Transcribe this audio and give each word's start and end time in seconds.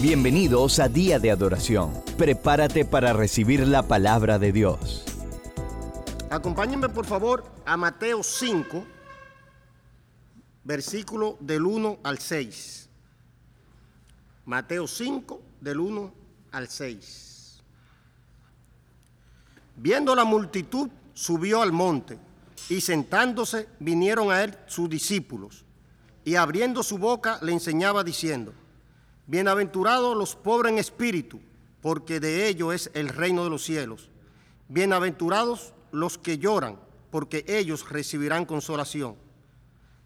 Bienvenidos 0.00 0.78
a 0.78 0.88
Día 0.88 1.18
de 1.18 1.32
Adoración. 1.32 1.92
Prepárate 2.16 2.84
para 2.84 3.12
recibir 3.12 3.66
la 3.66 3.82
palabra 3.88 4.38
de 4.38 4.52
Dios. 4.52 5.02
Acompáñenme 6.30 6.88
por 6.88 7.04
favor 7.04 7.44
a 7.66 7.76
Mateo 7.76 8.22
5, 8.22 8.84
versículo 10.62 11.36
del 11.40 11.66
1 11.66 11.98
al 12.04 12.20
6. 12.20 12.88
Mateo 14.44 14.86
5, 14.86 15.42
del 15.60 15.80
1 15.80 16.14
al 16.52 16.68
6. 16.68 17.60
Viendo 19.78 20.14
la 20.14 20.24
multitud, 20.24 20.88
subió 21.12 21.60
al 21.60 21.72
monte 21.72 22.20
y 22.68 22.80
sentándose 22.82 23.68
vinieron 23.80 24.30
a 24.30 24.44
él 24.44 24.56
sus 24.68 24.88
discípulos 24.88 25.64
y 26.24 26.36
abriendo 26.36 26.84
su 26.84 26.98
boca 26.98 27.40
le 27.42 27.50
enseñaba 27.50 28.04
diciendo, 28.04 28.52
Bienaventurados 29.28 30.16
los 30.16 30.34
pobres 30.36 30.72
en 30.72 30.78
espíritu, 30.78 31.38
porque 31.82 32.18
de 32.18 32.48
ellos 32.48 32.74
es 32.74 32.90
el 32.94 33.10
reino 33.10 33.44
de 33.44 33.50
los 33.50 33.62
cielos. 33.62 34.08
Bienaventurados 34.68 35.74
los 35.92 36.16
que 36.16 36.38
lloran, 36.38 36.80
porque 37.10 37.44
ellos 37.46 37.90
recibirán 37.90 38.46
consolación. 38.46 39.16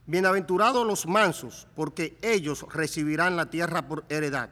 Bienaventurados 0.07 0.85
los 0.85 1.07
mansos, 1.07 1.69
porque 1.77 2.19
ellos 2.21 2.67
recibirán 2.73 3.37
la 3.37 3.49
tierra 3.49 3.87
por 3.87 4.05
heredad. 4.09 4.51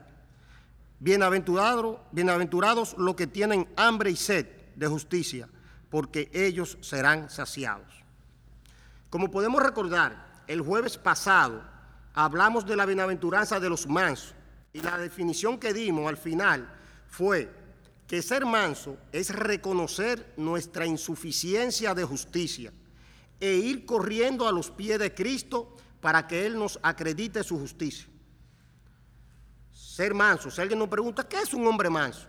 Bienaventurados, 1.01 1.97
bienaventurados 2.13 2.95
los 2.97 3.15
que 3.15 3.27
tienen 3.27 3.67
hambre 3.75 4.11
y 4.11 4.15
sed 4.15 4.47
de 4.77 4.87
justicia, 4.87 5.49
porque 5.89 6.31
ellos 6.33 6.77
serán 6.79 7.29
saciados. 7.29 8.05
Como 9.09 9.31
podemos 9.31 9.61
recordar, 9.61 10.43
el 10.47 10.61
jueves 10.61 10.97
pasado 10.97 11.61
hablamos 12.13 12.65
de 12.65 12.77
la 12.77 12.85
bienaventuranza 12.85 13.59
de 13.59 13.67
los 13.67 13.85
mansos 13.85 14.33
y 14.73 14.81
la 14.81 14.97
definición 14.97 15.59
que 15.59 15.73
dimos 15.73 16.07
al 16.07 16.17
final 16.17 16.71
fue 17.07 17.51
que 18.07 18.21
ser 18.21 18.45
manso 18.45 18.97
es 19.11 19.29
reconocer 19.33 20.33
nuestra 20.37 20.85
insuficiencia 20.85 21.93
de 21.93 22.03
justicia 22.03 22.73
e 23.39 23.53
ir 23.53 23.85
corriendo 23.85 24.47
a 24.47 24.51
los 24.51 24.69
pies 24.69 24.99
de 24.99 25.13
Cristo 25.13 25.75
para 25.99 26.27
que 26.27 26.45
Él 26.45 26.57
nos 26.57 26.79
acredite 26.81 27.43
su 27.43 27.57
justicia. 27.57 28.07
Ser 29.73 30.13
manso, 30.13 30.51
si 30.51 30.61
alguien 30.61 30.79
nos 30.79 30.89
pregunta, 30.89 31.27
¿qué 31.27 31.37
es 31.37 31.53
un 31.53 31.65
hombre 31.67 31.89
manso? 31.89 32.27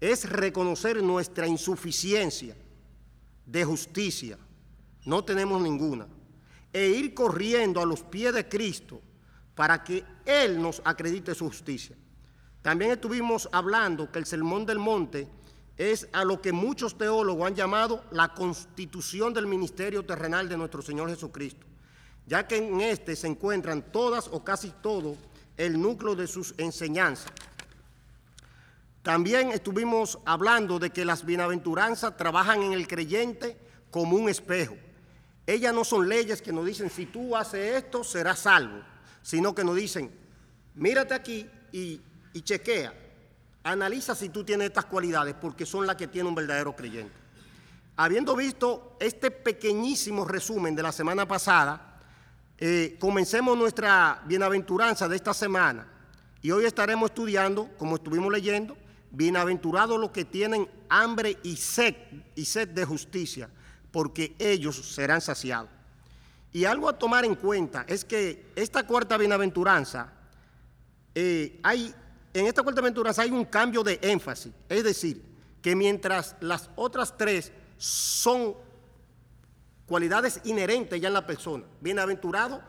Es 0.00 0.28
reconocer 0.28 1.02
nuestra 1.02 1.46
insuficiencia 1.46 2.56
de 3.46 3.64
justicia, 3.64 4.38
no 5.04 5.24
tenemos 5.24 5.60
ninguna, 5.60 6.06
e 6.72 6.88
ir 6.88 7.14
corriendo 7.14 7.80
a 7.80 7.86
los 7.86 8.02
pies 8.02 8.34
de 8.34 8.48
Cristo 8.48 9.00
para 9.54 9.82
que 9.84 10.04
Él 10.24 10.60
nos 10.60 10.82
acredite 10.84 11.34
su 11.34 11.46
justicia. 11.46 11.96
También 12.62 12.92
estuvimos 12.92 13.48
hablando 13.52 14.10
que 14.10 14.18
el 14.18 14.26
Sermón 14.26 14.66
del 14.66 14.78
Monte 14.78 15.28
es 15.76 16.08
a 16.12 16.24
lo 16.24 16.40
que 16.40 16.52
muchos 16.52 16.96
teólogos 16.96 17.46
han 17.46 17.54
llamado 17.54 18.04
la 18.10 18.32
constitución 18.32 19.34
del 19.34 19.46
ministerio 19.46 20.04
terrenal 20.04 20.48
de 20.48 20.56
nuestro 20.56 20.82
Señor 20.82 21.10
Jesucristo, 21.10 21.66
ya 22.26 22.46
que 22.46 22.56
en 22.56 22.80
este 22.80 23.16
se 23.16 23.26
encuentran 23.26 23.82
todas 23.92 24.28
o 24.28 24.42
casi 24.42 24.72
todo 24.82 25.16
el 25.56 25.80
núcleo 25.80 26.14
de 26.16 26.26
sus 26.26 26.54
enseñanzas. 26.58 27.32
También 29.02 29.50
estuvimos 29.50 30.18
hablando 30.24 30.78
de 30.78 30.90
que 30.90 31.04
las 31.04 31.26
bienaventuranzas 31.26 32.16
trabajan 32.16 32.62
en 32.62 32.72
el 32.72 32.88
creyente 32.88 33.58
como 33.90 34.16
un 34.16 34.30
espejo. 34.30 34.76
Ellas 35.46 35.74
no 35.74 35.84
son 35.84 36.08
leyes 36.08 36.40
que 36.40 36.52
nos 36.52 36.64
dicen, 36.64 36.88
si 36.88 37.04
tú 37.04 37.36
haces 37.36 37.76
esto, 37.76 38.02
serás 38.02 38.38
salvo 38.38 38.93
sino 39.24 39.54
que 39.54 39.64
nos 39.64 39.74
dicen, 39.74 40.10
mírate 40.74 41.14
aquí 41.14 41.48
y, 41.72 41.98
chequea, 42.42 42.92
analiza 43.62 44.14
si 44.14 44.28
tú 44.28 44.44
tienes 44.44 44.66
estas 44.68 44.84
cualidades, 44.84 45.34
porque 45.40 45.64
son 45.64 45.86
las 45.86 45.96
que 45.96 46.06
tiene 46.06 46.28
un 46.28 46.34
verdadero 46.34 46.76
creyente. 46.76 47.14
Habiendo 47.96 48.36
visto 48.36 48.98
este 49.00 49.30
pequeñísimo 49.30 50.26
resumen 50.26 50.76
de 50.76 50.82
la 50.82 50.92
semana 50.92 51.26
pasada, 51.26 52.02
eh, 52.58 52.96
comencemos 53.00 53.56
nuestra 53.56 54.22
bienaventuranza 54.26 55.08
de 55.08 55.16
esta 55.16 55.32
semana. 55.32 55.88
Y 56.42 56.50
hoy 56.50 56.66
estaremos 56.66 57.10
estudiando, 57.10 57.70
como 57.78 57.96
estuvimos 57.96 58.30
leyendo, 58.30 58.76
bienaventurados 59.10 59.98
los 59.98 60.10
que 60.10 60.26
tienen 60.26 60.68
hambre 60.90 61.38
y 61.42 61.56
sed, 61.56 61.94
y 62.34 62.44
sed 62.44 62.68
de 62.68 62.84
justicia, 62.84 63.48
porque 63.90 64.34
ellos 64.38 64.76
serán 64.76 65.22
saciados. 65.22 65.73
Y 66.54 66.66
algo 66.66 66.88
a 66.88 66.96
tomar 66.96 67.24
en 67.24 67.34
cuenta 67.34 67.84
es 67.88 68.04
que 68.04 68.52
esta 68.54 68.86
cuarta 68.86 69.16
bienaventuranza, 69.16 70.12
eh, 71.12 71.58
hay, 71.64 71.92
en 72.32 72.46
esta 72.46 72.62
cuarta 72.62 72.80
bienaventuranza 72.80 73.22
hay 73.22 73.32
un 73.32 73.44
cambio 73.44 73.82
de 73.82 73.98
énfasis. 74.00 74.52
Es 74.68 74.84
decir, 74.84 75.20
que 75.60 75.74
mientras 75.74 76.36
las 76.38 76.70
otras 76.76 77.18
tres 77.18 77.50
son 77.76 78.54
cualidades 79.84 80.42
inherentes 80.44 81.00
ya 81.00 81.08
en 81.08 81.14
la 81.14 81.26
persona, 81.26 81.64
bienaventurado 81.80 82.62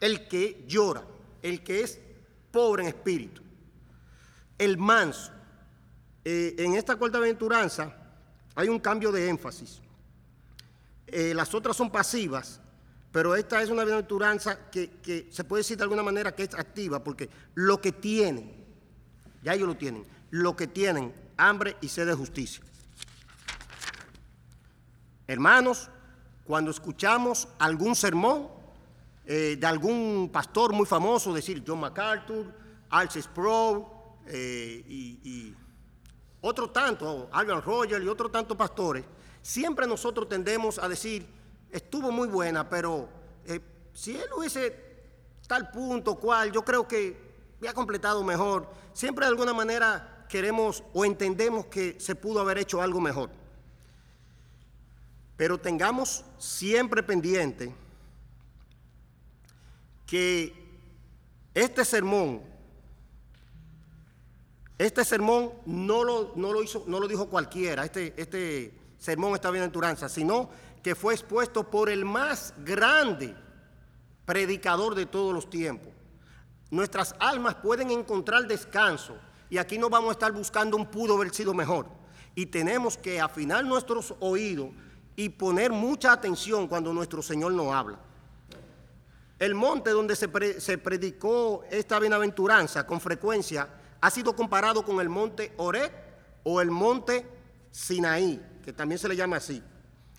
el 0.00 0.26
que 0.26 0.64
llora, 0.66 1.04
el 1.40 1.62
que 1.62 1.82
es 1.82 2.00
pobre 2.50 2.82
en 2.82 2.88
espíritu, 2.88 3.42
el 4.58 4.76
manso. 4.76 5.30
Eh, 6.24 6.56
en 6.58 6.74
esta 6.74 6.96
cuarta 6.96 7.18
bienaventuranza 7.18 7.94
hay 8.56 8.68
un 8.68 8.80
cambio 8.80 9.12
de 9.12 9.28
énfasis. 9.28 9.80
Eh, 11.06 11.32
las 11.32 11.54
otras 11.54 11.76
son 11.76 11.92
pasivas 11.92 12.60
pero 13.12 13.34
esta 13.34 13.60
es 13.60 13.70
una 13.70 13.82
bienaventuranza 13.82 14.70
que, 14.70 15.28
se 15.30 15.44
puede 15.44 15.60
decir 15.60 15.76
de 15.76 15.82
alguna 15.82 16.02
manera 16.02 16.34
que 16.34 16.44
es 16.44 16.54
activa, 16.54 17.02
porque 17.02 17.28
lo 17.54 17.80
que 17.80 17.92
tienen, 17.92 18.64
ya 19.42 19.54
ellos 19.54 19.68
lo 19.68 19.76
tienen, 19.76 20.06
lo 20.30 20.54
que 20.54 20.68
tienen, 20.68 21.12
hambre 21.36 21.76
y 21.80 21.88
sed 21.88 22.06
de 22.06 22.14
justicia. 22.14 22.62
Hermanos, 25.26 25.90
cuando 26.44 26.70
escuchamos 26.70 27.48
algún 27.58 27.96
sermón 27.96 28.48
eh, 29.26 29.56
de 29.58 29.66
algún 29.66 30.30
pastor 30.32 30.72
muy 30.72 30.86
famoso, 30.86 31.32
decir 31.32 31.64
John 31.66 31.80
MacArthur, 31.80 32.52
Archie 32.90 33.22
Sproul 33.22 33.86
eh, 34.26 34.84
y, 34.88 35.54
otro 36.42 36.70
tanto, 36.70 37.28
Alvin 37.32 37.60
Roger 37.60 38.02
y 38.02 38.08
otros 38.08 38.32
tantos 38.32 38.56
pastores, 38.56 39.04
siempre 39.42 39.86
nosotros 39.86 40.28
tendemos 40.28 40.78
a 40.78 40.88
decir, 40.88 41.26
estuvo 41.72 42.10
muy 42.10 42.28
buena, 42.28 42.68
pero 42.68 43.08
eh, 43.44 43.60
si 43.92 44.16
él 44.16 44.28
hubiese 44.36 44.90
tal 45.46 45.70
punto, 45.70 46.14
cual, 46.14 46.52
yo 46.52 46.64
creo 46.64 46.86
que 46.86 47.30
había 47.58 47.74
completado 47.74 48.22
mejor. 48.22 48.70
Siempre 48.92 49.24
de 49.26 49.30
alguna 49.30 49.52
manera 49.52 50.26
queremos 50.28 50.84
o 50.94 51.04
entendemos 51.04 51.66
que 51.66 51.98
se 51.98 52.14
pudo 52.14 52.40
haber 52.40 52.58
hecho 52.58 52.80
algo 52.80 53.00
mejor. 53.00 53.30
Pero 55.36 55.58
tengamos 55.58 56.24
siempre 56.38 57.02
pendiente 57.02 57.74
que 60.06 60.54
este 61.52 61.84
sermón, 61.84 62.42
este 64.78 65.04
sermón 65.04 65.52
no 65.66 66.04
lo, 66.04 66.32
no 66.36 66.52
lo 66.52 66.62
hizo, 66.62 66.84
no 66.86 67.00
lo 67.00 67.08
dijo 67.08 67.28
cualquiera, 67.28 67.84
este, 67.84 68.14
este 68.16 68.72
sermón 68.98 69.34
está 69.34 69.50
bien 69.50 69.64
en 69.64 70.08
sino 70.08 70.50
que 70.82 70.94
fue 70.94 71.14
expuesto 71.14 71.70
por 71.70 71.90
el 71.90 72.04
más 72.04 72.54
grande 72.64 73.34
predicador 74.24 74.94
de 74.94 75.06
todos 75.06 75.34
los 75.34 75.50
tiempos. 75.50 75.92
Nuestras 76.70 77.14
almas 77.18 77.56
pueden 77.56 77.90
encontrar 77.90 78.46
descanso 78.46 79.16
y 79.50 79.58
aquí 79.58 79.76
no 79.76 79.90
vamos 79.90 80.10
a 80.10 80.12
estar 80.12 80.32
buscando 80.32 80.76
un 80.76 80.86
pudo 80.86 81.16
haber 81.16 81.34
sido 81.34 81.52
mejor. 81.52 81.86
Y 82.34 82.46
tenemos 82.46 82.96
que 82.96 83.20
afinar 83.20 83.64
nuestros 83.64 84.14
oídos 84.20 84.70
y 85.16 85.28
poner 85.28 85.72
mucha 85.72 86.12
atención 86.12 86.68
cuando 86.68 86.94
nuestro 86.94 87.22
Señor 87.22 87.52
nos 87.52 87.72
habla. 87.72 87.98
El 89.40 89.54
monte 89.54 89.90
donde 89.90 90.14
se, 90.14 90.28
predicó 90.28 91.64
esta 91.70 91.98
bienaventuranza 91.98 92.86
con 92.86 93.00
frecuencia 93.00 93.68
ha 94.00 94.10
sido 94.10 94.36
comparado 94.36 94.84
con 94.84 95.00
el 95.00 95.08
monte 95.08 95.52
Oret 95.56 95.92
o 96.44 96.60
el 96.60 96.70
monte 96.70 97.26
Sinaí, 97.70 98.40
que 98.62 98.72
también 98.72 98.98
se 98.98 99.08
le 99.08 99.16
llama 99.16 99.36
así. 99.36 99.62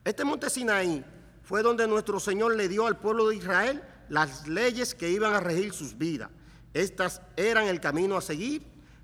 Este 0.03 0.25
monte 0.25 0.49
Sinaí 0.49 1.03
fue 1.43 1.61
donde 1.61 1.87
nuestro 1.87 2.19
Señor 2.19 2.55
le 2.55 2.67
dio 2.67 2.87
al 2.87 2.97
pueblo 2.97 3.29
de 3.29 3.35
Israel 3.35 3.83
las 4.09 4.47
leyes 4.47 4.95
que 4.95 5.11
iban 5.11 5.33
a 5.33 5.39
regir 5.39 5.73
sus 5.73 5.97
vidas. 5.97 6.29
Estas 6.73 7.21
eran 7.35 7.67
el 7.67 7.79
camino 7.79 8.17
a 8.17 8.21
seguir 8.21 8.63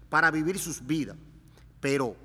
para 0.09 0.31
vivir 0.31 0.57
sus 0.57 0.85
vidas. 0.85 1.15
Pero, 1.79 2.15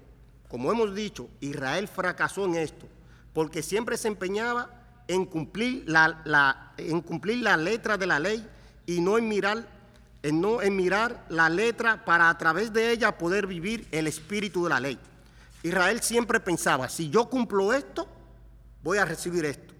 como 0.49 0.73
hemos 0.73 0.95
dicho, 0.95 1.29
Israel 1.41 1.87
fracasó 1.87 2.45
en 2.47 2.55
esto, 2.55 2.87
porque 3.35 3.63
siempre 3.63 3.97
se 3.97 4.09
empeñaba 4.09 4.71
en 5.07 5.27
cumplir 5.27 5.85
la, 5.87 6.73
en 6.79 7.01
cumplir 7.03 7.39
letra 7.39 7.99
de 7.99 8.07
la 8.07 8.19
ley 8.19 8.47
y 8.87 9.01
no 9.01 9.19
en 9.19 9.29
mirar, 9.29 9.67
en 10.23 10.41
no 10.41 10.63
en 10.63 10.77
mirar 10.77 11.27
la 11.29 11.49
letra 11.49 12.05
para 12.05 12.31
a 12.31 12.39
través 12.39 12.73
de 12.73 12.91
ella 12.91 13.19
poder 13.19 13.47
vivir 13.47 13.87
el 13.91 14.07
espíritu 14.07 14.65
de 14.65 14.71
la 14.71 14.81
ley. 14.81 14.99
Israel 15.63 16.01
siempre 16.03 16.41
pensaba, 16.41 16.89
si 16.89 17.11
yo 17.11 17.29
cumplo 17.29 17.73
esto, 17.73 18.09
voy 18.83 18.99
a 18.99 19.05
recibir 19.05 19.45
esto. 19.45 19.73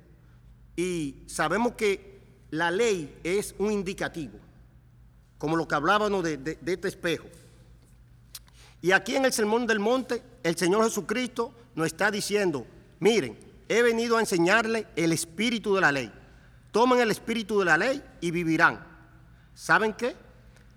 Y 0.77 1.25
sabemos 1.27 1.73
que 1.73 2.21
la 2.51 2.71
ley 2.71 3.19
es 3.25 3.55
un 3.59 3.73
indicativo. 3.73 4.39
como 5.39 5.57
lo 5.57 5.67
que 5.67 5.75
hablábamos 5.75 6.23
de, 6.23 6.37
de, 6.37 6.59
este 6.73 6.87
espejo. 6.87 7.27
Y 8.81 8.93
aquí 8.93 9.17
en 9.17 9.25
el 9.25 9.33
Sermón 9.33 9.67
del 9.67 9.81
Monte, 9.81 10.23
el 10.45 10.57
Señor 10.57 10.85
Jesucristo 10.85 11.53
nos 11.75 11.89
está 11.89 12.13
diciendo, 12.13 12.65
miren, 13.01 13.37
he 13.69 13.83
venido 13.83 14.17
a 14.17 14.21
enseñarle 14.21 14.87
el 14.95 15.13
espíritu 15.13 15.75
de 15.75 15.81
la 15.81 15.91
ley. 15.91 16.13
Tomen 16.71 17.01
el 17.01 17.11
espíritu 17.11 17.59
de 17.59 17.65
la 17.65 17.77
ley 17.77 18.01
y 18.21 18.31
vivirán. 18.31 18.87
¿Saben 19.55 19.95
qué? 19.95 20.15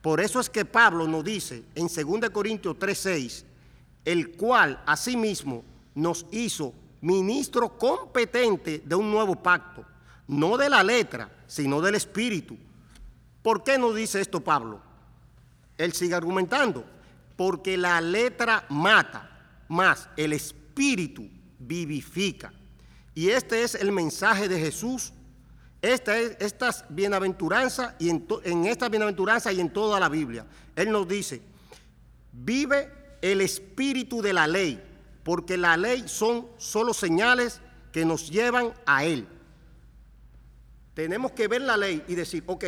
Por 0.01 0.19
eso 0.19 0.39
es 0.39 0.49
que 0.49 0.65
Pablo 0.65 1.07
nos 1.07 1.23
dice 1.23 1.63
en 1.75 1.87
2 1.87 2.29
Corintios 2.31 2.77
3:6, 2.77 3.43
el 4.03 4.31
cual 4.31 4.81
asimismo 4.85 5.63
nos 5.93 6.25
hizo 6.31 6.73
ministro 7.05 7.77
competente 7.77 8.81
de 8.83 8.95
un 8.95 9.11
nuevo 9.11 9.35
pacto, 9.35 9.85
no 10.27 10.57
de 10.57 10.69
la 10.69 10.83
letra, 10.83 11.29
sino 11.45 11.79
del 11.79 11.93
espíritu. 11.93 12.57
¿Por 13.43 13.63
qué 13.63 13.77
nos 13.77 13.95
dice 13.95 14.19
esto 14.19 14.43
Pablo? 14.43 14.81
Él 15.77 15.93
sigue 15.93 16.15
argumentando, 16.15 16.83
porque 17.35 17.77
la 17.77 18.01
letra 18.01 18.65
mata, 18.69 19.29
más 19.67 20.09
el 20.17 20.33
espíritu 20.33 21.29
vivifica. 21.59 22.51
Y 23.13 23.29
este 23.29 23.61
es 23.61 23.75
el 23.75 23.91
mensaje 23.91 24.49
de 24.49 24.59
Jesús. 24.59 25.13
Esta 25.83 26.17
es, 26.17 26.35
estas 26.39 26.85
bienaventuranzas 26.89 27.93
y 27.99 28.09
en, 28.09 28.25
en 28.45 28.65
esta 28.65 28.89
bienaventuranza 28.89 29.53
y 29.53 29.59
en 29.59 29.71
toda 29.71 29.99
la 29.99 30.09
Biblia. 30.09 30.47
Él 30.75 30.91
nos 30.91 31.07
dice, 31.07 31.39
vive 32.31 32.91
el 33.21 33.41
espíritu 33.41 34.23
de 34.23 34.33
la 34.33 34.47
ley, 34.47 34.81
porque 35.25 35.57
la 35.57 35.75
ley 35.75 36.07
son 36.07 36.47
solo 36.59 36.93
señales 36.93 37.59
que 37.91 38.05
nos 38.05 38.29
llevan 38.29 38.71
a 38.85 39.05
Él. 39.05 39.27
Tenemos 40.93 41.31
que 41.31 41.47
ver 41.47 41.63
la 41.63 41.75
ley 41.75 42.05
y 42.07 42.13
decir, 42.13 42.43
ok, 42.45 42.65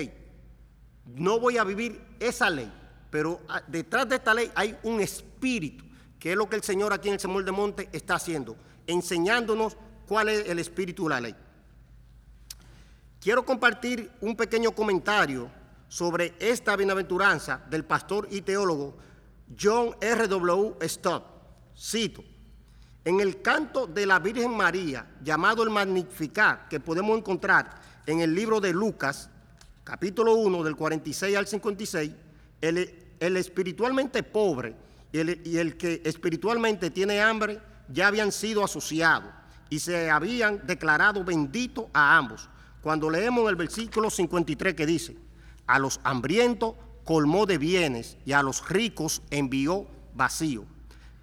no 1.05 1.39
voy 1.39 1.59
a 1.59 1.63
vivir 1.63 2.01
esa 2.19 2.49
ley, 2.49 2.73
pero 3.11 3.39
ah, 3.47 3.61
detrás 3.67 4.09
de 4.09 4.15
esta 4.15 4.33
ley 4.33 4.51
hay 4.55 4.75
un 4.81 4.99
espíritu, 4.99 5.85
que 6.17 6.31
es 6.31 6.37
lo 6.37 6.49
que 6.49 6.55
el 6.55 6.63
Señor 6.63 6.91
aquí 6.93 7.09
en 7.09 7.13
el 7.13 7.19
Señor 7.19 7.45
de 7.45 7.51
Monte 7.51 7.89
está 7.93 8.15
haciendo, 8.15 8.57
enseñándonos 8.87 9.77
cuál 10.07 10.29
es 10.29 10.49
el 10.49 10.57
espíritu 10.57 11.03
de 11.03 11.09
la 11.09 11.21
ley. 11.21 11.35
Quiero 13.21 13.45
compartir 13.45 14.11
un 14.19 14.35
pequeño 14.35 14.71
comentario 14.71 15.51
sobre 15.87 16.33
esta 16.39 16.75
bienaventuranza 16.75 17.63
del 17.69 17.85
pastor 17.85 18.27
y 18.31 18.41
teólogo 18.41 18.97
John 19.61 19.95
R. 20.01 20.27
W. 20.27 20.75
Stott. 20.89 21.23
Cito, 21.79 22.23
en 23.07 23.21
el 23.21 23.41
canto 23.41 23.87
de 23.87 24.05
la 24.05 24.19
Virgen 24.19 24.51
María, 24.51 25.07
llamado 25.23 25.63
el 25.63 25.69
Magnificat, 25.69 26.67
que 26.67 26.81
podemos 26.81 27.17
encontrar 27.17 27.79
en 28.05 28.19
el 28.19 28.35
libro 28.35 28.59
de 28.59 28.73
Lucas, 28.73 29.29
capítulo 29.85 30.35
1, 30.35 30.61
del 30.61 30.75
46 30.75 31.37
al 31.37 31.47
56, 31.47 32.11
el, 32.59 33.07
el 33.17 33.37
espiritualmente 33.37 34.23
pobre 34.23 34.75
y 35.13 35.19
el, 35.19 35.41
y 35.45 35.57
el 35.57 35.77
que 35.77 36.01
espiritualmente 36.03 36.89
tiene 36.89 37.21
hambre 37.21 37.61
ya 37.87 38.07
habían 38.07 38.29
sido 38.33 38.61
asociados 38.61 39.29
y 39.69 39.79
se 39.79 40.09
habían 40.09 40.67
declarado 40.67 41.23
benditos 41.23 41.85
a 41.93 42.17
ambos. 42.17 42.49
Cuando 42.81 43.09
leemos 43.09 43.49
el 43.49 43.55
versículo 43.55 44.09
53 44.09 44.73
que 44.73 44.85
dice, 44.85 45.15
a 45.65 45.79
los 45.79 46.01
hambrientos 46.03 46.73
colmó 47.05 47.45
de 47.45 47.57
bienes 47.57 48.17
y 48.25 48.33
a 48.33 48.43
los 48.43 48.67
ricos 48.67 49.21
envió 49.31 49.87
vacío. 50.13 50.65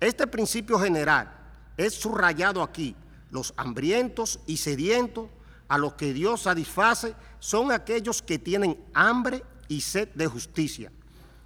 Este 0.00 0.26
principio 0.26 0.78
general 0.78 1.44
es 1.76 1.94
subrayado 1.94 2.62
aquí. 2.62 2.97
Los 3.31 3.53
hambrientos 3.56 4.41
y 4.47 4.59
sedientos 4.59 5.29
a 5.69 5.79
los 5.79 5.94
que 5.94 6.12
Dios 6.12 6.43
satisface 6.43 7.15
son 7.41 7.73
aquellos 7.73 8.23
que 8.23 8.38
tienen 8.38 8.79
hambre 8.93 9.43
y 9.69 9.81
sed 9.81 10.09
de 10.15 10.26
justicia. 10.26 10.93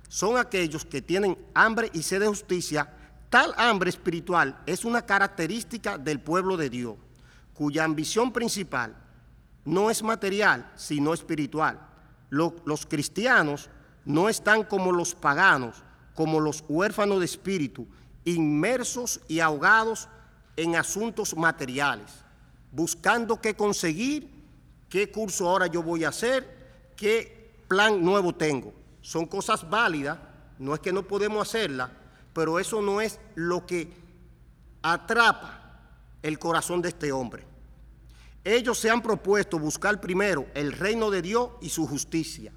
Son 0.09 0.37
aquellos 0.37 0.85
que 0.85 1.03
tienen 1.03 1.39
hambre 1.55 1.91
y 1.93 2.03
sed 2.03 2.21
de 2.21 2.29
justicia. 2.29 2.93
Tal 3.31 3.55
hambre 3.57 3.91
espiritual 3.91 4.59
es 4.67 4.85
una 4.85 5.03
característica 5.03 5.99
del 5.99 6.21
pueblo 6.21 6.57
de 6.57 6.71
Dios, 6.71 6.97
cuya 7.55 7.85
ambición 7.85 8.33
principal 8.33 8.97
no 9.65 9.91
es 9.91 10.03
material, 10.03 10.71
sino 10.77 11.13
espiritual. 11.13 11.81
los 12.31 12.87
cristianos 12.87 13.71
no 14.05 14.29
están 14.29 14.65
como 14.65 14.93
los 14.93 15.15
paganos, 15.15 15.83
como 16.15 16.41
los 16.41 16.65
huérfanos 16.69 17.19
de 17.21 17.27
espíritu, 17.27 17.87
inmersos 18.25 19.21
y 19.29 19.41
ahogados 19.41 20.09
en 20.59 20.77
asuntos 20.77 21.37
materiales, 21.37 22.11
buscando 22.73 23.41
qué 23.41 23.55
conseguir, 23.55 24.29
qué 24.89 25.11
curso 25.11 25.49
ahora 25.49 25.69
yo 25.69 25.83
voy 25.83 26.05
a 26.05 26.09
hacer, 26.09 26.93
qué 26.97 27.63
plan 27.69 28.05
nuevo 28.05 28.35
tengo. 28.35 28.75
Son 29.01 29.25
cosas 29.25 29.69
válidas, 29.71 30.19
no 30.59 30.75
es 30.75 30.81
que 30.81 30.93
no 30.93 31.05
podemos 31.05 31.49
hacerlas, 31.49 31.91
pero 32.33 32.59
eso 32.59 32.83
no 32.83 33.01
es 33.01 33.21
lo 33.37 33.65
que 33.65 33.93
atrapa 34.83 35.81
el 36.23 36.39
corazón 36.39 36.83
de 36.83 36.89
este 36.89 37.13
hombre. 37.13 37.45
Ellos 38.43 38.79
se 38.79 38.91
han 38.91 39.01
propuesto 39.01 39.59
buscar 39.59 40.01
primero 40.01 40.47
el 40.55 40.73
reino 40.73 41.11
de 41.11 41.23
Dios 41.23 41.51
y 41.61 41.69
su 41.69 41.87
justicia 41.87 42.53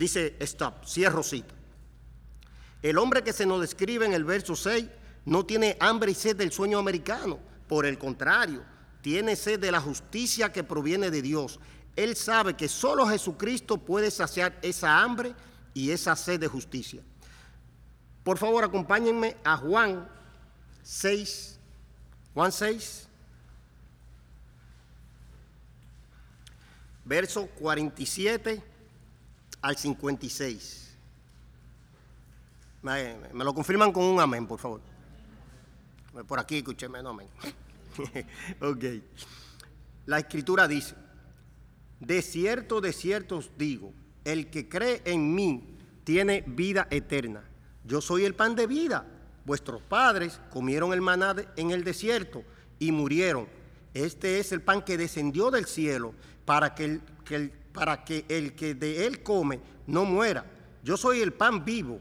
Dice, 0.00 0.34
stop, 0.40 0.86
cierro 0.86 1.22
cita. 1.22 1.54
El 2.82 2.96
hombre 2.96 3.22
que 3.22 3.34
se 3.34 3.44
nos 3.44 3.60
describe 3.60 4.06
en 4.06 4.14
el 4.14 4.24
verso 4.24 4.56
6 4.56 4.86
no 5.24 5.44
tiene 5.44 5.76
hambre 5.80 6.12
y 6.12 6.14
sed 6.14 6.36
del 6.36 6.52
sueño 6.52 6.78
americano, 6.78 7.38
por 7.68 7.86
el 7.86 7.98
contrario, 7.98 8.62
tiene 9.02 9.36
sed 9.36 9.60
de 9.60 9.72
la 9.72 9.80
justicia 9.80 10.52
que 10.52 10.64
proviene 10.64 11.10
de 11.10 11.22
Dios. 11.22 11.60
Él 11.96 12.16
sabe 12.16 12.54
que 12.54 12.68
solo 12.68 13.06
Jesucristo 13.06 13.78
puede 13.78 14.10
saciar 14.10 14.58
esa 14.62 15.02
hambre 15.02 15.34
y 15.74 15.90
esa 15.90 16.16
sed 16.16 16.40
de 16.40 16.48
justicia. 16.48 17.02
Por 18.24 18.38
favor, 18.38 18.64
acompáñenme 18.64 19.36
a 19.44 19.56
Juan 19.56 20.08
6, 20.82 21.58
Juan 22.34 22.52
6, 22.52 23.08
verso 27.04 27.46
47 27.58 28.62
al 29.62 29.76
56. 29.76 30.96
Me, 32.82 33.16
me, 33.32 33.44
lo 33.44 33.54
confirman 33.54 33.92
con 33.92 34.04
un 34.04 34.20
amén, 34.20 34.46
por 34.46 34.58
favor. 34.58 34.80
Por 36.26 36.38
aquí 36.38 36.58
escúcheme, 36.58 37.02
no 37.02 37.10
amén. 37.10 37.28
ok. 38.60 38.84
La 40.06 40.18
escritura 40.18 40.66
dice, 40.66 40.94
de 42.00 42.22
cierto, 42.22 42.80
de 42.80 42.92
cierto 42.92 43.36
os 43.36 43.50
digo, 43.56 43.92
el 44.24 44.50
que 44.50 44.68
cree 44.68 45.02
en 45.04 45.34
mí 45.34 45.76
tiene 46.04 46.42
vida 46.46 46.88
eterna. 46.90 47.44
Yo 47.84 48.00
soy 48.00 48.24
el 48.24 48.34
pan 48.34 48.54
de 48.54 48.66
vida. 48.66 49.06
Vuestros 49.44 49.82
padres 49.82 50.40
comieron 50.50 50.92
el 50.92 51.00
maná 51.00 51.34
en 51.56 51.70
el 51.70 51.84
desierto 51.84 52.44
y 52.78 52.92
murieron. 52.92 53.48
Este 53.94 54.38
es 54.38 54.52
el 54.52 54.62
pan 54.62 54.82
que 54.82 54.96
descendió 54.96 55.50
del 55.50 55.66
cielo 55.66 56.14
para 56.44 56.74
que 56.74 56.84
el, 56.84 57.00
que 57.24 57.36
el 57.36 57.50
para 57.72 58.04
que 58.04 58.24
el 58.28 58.54
que 58.54 58.74
de 58.74 59.06
él 59.06 59.22
come 59.22 59.60
no 59.86 60.04
muera. 60.04 60.44
Yo 60.82 60.96
soy 60.96 61.20
el 61.20 61.32
pan 61.32 61.64
vivo 61.64 62.00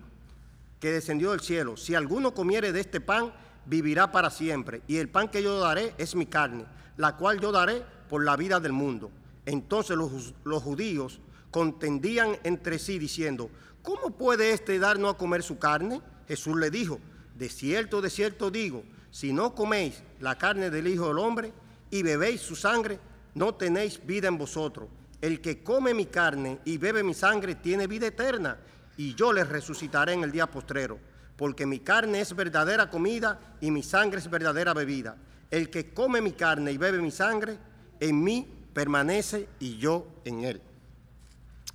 que 0.80 0.92
descendió 0.92 1.32
del 1.32 1.42
cielo. 1.42 1.78
Si 1.78 1.96
alguno 1.96 2.34
comiere 2.34 2.72
de 2.72 2.80
este 2.80 3.01
pan, 3.01 3.34
vivirá 3.70 4.12
para 4.12 4.32
siempre. 4.32 4.82
Y 4.88 4.98
el 4.98 5.10
pan 5.10 5.30
que 5.30 5.44
yo 5.44 5.60
daré 5.60 5.94
es 5.98 6.16
mi 6.16 6.26
carne, 6.26 6.66
la 6.98 7.16
cual 7.16 7.40
yo 7.40 7.52
daré 7.52 7.84
por 8.10 8.26
la 8.26 8.36
vida 8.36 8.60
del 8.60 8.74
mundo. 8.74 9.12
Entonces 9.46 9.96
los, 9.96 10.34
los 10.44 10.64
judíos 10.64 11.20
contendían 11.52 12.38
entre 12.44 12.80
sí 12.80 12.98
diciendo, 12.98 13.50
¿cómo 13.84 14.12
puede 14.12 14.52
éste 14.52 14.80
darnos 14.80 15.14
a 15.14 15.18
comer 15.18 15.44
su 15.44 15.60
carne? 15.60 16.02
Jesús 16.28 16.58
le 16.58 16.72
dijo, 16.72 17.00
de 17.36 17.48
cierto, 17.50 18.02
de 18.02 18.10
cierto 18.10 18.52
digo, 18.52 18.84
si 19.12 19.34
no 19.34 19.56
coméis 19.56 20.04
la 20.20 20.38
carne 20.38 20.70
del 20.70 20.88
Hijo 20.88 21.08
del 21.08 21.20
Hombre 21.20 21.54
y 21.90 22.04
bebéis 22.04 22.42
su 22.42 22.56
sangre, 22.56 23.00
no 23.36 23.56
tenéis 23.56 24.06
vida 24.06 24.28
en 24.28 24.38
vosotros. 24.38 24.90
El 25.22 25.42
que 25.42 25.64
come 25.64 25.94
mi 25.94 26.06
carne 26.06 26.60
y 26.66 26.78
bebe 26.78 27.04
mi 27.04 27.14
sangre 27.14 27.56
tiene 27.56 27.88
vida 27.88 28.08
eterna, 28.08 28.58
y 28.98 29.16
yo 29.16 29.32
les 29.32 29.48
resucitaré 29.48 30.14
en 30.14 30.24
el 30.24 30.32
día 30.32 30.48
postrero, 30.48 31.00
porque 31.39 31.65
mi 31.65 31.79
carne 31.79 32.19
es 32.19 32.36
verdadera 32.36 32.89
comida 32.89 33.39
y 33.62 33.72
mi 33.72 33.81
sangre 33.81 34.19
es 34.19 34.29
verdadera 34.29 34.74
bebida. 34.74 35.15
El 35.50 35.69
que 35.69 35.93
come 35.93 36.19
mi 36.19 36.34
carne 36.34 36.74
y 36.74 36.77
bebe 36.77 37.01
mi 37.01 37.12
sangre, 37.12 37.58
en 38.01 38.22
mí 38.22 38.46
permanece 38.74 39.48
y 39.58 39.77
yo 39.77 40.05
en 40.25 40.43
él. 40.43 40.62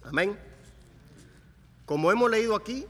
Amén. 0.02 0.38
Como 1.86 2.12
hemos 2.12 2.30
leído 2.30 2.54
aquí, 2.54 2.84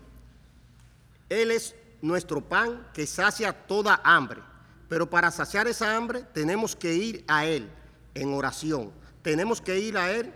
Él 1.28 1.52
es 1.52 1.76
nuestro 2.02 2.40
pan 2.40 2.88
que 2.92 3.06
sacia 3.06 3.52
toda 3.52 4.00
hambre. 4.02 4.40
Pero 4.88 5.08
para 5.08 5.30
saciar 5.30 5.68
esa 5.68 5.96
hambre 5.96 6.24
tenemos 6.32 6.74
que 6.74 6.92
ir 6.92 7.24
a 7.28 7.46
Él 7.46 7.70
en 8.14 8.34
oración. 8.34 8.90
Tenemos 9.22 9.60
que 9.60 9.78
ir 9.78 9.96
a 9.96 10.10
Él 10.10 10.34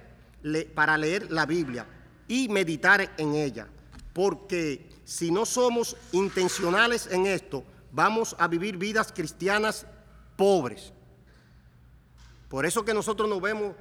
para 0.77 0.97
leer 0.97 1.33
la 1.33 1.47
Biblia 1.47 1.85
y 2.29 2.49
meditar 2.49 3.11
en 3.17 3.35
ella, 3.35 3.67
porque 4.13 4.88
si 5.09 5.31
no 5.31 5.47
somos 5.47 5.97
intencionales 6.13 7.07
en 7.07 7.25
esto, 7.25 7.65
vamos 7.91 8.37
a 8.39 8.47
vivir 8.47 8.77
vidas 8.77 9.11
cristianas 9.11 9.87
pobres. 10.37 10.93
Por 12.51 12.67
eso 12.67 12.85
que 12.85 12.93
nosotros 12.93 13.27
nos 13.27 13.41
vemos 13.41 13.75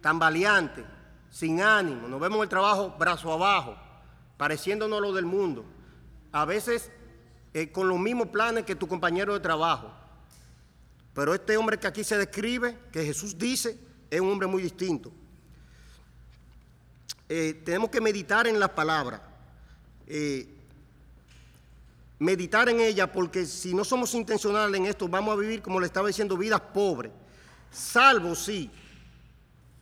tan 0.00 0.18
valiantes, 0.18 0.86
sin 1.28 1.60
ánimo, 1.60 2.08
nos 2.08 2.18
vemos 2.18 2.42
el 2.42 2.48
trabajo 2.48 2.96
brazo 2.98 3.30
abajo, 3.30 3.76
pareciéndonos 4.38 5.02
lo 5.02 5.12
del 5.12 5.26
mundo, 5.26 5.62
a 6.32 6.46
veces 6.46 6.90
eh, 7.52 7.70
con 7.70 7.86
los 7.90 7.98
mismos 7.98 8.28
planes 8.28 8.64
que 8.64 8.74
tu 8.74 8.88
compañero 8.88 9.34
de 9.34 9.40
trabajo. 9.40 9.92
Pero 11.12 11.34
este 11.34 11.58
hombre 11.58 11.78
que 11.78 11.86
aquí 11.86 12.02
se 12.02 12.16
describe, 12.16 12.78
que 12.90 13.04
Jesús 13.04 13.36
dice, 13.36 13.78
es 14.08 14.20
un 14.22 14.30
hombre 14.30 14.48
muy 14.48 14.62
distinto. 14.62 15.12
Eh, 17.28 17.60
tenemos 17.62 17.90
que 17.90 18.00
meditar 18.00 18.46
en 18.46 18.58
las 18.58 18.70
palabras. 18.70 19.20
Eh, 20.12 20.48
meditar 22.18 22.68
en 22.68 22.80
ella 22.80 23.12
porque 23.12 23.46
si 23.46 23.72
no 23.72 23.84
somos 23.84 24.12
intencionales 24.14 24.78
en 24.78 24.86
esto, 24.86 25.06
vamos 25.06 25.34
a 25.34 25.40
vivir, 25.40 25.62
como 25.62 25.78
le 25.78 25.86
estaba 25.86 26.08
diciendo, 26.08 26.36
vidas 26.36 26.60
pobres. 26.60 27.12
Salvo, 27.70 28.34
sí, 28.34 28.68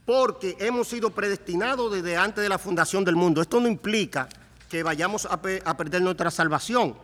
porque 0.05 0.55
hemos 0.61 0.87
sido 0.89 1.11
predestinados 1.11 1.91
desde 1.91 2.19
antes 2.19 2.43
de 2.43 2.49
la 2.51 2.59
fundación 2.59 3.07
del 3.07 3.17
mundo. 3.17 3.41
Esto 3.41 3.59
no 3.59 3.69
implica 3.69 4.29
que 4.69 4.83
vayamos 4.83 5.27
a, 5.27 5.41
perder 5.41 6.03
nuestra 6.03 6.31
salvación, 6.31 6.95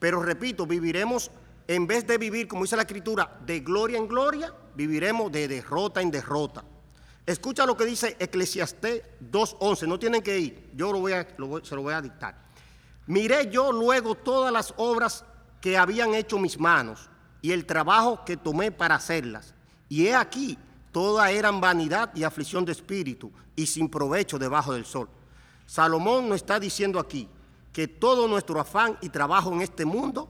pero 0.00 0.20
repito, 0.20 0.66
viviremos, 0.66 1.30
en 1.68 1.86
vez 1.86 2.04
de 2.04 2.18
vivir, 2.18 2.48
como 2.48 2.64
dice 2.64 2.74
la 2.74 2.82
Escritura, 2.82 3.38
de 3.46 3.60
gloria 3.60 3.96
en 3.96 4.08
gloria, 4.08 4.52
viviremos 4.74 5.30
de 5.30 5.46
derrota 5.46 6.02
en 6.02 6.10
derrota. 6.10 6.64
Escucha 7.24 7.64
lo 7.64 7.76
que 7.76 7.84
dice 7.84 8.16
Eclesiastés 8.18 9.02
2.11, 9.30 9.86
no 9.86 10.00
tienen 10.00 10.20
que 10.20 10.36
ir, 10.36 10.70
yo 10.74 10.88
se 11.62 11.76
lo 11.76 11.82
voy 11.82 11.92
a 11.92 12.02
dictar. 12.02 12.51
Miré 13.06 13.50
yo 13.50 13.72
luego 13.72 14.14
todas 14.14 14.52
las 14.52 14.72
obras 14.76 15.24
que 15.60 15.76
habían 15.76 16.14
hecho 16.14 16.38
mis 16.38 16.58
manos 16.58 17.08
y 17.40 17.52
el 17.52 17.66
trabajo 17.66 18.24
que 18.24 18.36
tomé 18.36 18.70
para 18.70 18.94
hacerlas. 18.94 19.54
Y 19.88 20.06
he 20.06 20.14
aquí, 20.14 20.56
todas 20.92 21.30
eran 21.30 21.60
vanidad 21.60 22.14
y 22.14 22.24
aflicción 22.24 22.64
de 22.64 22.72
espíritu 22.72 23.32
y 23.56 23.66
sin 23.66 23.88
provecho 23.88 24.38
debajo 24.38 24.72
del 24.72 24.84
sol. 24.84 25.08
Salomón 25.66 26.28
nos 26.28 26.36
está 26.36 26.60
diciendo 26.60 26.98
aquí 26.98 27.28
que 27.72 27.88
todo 27.88 28.28
nuestro 28.28 28.60
afán 28.60 28.98
y 29.00 29.08
trabajo 29.08 29.52
en 29.52 29.62
este 29.62 29.84
mundo 29.84 30.28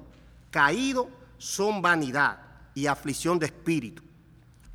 caído 0.50 1.08
son 1.38 1.82
vanidad 1.82 2.38
y 2.74 2.86
aflicción 2.86 3.38
de 3.38 3.46
espíritu. 3.46 4.02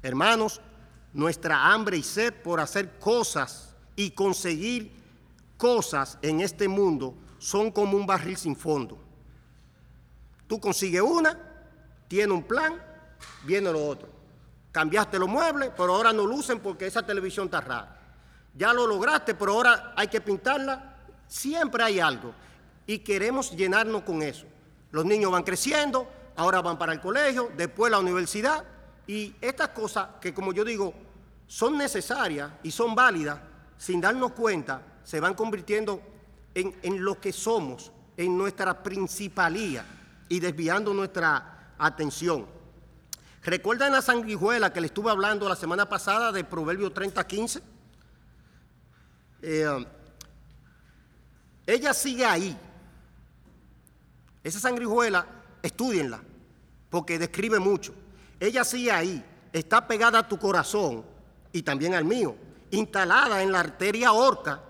Hermanos, 0.04 0.62
nuestra 1.13 1.72
hambre 1.74 1.98
y 1.98 2.04
sed 2.04 2.34
por 2.44 2.60
hacer 2.60 3.00
cosas 3.00 3.75
y 3.96 4.12
conseguir 4.12 4.92
cosas 5.58 6.20
en 6.22 6.42
este 6.42 6.68
mundo 6.68 7.16
son 7.39 7.72
como 7.72 7.98
un 7.98 8.06
barril 8.06 8.38
sin 8.38 8.56
fondo. 8.56 8.98
Tú 10.48 10.60
consigues 10.60 11.01
una, 11.01 11.38
tiene 12.08 12.34
un 12.34 12.44
plan, 12.44 12.82
viene 13.44 13.72
lo 13.72 13.86
otro. 13.86 14.10
Cambiaste 14.72 15.20
los 15.20 15.27
muebles, 15.27 15.72
pero 15.75 15.96
ahora 15.96 16.13
no 16.13 16.25
lucen 16.25 16.60
porque 16.60 16.88
esa 16.88 17.06
televisión 17.06 17.46
está 17.46 17.62
rara. 17.62 18.00
Ya 18.53 18.74
lo 18.74 18.88
lograste, 18.88 19.36
pero 19.36 19.53
ahora 19.53 19.94
hay 19.96 20.08
que 20.08 20.22
pintarla. 20.22 20.96
Siempre 21.27 21.84
hay 21.84 22.00
algo. 22.00 22.34
Y 22.86 23.00
queremos 23.00 23.51
llenarnos 23.51 24.03
con 24.03 24.22
eso. 24.22 24.46
Los 24.91 25.06
niños 25.06 25.32
van 25.32 25.44
creciendo, 25.44 26.08
ahora 26.36 26.62
van 26.62 26.77
para 26.77 26.94
el 26.94 27.01
colegio, 27.01 27.51
después 27.58 27.91
la 27.91 28.00
universidad. 28.00 28.63
Y 29.06 29.36
estas 29.41 29.70
cosas 29.70 30.08
que, 30.22 30.34
como 30.34 30.53
yo 30.53 30.63
digo, 30.63 30.94
son 31.48 31.77
necesarias 31.77 32.51
y 32.63 32.72
son 32.72 32.96
válidas, 32.96 33.39
sin 33.77 34.01
darnos 34.01 34.32
cuenta, 34.34 34.82
se 35.03 35.20
van 35.20 35.34
convirtiendo 35.34 36.01
en, 36.56 37.04
lo 37.04 37.20
que 37.20 37.32
somos, 37.32 37.92
en 38.16 38.38
nuestra 38.38 38.82
principalía 38.82 39.86
y 40.27 40.39
desviando 40.39 40.94
nuestra 40.94 41.74
atención. 41.77 42.46
¿Recuerdan 43.44 43.94
la 43.94 44.01
sanguijuela 44.01 44.74
que 44.74 44.82
le 44.82 44.88
estuve 44.88 45.12
hablando 45.12 45.48
la 45.48 45.56
semana 45.56 45.88
pasada 45.88 46.32
de 46.32 46.44
Proverbio 46.44 46.94
30:15? 46.94 47.62
Eh, 49.42 49.86
ella 51.66 51.94
sigue 51.94 52.25
ahí. 52.25 52.58
Esa 54.44 54.60
sanguijuela, 54.60 55.25
estudienla, 55.62 56.22
porque 56.89 57.20
describe 57.20 57.60
mucho. 57.60 57.94
Ella 58.39 58.63
sigue 58.63 58.92
ahí, 58.92 59.24
está 59.54 59.88
pegada 59.88 60.20
a 60.20 60.27
tu 60.27 60.38
corazón 60.39 61.06
y 61.51 61.62
también 61.62 61.94
al 61.94 62.06
mío, 62.06 62.36
instalada 62.72 63.42
en 63.42 63.51
la 63.51 63.60
arteria 63.60 64.12
orca 64.12 64.62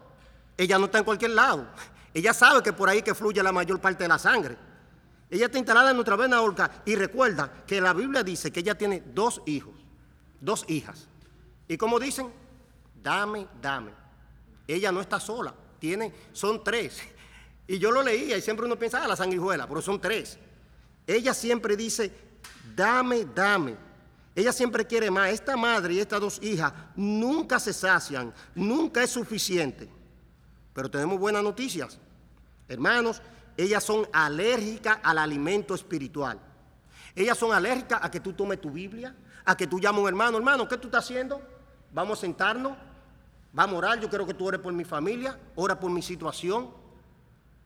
ella 0.57 0.79
no 0.79 0.85
está 0.85 0.97
en 0.97 1.03
cualquier 1.03 1.31
lado. 1.31 1.67
Ella 2.13 2.33
sabe 2.33 2.63
que 2.63 2.73
por 2.73 2.89
ahí 2.89 3.01
que 3.03 3.13
fluye 3.13 3.43
la 3.43 3.51
mayor 3.51 3.79
parte 3.79 4.03
de 4.03 4.07
la 4.07 4.17
sangre. 4.17 4.57
Ella 5.29 5.45
está 5.45 5.57
instalada 5.57 5.91
en 5.91 5.97
nuestra 5.97 6.15
vena 6.15 6.41
orca 6.41 6.81
y 6.85 6.95
recuerda 6.95 7.63
que 7.67 7.79
la 7.81 7.93
Biblia 7.93 8.23
dice 8.23 8.51
que 8.51 8.61
ella 8.61 8.75
tiene 8.75 9.03
dos 9.13 9.41
hijos, 9.45 9.73
dos 10.39 10.65
hijas. 10.67 11.07
Y 11.67 11.77
como 11.77 11.99
dicen, 11.99 12.31
dame, 13.03 13.47
dame. 13.61 13.91
Ella 14.67 14.91
no 14.91 15.01
está 15.01 15.19
sola, 15.19 15.53
tiene, 15.79 16.13
son 16.31 16.63
tres. 16.63 17.01
Y 17.67 17.77
yo 17.77 17.91
lo 17.91 18.01
leía 18.01 18.37
y 18.37 18.41
siempre 18.41 18.65
uno 18.65 18.79
piensa, 18.79 19.03
ah, 19.03 19.07
la 19.07 19.15
sanguijuela, 19.15 19.67
pero 19.67 19.81
son 19.81 19.99
tres. 19.99 20.39
Ella 21.05 21.33
siempre 21.33 21.75
dice, 21.75 22.11
dame, 22.75 23.25
dame. 23.25 23.75
Ella 24.33 24.53
siempre 24.53 24.87
quiere 24.87 25.11
más. 25.11 25.29
Esta 25.31 25.57
madre 25.57 25.95
y 25.95 25.99
estas 25.99 26.21
dos 26.21 26.39
hijas 26.41 26.71
nunca 26.95 27.59
se 27.59 27.73
sacian, 27.73 28.33
nunca 28.55 29.03
es 29.03 29.09
suficiente. 29.09 29.96
Pero 30.77 30.91
tenemos 30.91 31.19
buenas 31.19 31.41
noticias. 31.41 31.97
Hermanos, 32.67 33.19
ellas 33.57 33.83
son 33.83 34.07
alérgicas 34.13 34.99
al 35.01 35.17
alimento 35.17 35.73
espiritual. 35.73 36.39
Ellas 37.15 37.35
son 37.35 37.51
alérgicas 37.51 37.99
a 38.03 38.11
que 38.11 38.19
tú 38.19 38.33
tomes 38.33 38.61
tu 38.61 38.69
Biblia, 38.69 39.15
a 39.43 39.57
que 39.57 39.65
tú 39.65 39.79
llames 39.79 39.97
a 39.97 40.01
un 40.03 40.07
hermano, 40.07 40.37
hermano, 40.37 40.67
¿qué 40.67 40.77
tú 40.77 40.89
estás 40.89 41.05
haciendo? 41.05 41.41
Vamos 41.91 42.19
a 42.19 42.21
sentarnos, 42.21 42.77
vamos 43.53 43.73
a 43.73 43.77
orar, 43.79 43.99
yo 43.99 44.07
quiero 44.07 44.27
que 44.27 44.35
tú 44.35 44.45
ores 44.45 44.61
por 44.61 44.71
mi 44.71 44.83
familia, 44.83 45.39
ora 45.55 45.79
por 45.79 45.89
mi 45.89 46.03
situación. 46.03 46.69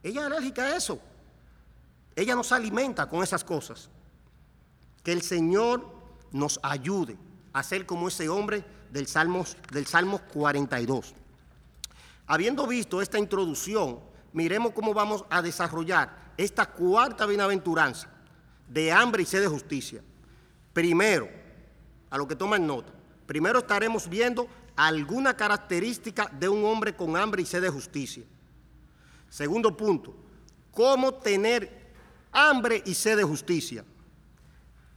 Ella 0.01 0.22
es 0.22 0.27
alérgica 0.27 0.62
a 0.68 0.77
eso. 0.77 0.98
Ella 2.15 2.34
nos 2.34 2.53
alimenta 2.53 3.10
con 3.10 3.24
esas 3.24 3.44
cosas. 3.44 3.89
Que 5.03 5.12
el 5.12 5.22
Señor 5.22 5.86
nos 6.32 6.62
ayude 6.63 7.18
a 7.51 7.62
ser 7.62 7.86
como 7.86 8.08
ese 8.08 8.30
hombre 8.30 8.63
del 8.89 9.06
Salmo, 9.08 9.44
del 9.74 9.86
Salmo 9.86 10.22
42. 10.32 11.15
Habiendo 12.32 12.66
visto 12.66 13.02
esta 13.02 13.20
introducción, 13.20 14.00
miremos 14.32 14.72
cómo 14.72 14.94
vamos 14.94 15.26
a 15.30 15.42
desarrollar 15.42 16.32
esta 16.38 16.66
cuarta 16.66 17.26
bienaventuranza 17.26 18.08
de 18.70 18.90
hambre 18.90 19.24
y 19.24 19.26
sed 19.26 19.42
de 19.42 19.50
justicia. 19.50 20.02
Primero, 20.72 21.28
a 22.10 22.18
lo 22.18 22.26
que 22.26 22.38
toman 22.38 22.66
nota, 22.66 22.94
primero 23.26 23.60
estaremos 23.60 24.08
viendo 24.08 24.48
alguna 24.78 25.36
característica 25.36 26.32
de 26.40 26.48
un 26.48 26.64
hombre 26.64 26.96
con 26.96 27.18
hambre 27.18 27.42
y 27.42 27.46
sed 27.46 27.64
de 27.64 27.70
justicia. 27.70 28.24
Segundo 29.28 29.76
punto, 29.76 30.16
cómo 30.72 31.16
tener 31.16 31.92
hambre 32.32 32.82
y 32.86 32.94
sed 32.94 33.18
de 33.18 33.24
justicia. 33.24 33.84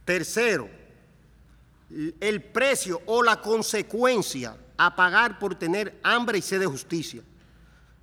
Tercero, 0.05 0.69
el 1.89 2.41
precio 2.41 3.01
o 3.05 3.21
la 3.21 3.41
consecuencia 3.41 4.55
a 4.77 4.95
pagar 4.95 5.39
por 5.39 5.55
tener 5.55 5.99
hambre 6.03 6.37
y 6.37 6.41
sed 6.41 6.59
de 6.59 6.65
justicia. 6.65 7.21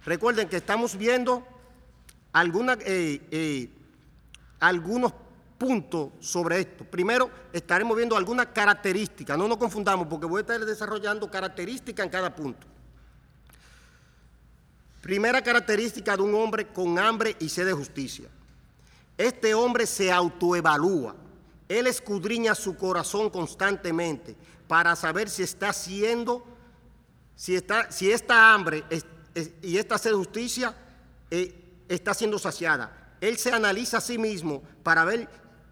Recuerden 0.05 0.49
que 0.49 0.57
estamos 0.57 0.97
viendo 0.97 1.47
eh, 2.35 3.21
eh, 3.31 3.71
algunos 4.61 5.13
puntos 5.59 6.11
sobre 6.21 6.61
esto. 6.61 6.85
Primero, 6.85 7.31
estaremos 7.53 7.97
viendo 7.97 8.17
algunas 8.17 8.47
características, 8.47 9.39
no 9.39 9.47
nos 9.47 9.59
confundamos 9.59 10.07
porque 10.09 10.27
voy 10.27 10.39
a 10.39 10.41
estar 10.41 10.65
desarrollando 10.65 11.31
características 11.31 12.05
en 12.05 12.11
cada 12.11 12.35
punto. 12.35 12.67
Primera 15.01 15.43
característica 15.43 16.17
de 16.17 16.23
un 16.23 16.35
hombre 16.35 16.69
con 16.69 16.99
hambre 16.99 17.37
y 17.41 17.49
sed 17.49 17.67
de 17.67 17.73
justicia. 17.73 18.29
Este 19.19 19.55
hombre 19.55 19.87
se 19.87 20.11
autoevalúa. 20.11 21.15
Él 21.69 21.87
escudriña 21.87 22.55
su 22.55 22.77
corazón 22.77 23.31
constantemente 23.31 24.37
para 24.69 24.97
saber 24.97 25.29
si 25.29 25.43
está 25.43 25.71
haciendo 25.71 26.45
si, 27.43 27.57
está, 27.57 27.91
si 27.91 28.09
esta 28.09 28.55
hambre 28.55 28.85
y 29.63 29.77
esta 29.77 29.99
sed 29.99 30.11
de 30.11 30.17
justicia 30.17 30.77
eh, 31.29 31.83
está 31.89 32.15
siendo 32.15 32.39
saciada. 32.39 33.17
Él 33.21 33.37
se 33.37 33.51
analiza 33.51 33.99
a 33.99 34.01
sí 34.01 34.17
mismo 34.17 34.63
para 34.85 35.05
ver 35.05 35.29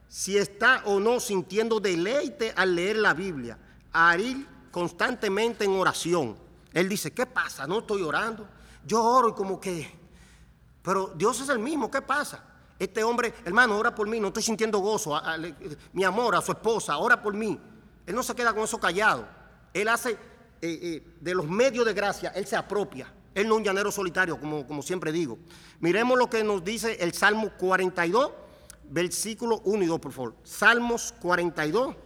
si 0.09 0.37
está 0.37 0.83
o 0.87 0.99
no 0.99 1.21
sintiendo 1.21 1.79
deleite 1.79 2.53
al 2.57 2.75
leer 2.75 2.97
la 2.97 3.15
Biblia, 3.15 3.57
a 3.93 4.19
ir 4.19 4.49
constantemente 4.73 5.65
en 5.65 5.71
oración. 5.71 6.37
Él 6.73 6.89
dice, 6.89 7.13
¿qué 7.13 7.25
pasa? 7.25 7.69
No 7.69 7.79
estoy 7.79 8.03
orando. 8.03 8.49
Yo 8.85 9.05
oro 9.05 9.29
y 9.29 9.35
como 9.35 9.61
que, 9.61 9.97
pero 10.83 11.13
Dios 11.15 11.41
es 11.41 11.51
el 11.51 11.61
mismo, 11.61 11.89
¿qué 11.89 12.03
pasa? 12.03 12.43
Este 12.81 13.05
hombre, 13.05 13.33
hermano, 13.45 13.79
ora 13.79 13.95
por 13.95 14.09
mí, 14.09 14.19
no 14.19 14.27
estoy 14.27 14.43
sintiendo 14.43 14.81
gozo. 14.81 15.23
mi 15.93 16.03
amor, 16.03 16.35
a 16.35 16.41
su 16.41 16.51
esposa, 16.51 16.99
ora 16.99 17.23
por 17.23 17.33
mí. 17.33 17.61
Él 18.07 18.15
no 18.17 18.25
se 18.25 18.35
queda 18.35 18.53
con 18.53 18.65
eso 18.65 18.81
callado. 18.81 19.29
Él 19.73 19.87
hace 19.87 20.19
eh, 20.63 20.79
eh, 20.83 21.17
de 21.21 21.35
los 21.35 21.49
medios 21.49 21.87
de 21.87 21.95
gracia, 21.95 22.31
Él 22.35 22.47
se 22.47 22.55
apropia. 22.55 23.11
Él 23.35 23.49
no 23.49 23.55
es 23.55 23.59
un 23.59 23.65
llanero 23.65 23.91
solitario, 23.91 24.39
como, 24.39 24.67
como 24.67 24.83
siempre 24.83 25.11
digo. 25.11 25.39
Miremos 25.81 26.19
lo 26.19 26.29
que 26.29 26.45
nos 26.45 26.63
dice 26.63 26.97
el 27.01 27.15
Salmo 27.15 27.51
42, 27.57 28.33
versículo 28.91 29.61
1 29.65 29.85
y 29.85 29.87
2, 29.87 30.01
por 30.01 30.13
favor. 30.13 30.37
Salmos 30.45 31.15
42. 31.21 31.97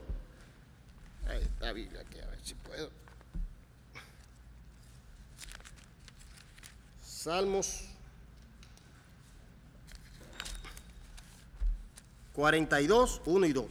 Ahí 1.27 1.43
está 1.43 1.73
Biblia 1.73 2.01
aquí, 2.01 2.21
a 2.21 2.27
ver 2.27 2.41
si 2.45 2.55
puedo. 2.55 2.91
Salmos 7.03 7.89
42, 12.35 13.23
1 13.25 13.47
y 13.47 13.53
2. 13.53 13.67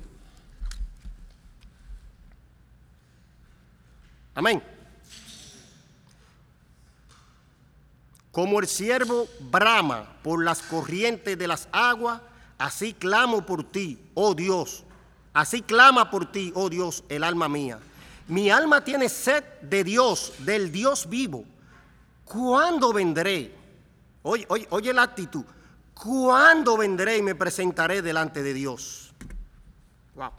Amén. 4.36 4.73
Como 8.34 8.60
el 8.60 8.68
siervo 8.68 9.28
brama 9.40 10.18
por 10.24 10.44
las 10.44 10.64
corrientes 10.64 11.38
de 11.38 11.48
las 11.48 11.70
aguas, 11.72 12.20
así 12.58 12.92
clamo 12.92 13.46
por 13.46 13.64
ti, 13.64 14.00
oh 14.16 14.34
Dios. 14.34 14.84
Así 15.36 15.62
clama 15.62 16.10
por 16.10 16.32
ti, 16.32 16.52
oh 16.56 16.68
Dios, 16.68 17.04
el 17.10 17.24
alma 17.24 17.48
mía. 17.48 17.78
Mi 18.28 18.50
alma 18.50 18.84
tiene 18.84 19.08
sed 19.08 19.44
de 19.62 19.84
Dios, 19.84 20.34
del 20.40 20.72
Dios 20.72 21.08
vivo. 21.08 21.46
¿Cuándo 22.26 22.92
vendré? 22.92 23.54
Oye, 24.24 24.48
oye, 24.50 24.66
oye 24.72 24.92
la 24.94 25.04
actitud. 25.04 25.46
¿Cuándo 25.94 26.76
vendré 26.76 27.20
y 27.20 27.22
me 27.22 27.36
presentaré 27.36 28.02
delante 28.02 28.42
de 28.42 28.56
Dios? 28.56 29.14
Wow. 30.16 30.32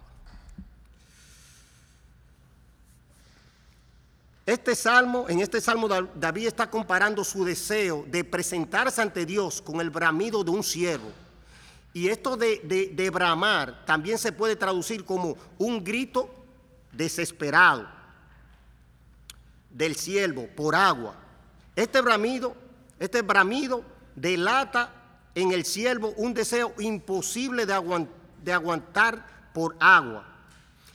Este 4.47 4.75
salmo, 4.75 5.27
en 5.29 5.41
este 5.41 5.61
salmo 5.61 5.89
David 5.89 6.49
está 6.49 6.71
comparando 6.71 7.25
su 7.25 7.45
deseo 7.45 8.05
de 8.09 8.25
presentarse 8.25 9.01
ante 9.01 9.25
Dios 9.25 9.63
con 9.63 9.81
el 9.81 9.89
bramido 9.89 10.45
de 10.45 10.51
un 10.51 10.63
siervo. 10.63 11.11
Y 11.95 12.09
esto 12.09 12.37
de, 12.37 12.91
de 12.93 13.11
bramar 13.11 13.85
también 13.87 14.19
se 14.19 14.33
puede 14.33 14.57
traducir 14.57 15.05
como 15.05 15.37
un 15.59 15.83
grito 15.83 16.29
desesperado 16.93 17.89
del 19.71 19.97
siervo 19.97 20.47
por 20.55 20.75
agua. 20.75 21.17
Este 21.75 22.01
bramido, 22.01 22.55
este 22.99 23.23
bramido 23.23 23.85
delata 24.15 24.93
en 25.35 25.53
el 25.53 25.65
siervo 25.65 26.13
un 26.17 26.35
deseo 26.35 26.75
imposible 26.79 27.67
de, 27.67 28.07
de 28.43 28.53
aguantar 28.53 29.51
por 29.53 29.77
agua. 29.81 30.25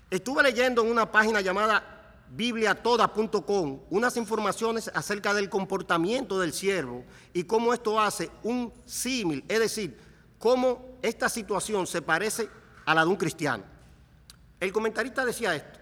Estuve 0.09 0.43
leyendo 0.43 0.83
en 0.83 0.91
una 0.91 1.11
página 1.11 1.41
llamada 1.41 1.98
bibliatoda.com 2.31 3.81
unas 3.89 4.15
informaciones 4.17 4.91
acerca 4.93 5.33
del 5.33 5.49
comportamiento 5.49 6.39
del 6.39 6.53
siervo 6.53 7.03
y 7.33 7.43
cómo 7.43 7.73
esto 7.73 7.99
hace 7.99 8.29
un 8.43 8.71
símil, 8.85 9.43
es 9.47 9.59
decir, 9.59 9.97
cómo 10.37 10.97
esta 11.01 11.27
situación 11.27 11.87
se 11.87 12.01
parece 12.01 12.49
a 12.85 12.93
la 12.93 13.03
de 13.03 13.09
un 13.09 13.15
cristiano. 13.15 13.63
El 14.59 14.71
comentarista 14.71 15.25
decía 15.25 15.55
esto, 15.55 15.79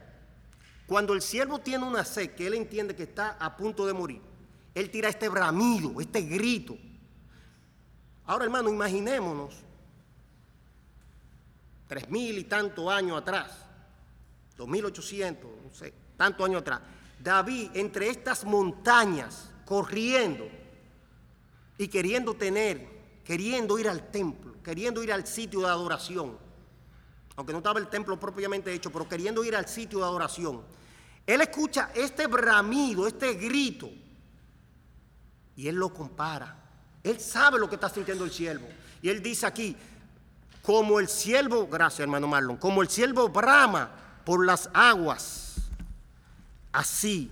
cuando 0.85 1.13
el 1.13 1.21
siervo 1.21 1.59
tiene 1.59 1.85
una 1.85 2.05
sed 2.05 2.31
que 2.31 2.47
él 2.47 2.53
entiende 2.53 2.95
que 2.95 3.03
está 3.03 3.37
a 3.39 3.57
punto 3.57 3.85
de 3.85 3.93
morir, 3.93 4.21
él 4.73 4.89
tira 4.89 5.09
este 5.09 5.27
bramido, 5.27 5.99
este 5.99 6.21
grito. 6.21 6.77
Ahora 8.25 8.45
hermano, 8.45 8.69
imaginémonos 8.69 9.55
tres 11.87 12.09
mil 12.09 12.37
y 12.37 12.43
tantos 12.43 12.89
años 12.89 13.17
atrás, 13.17 13.51
dos 14.55 14.67
mil 14.67 14.85
ochocientos, 14.85 15.49
no 15.63 15.73
sé, 15.73 15.93
tantos 16.17 16.45
años 16.45 16.61
atrás, 16.61 16.81
David 17.19 17.71
entre 17.73 18.09
estas 18.09 18.43
montañas 18.43 19.51
corriendo 19.65 20.47
y 21.77 21.87
queriendo 21.87 22.33
tener, 22.33 22.87
queriendo 23.23 23.77
ir 23.77 23.87
al 23.89 24.09
templo, 24.09 24.55
queriendo 24.63 25.03
ir 25.03 25.13
al 25.13 25.25
sitio 25.27 25.61
de 25.61 25.67
adoración, 25.67 26.37
aunque 27.35 27.53
no 27.53 27.59
estaba 27.59 27.79
el 27.79 27.87
templo 27.87 28.19
propiamente 28.19 28.73
hecho, 28.73 28.91
pero 28.91 29.07
queriendo 29.07 29.43
ir 29.43 29.55
al 29.55 29.67
sitio 29.67 29.99
de 29.99 30.05
adoración. 30.05 30.63
Él 31.25 31.41
escucha 31.41 31.91
este 31.93 32.25
bramido, 32.25 33.05
este 33.05 33.33
grito, 33.33 33.89
y 35.55 35.67
él 35.67 35.75
lo 35.75 35.93
compara. 35.93 36.55
Él 37.03 37.19
sabe 37.19 37.59
lo 37.59 37.67
que 37.67 37.75
está 37.75 37.89
sintiendo 37.89 38.23
el 38.23 38.31
siervo. 38.31 38.67
Y 39.01 39.09
él 39.09 39.21
dice 39.21 39.45
aquí, 39.45 39.75
como 40.61 40.99
el 40.99 41.07
siervo, 41.07 41.67
gracias 41.67 42.01
hermano 42.01 42.27
Marlon, 42.27 42.57
como 42.57 42.81
el 42.81 42.89
siervo 42.89 43.29
brama 43.29 43.91
por 44.25 44.45
las 44.45 44.69
aguas 44.73 45.46
Así 46.77 47.31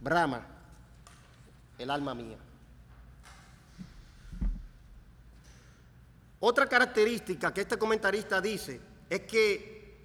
brama 0.00 0.46
el 1.76 1.90
alma 1.90 2.14
mía. 2.14 2.38
Otra 6.38 6.68
característica 6.68 7.52
que 7.52 7.62
este 7.62 7.76
comentarista 7.76 8.40
dice 8.40 8.80
es 9.10 9.22
que 9.22 10.04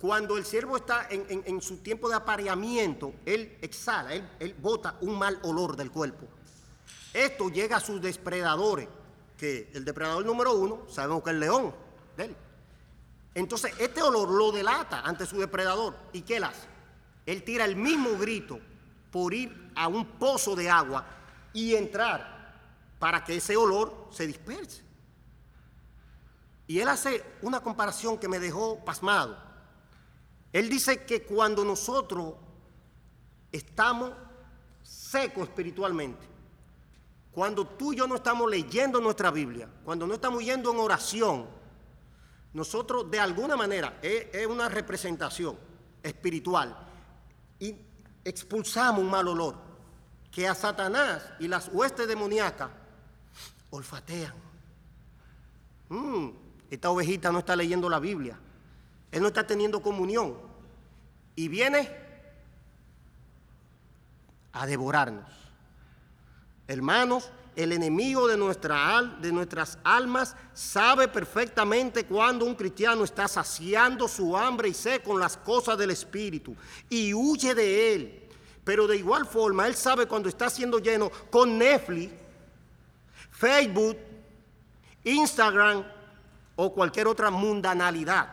cuando 0.00 0.36
el 0.36 0.44
siervo 0.44 0.76
está 0.76 1.06
en, 1.08 1.62
su 1.62 1.76
tiempo 1.76 2.08
de 2.08 2.16
apareamiento, 2.16 3.14
él 3.24 3.56
exhala, 3.62 4.12
él, 4.12 4.56
bota 4.58 4.96
un 5.00 5.16
mal 5.16 5.38
olor 5.44 5.76
del 5.76 5.92
cuerpo. 5.92 6.26
Esto 7.14 7.48
llega 7.48 7.76
a 7.76 7.80
sus 7.80 8.02
depredadores, 8.02 8.88
que 9.38 9.70
el 9.72 9.84
depredador 9.84 10.26
número 10.26 10.52
uno, 10.54 10.88
sabemos 10.88 11.22
que 11.22 11.30
es 11.30 11.34
el 11.34 11.40
león 11.40 11.72
Entonces, 13.36 13.72
este 13.78 14.02
olor 14.02 14.28
lo 14.30 14.50
delata 14.50 15.02
ante 15.02 15.26
su 15.26 15.38
depredador. 15.38 15.94
¿Y 16.12 16.22
qué 16.22 16.38
él 16.38 16.44
hace? 16.44 16.71
Él 17.26 17.44
tira 17.44 17.64
el 17.64 17.76
mismo 17.76 18.16
grito 18.18 18.58
por 19.10 19.32
ir 19.34 19.70
a 19.74 19.88
un 19.88 20.04
pozo 20.04 20.56
de 20.56 20.68
agua 20.68 21.06
y 21.52 21.74
entrar 21.74 22.32
para 22.98 23.22
que 23.22 23.36
ese 23.36 23.56
olor 23.56 24.08
se 24.10 24.26
disperse. 24.26 24.82
Y 26.66 26.80
él 26.80 26.88
hace 26.88 27.24
una 27.42 27.60
comparación 27.60 28.18
que 28.18 28.28
me 28.28 28.38
dejó 28.38 28.84
pasmado. 28.84 29.36
Él 30.52 30.68
dice 30.68 31.04
que 31.04 31.22
cuando 31.22 31.64
nosotros 31.64 32.34
estamos 33.50 34.12
secos 34.82 35.48
espiritualmente, 35.48 36.26
cuando 37.30 37.66
tú 37.66 37.92
y 37.92 37.96
yo 37.96 38.06
no 38.06 38.16
estamos 38.16 38.50
leyendo 38.50 39.00
nuestra 39.00 39.30
Biblia, 39.30 39.68
cuando 39.84 40.06
no 40.06 40.14
estamos 40.14 40.44
yendo 40.44 40.70
en 40.70 40.78
oración, 40.78 41.46
nosotros 42.52 43.10
de 43.10 43.18
alguna 43.18 43.56
manera 43.56 43.98
es, 44.02 44.26
es 44.32 44.46
una 44.46 44.68
representación 44.68 45.58
espiritual 46.02 46.91
y 47.62 47.76
expulsamos 48.24 49.04
un 49.04 49.08
mal 49.08 49.28
olor 49.28 49.54
que 50.32 50.48
a 50.48 50.54
Satanás 50.54 51.22
y 51.38 51.46
las 51.46 51.68
huestes 51.68 52.08
demoníacas 52.08 52.70
olfatean. 53.70 54.34
Mm, 55.88 56.30
esta 56.70 56.90
ovejita 56.90 57.30
no 57.30 57.38
está 57.38 57.54
leyendo 57.54 57.88
la 57.88 58.00
Biblia, 58.00 58.36
él 59.12 59.22
no 59.22 59.28
está 59.28 59.46
teniendo 59.46 59.80
comunión 59.80 60.36
y 61.36 61.46
viene 61.46 61.88
a 64.52 64.66
devorarnos. 64.66 65.30
Hermanos, 66.66 67.30
el 67.54 67.72
enemigo 67.72 68.26
de, 68.26 68.36
nuestra, 68.36 69.02
de 69.20 69.30
nuestras 69.30 69.78
almas 69.84 70.34
sabe 70.54 71.08
perfectamente 71.08 72.06
cuando 72.06 72.44
un 72.44 72.54
cristiano 72.54 73.04
está 73.04 73.28
saciando 73.28 74.08
su 74.08 74.36
hambre 74.36 74.68
y 74.68 74.74
sed 74.74 75.02
con 75.02 75.20
las 75.20 75.36
cosas 75.36 75.76
del 75.76 75.90
Espíritu 75.90 76.56
y 76.88 77.12
huye 77.12 77.54
de 77.54 77.94
él. 77.94 78.28
Pero 78.64 78.86
de 78.86 78.96
igual 78.96 79.26
forma, 79.26 79.66
él 79.66 79.74
sabe 79.74 80.06
cuando 80.06 80.28
está 80.28 80.48
siendo 80.48 80.78
lleno 80.78 81.10
con 81.30 81.58
Netflix, 81.58 82.12
Facebook, 83.30 83.98
Instagram 85.04 85.84
o 86.56 86.72
cualquier 86.72 87.08
otra 87.08 87.30
mundanalidad. 87.30 88.28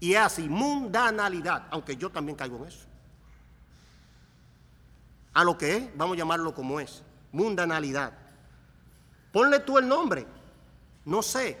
Y 0.00 0.12
es 0.12 0.20
así, 0.20 0.48
mundanalidad, 0.48 1.66
aunque 1.70 1.96
yo 1.96 2.10
también 2.10 2.36
caigo 2.36 2.58
en 2.58 2.64
eso. 2.66 2.86
A 5.32 5.44
lo 5.44 5.56
que 5.56 5.76
es, 5.76 5.96
vamos 5.96 6.14
a 6.14 6.18
llamarlo 6.18 6.54
como 6.54 6.78
es, 6.78 7.02
mundanalidad. 7.32 8.27
Ponle 9.38 9.60
tú 9.60 9.78
el 9.78 9.86
nombre. 9.86 10.26
No 11.04 11.22
sé. 11.22 11.56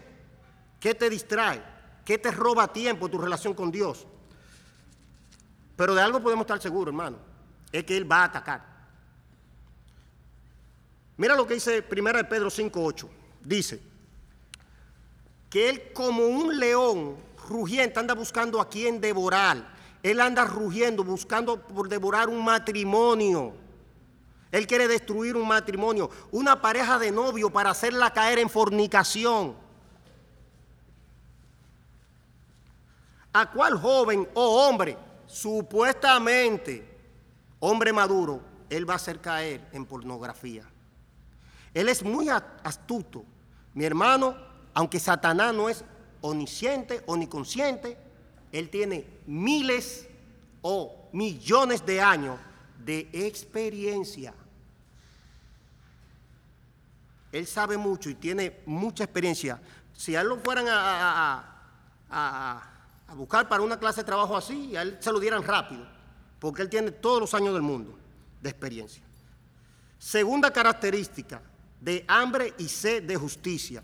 ¿Qué 0.80 0.96
te 0.96 1.08
distrae? 1.08 1.62
¿Qué 2.04 2.18
te 2.18 2.32
roba 2.32 2.72
tiempo 2.72 3.08
tu 3.08 3.18
relación 3.18 3.54
con 3.54 3.70
Dios? 3.70 4.04
Pero 5.76 5.94
de 5.94 6.02
algo 6.02 6.20
podemos 6.20 6.42
estar 6.42 6.60
seguros, 6.60 6.92
hermano. 6.92 7.18
Es 7.70 7.84
que 7.84 7.96
Él 7.96 8.10
va 8.10 8.22
a 8.22 8.24
atacar. 8.24 8.64
Mira 11.18 11.36
lo 11.36 11.46
que 11.46 11.54
dice 11.54 11.86
1 11.88 12.28
Pedro 12.28 12.50
5.8. 12.50 13.08
Dice 13.44 13.80
que 15.48 15.70
Él 15.70 15.92
como 15.92 16.26
un 16.26 16.58
león 16.58 17.14
rugiente 17.48 18.00
anda 18.00 18.14
buscando 18.14 18.60
a 18.60 18.68
quien 18.68 19.00
devorar. 19.00 19.72
Él 20.02 20.20
anda 20.20 20.44
rugiendo, 20.44 21.04
buscando 21.04 21.62
por 21.62 21.88
devorar 21.88 22.28
un 22.28 22.44
matrimonio. 22.44 23.67
Él 24.50 24.66
quiere 24.66 24.88
destruir 24.88 25.36
un 25.36 25.46
matrimonio, 25.46 26.10
una 26.30 26.60
pareja 26.60 26.98
de 26.98 27.10
novio 27.10 27.50
para 27.50 27.70
hacerla 27.70 28.12
caer 28.12 28.38
en 28.38 28.48
fornicación. 28.48 29.54
¿A 33.32 33.50
cuál 33.50 33.78
joven 33.78 34.26
o 34.34 34.66
hombre, 34.66 34.96
supuestamente 35.26 36.96
hombre 37.60 37.92
maduro, 37.92 38.40
él 38.70 38.88
va 38.88 38.94
a 38.94 38.96
hacer 38.96 39.20
caer 39.20 39.68
en 39.72 39.84
pornografía? 39.84 40.64
Él 41.74 41.88
es 41.88 42.02
muy 42.02 42.28
astuto. 42.30 43.24
Mi 43.74 43.84
hermano, 43.84 44.34
aunque 44.72 44.98
Satanás 44.98 45.54
no 45.54 45.68
es 45.68 45.84
omnisciente, 46.22 47.02
omniconsciente, 47.06 47.98
él 48.50 48.70
tiene 48.70 49.06
miles 49.26 50.08
o 50.62 51.08
millones 51.12 51.84
de 51.84 52.00
años 52.00 52.38
de 52.84 53.08
experiencia. 53.12 54.32
Él 57.32 57.46
sabe 57.46 57.76
mucho 57.76 58.08
y 58.10 58.14
tiene 58.14 58.60
mucha 58.64 59.04
experiencia 59.04 59.60
Si 59.92 60.16
a 60.16 60.22
él 60.22 60.28
lo 60.28 60.38
fueran 60.38 60.66
a, 60.68 61.54
buscar 63.14 63.48
para 63.48 63.62
una 63.62 63.78
clase 63.78 64.00
de 64.00 64.04
trabajo 64.04 64.36
así, 64.36 64.76
a 64.76 64.82
él 64.82 64.96
se 65.00 65.12
lo 65.12 65.20
dieran 65.20 65.42
rápido, 65.42 65.86
porque 66.38 66.62
él 66.62 66.68
tiene 66.68 66.90
todos 66.90 67.20
los 67.20 67.34
años 67.34 67.52
del 67.52 67.62
mundo 67.62 67.98
de 68.40 68.50
experiencia. 68.50 69.02
Segunda 69.98 70.50
característica 70.52 71.42
de 71.80 72.04
hambre 72.06 72.54
y 72.58 72.68
sed 72.68 73.02
de 73.02 73.16
justicia. 73.16 73.82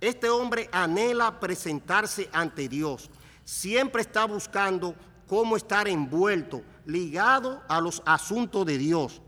Este 0.00 0.28
hombre 0.28 0.68
anhela 0.70 1.40
presentarse 1.40 2.28
ante 2.32 2.68
Dios. 2.68 3.10
Siempre 3.44 4.02
está 4.02 4.26
buscando 4.26 4.94
cómo 5.26 5.56
estar 5.56 5.88
envuelto, 5.88 6.62
ligado 6.84 7.62
a 7.68 7.80
los 7.80 8.02
asuntos 8.04 8.66
de 8.66 8.76
Dios. 8.76 9.22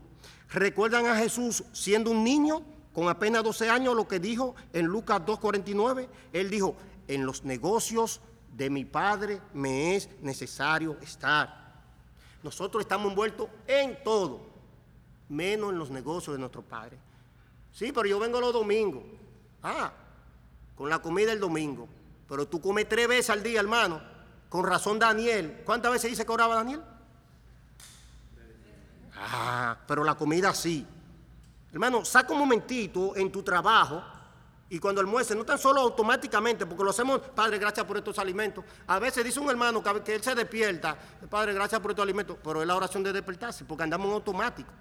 ¿Recuerdan 0.49 1.07
a 1.07 1.15
Jesús 1.17 1.63
siendo 1.73 2.11
un 2.11 2.23
niño 2.23 2.61
con 2.93 3.09
apenas 3.09 3.43
12 3.43 3.69
años 3.69 3.95
lo 3.95 4.07
que 4.07 4.19
dijo 4.19 4.55
en 4.73 4.85
Lucas 4.85 5.21
2.49? 5.21 6.07
Él 6.33 6.49
dijo, 6.49 6.75
en 7.07 7.25
los 7.25 7.43
negocios 7.43 8.21
de 8.55 8.69
mi 8.69 8.85
Padre 8.85 9.41
me 9.53 9.95
es 9.95 10.09
necesario 10.21 10.97
estar. 11.01 11.67
Nosotros 12.43 12.81
estamos 12.81 13.09
envueltos 13.09 13.49
en 13.67 14.01
todo, 14.03 14.41
menos 15.29 15.71
en 15.71 15.79
los 15.79 15.89
negocios 15.89 16.35
de 16.35 16.39
nuestro 16.39 16.61
Padre. 16.61 16.97
Sí, 17.71 17.91
pero 17.91 18.07
yo 18.07 18.19
vengo 18.19 18.39
los 18.39 18.53
domingos. 18.53 19.03
Ah, 19.61 19.91
con 20.75 20.89
la 20.89 20.99
comida 20.99 21.31
el 21.33 21.39
domingo. 21.39 21.87
Pero 22.27 22.47
tú 22.47 22.61
comes 22.61 22.87
tres 22.87 23.07
veces 23.07 23.29
al 23.29 23.43
día, 23.43 23.59
hermano. 23.59 24.01
Con 24.49 24.65
razón 24.65 24.97
Daniel. 24.97 25.61
¿Cuántas 25.65 25.91
veces 25.91 26.11
dice 26.11 26.25
que 26.25 26.31
oraba 26.31 26.55
Daniel? 26.55 26.81
Ah, 29.19 29.77
pero 29.87 30.03
la 30.03 30.15
comida 30.15 30.53
sí. 30.53 30.85
Hermano, 31.71 32.05
saca 32.05 32.33
un 32.33 32.39
momentito 32.39 33.15
en 33.15 33.31
tu 33.31 33.43
trabajo 33.43 34.03
y 34.69 34.79
cuando 34.79 34.99
almuerces, 34.99 35.35
no 35.35 35.45
tan 35.45 35.57
solo 35.57 35.79
automáticamente, 35.79 36.65
porque 36.65 36.83
lo 36.83 36.89
hacemos, 36.89 37.19
Padre, 37.19 37.57
gracias 37.57 37.85
por 37.85 37.97
estos 37.97 38.19
alimentos. 38.19 38.65
A 38.85 38.99
veces 38.99 39.23
dice 39.23 39.39
un 39.39 39.49
hermano 39.49 39.81
que, 40.03 40.15
él 40.15 40.21
se 40.21 40.35
despierta, 40.35 40.97
Padre, 41.29 41.53
gracias 41.53 41.79
por 41.79 41.91
estos 41.91 42.03
alimentos, 42.03 42.37
pero 42.43 42.61
es 42.61 42.67
la 42.67 42.75
oración 42.75 43.01
de 43.03 43.13
despertarse, 43.13 43.63
porque 43.63 43.83
andamos 43.83 44.07
en 44.07 44.13
automático. 44.13 44.71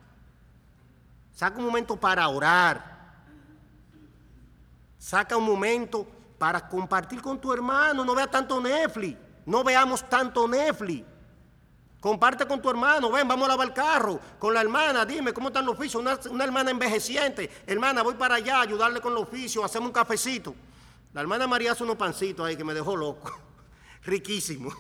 Saca 1.32 1.58
un 1.58 1.66
momento 1.66 1.96
para 1.96 2.26
orar. 2.28 2.96
Saca 4.98 5.36
un 5.36 5.44
momento 5.44 6.06
para 6.38 6.66
compartir 6.66 7.20
con 7.20 7.38
tu 7.38 7.52
hermano. 7.52 8.04
No 8.04 8.14
vea 8.14 8.26
tanto 8.26 8.60
Netflix. 8.60 9.18
No 9.44 9.62
veamos 9.62 10.08
tanto 10.08 10.48
Netflix. 10.48 11.04
Comparte 12.06 12.46
con 12.46 12.62
tu 12.62 12.70
hermano, 12.70 13.10
ven, 13.10 13.26
vamos 13.26 13.46
a 13.46 13.48
lavar 13.48 13.66
el 13.66 13.74
carro. 13.74 14.20
Con 14.38 14.54
la 14.54 14.60
hermana, 14.60 15.04
dime, 15.04 15.32
¿cómo 15.32 15.48
están 15.48 15.66
los 15.66 15.74
oficios? 15.74 16.00
Una, 16.30 16.44
hermana 16.44 16.70
envejeciente. 16.70 17.50
Hermana, 17.66 18.04
voy 18.04 18.14
para 18.14 18.36
allá 18.36 18.58
a 18.58 18.60
ayudarle 18.60 19.00
con 19.00 19.12
los 19.12 19.24
oficios, 19.24 19.64
hacemos 19.64 19.88
un 19.88 19.92
cafecito. 19.92 20.54
La 21.12 21.22
hermana 21.22 21.48
María 21.48 21.72
hace 21.72 21.82
unos 21.82 21.96
pancitos 21.96 22.46
ahí 22.46 22.56
que 22.56 22.62
me 22.62 22.74
dejó 22.74 22.94
loco. 22.94 23.36
Riquísimo. 24.04 24.72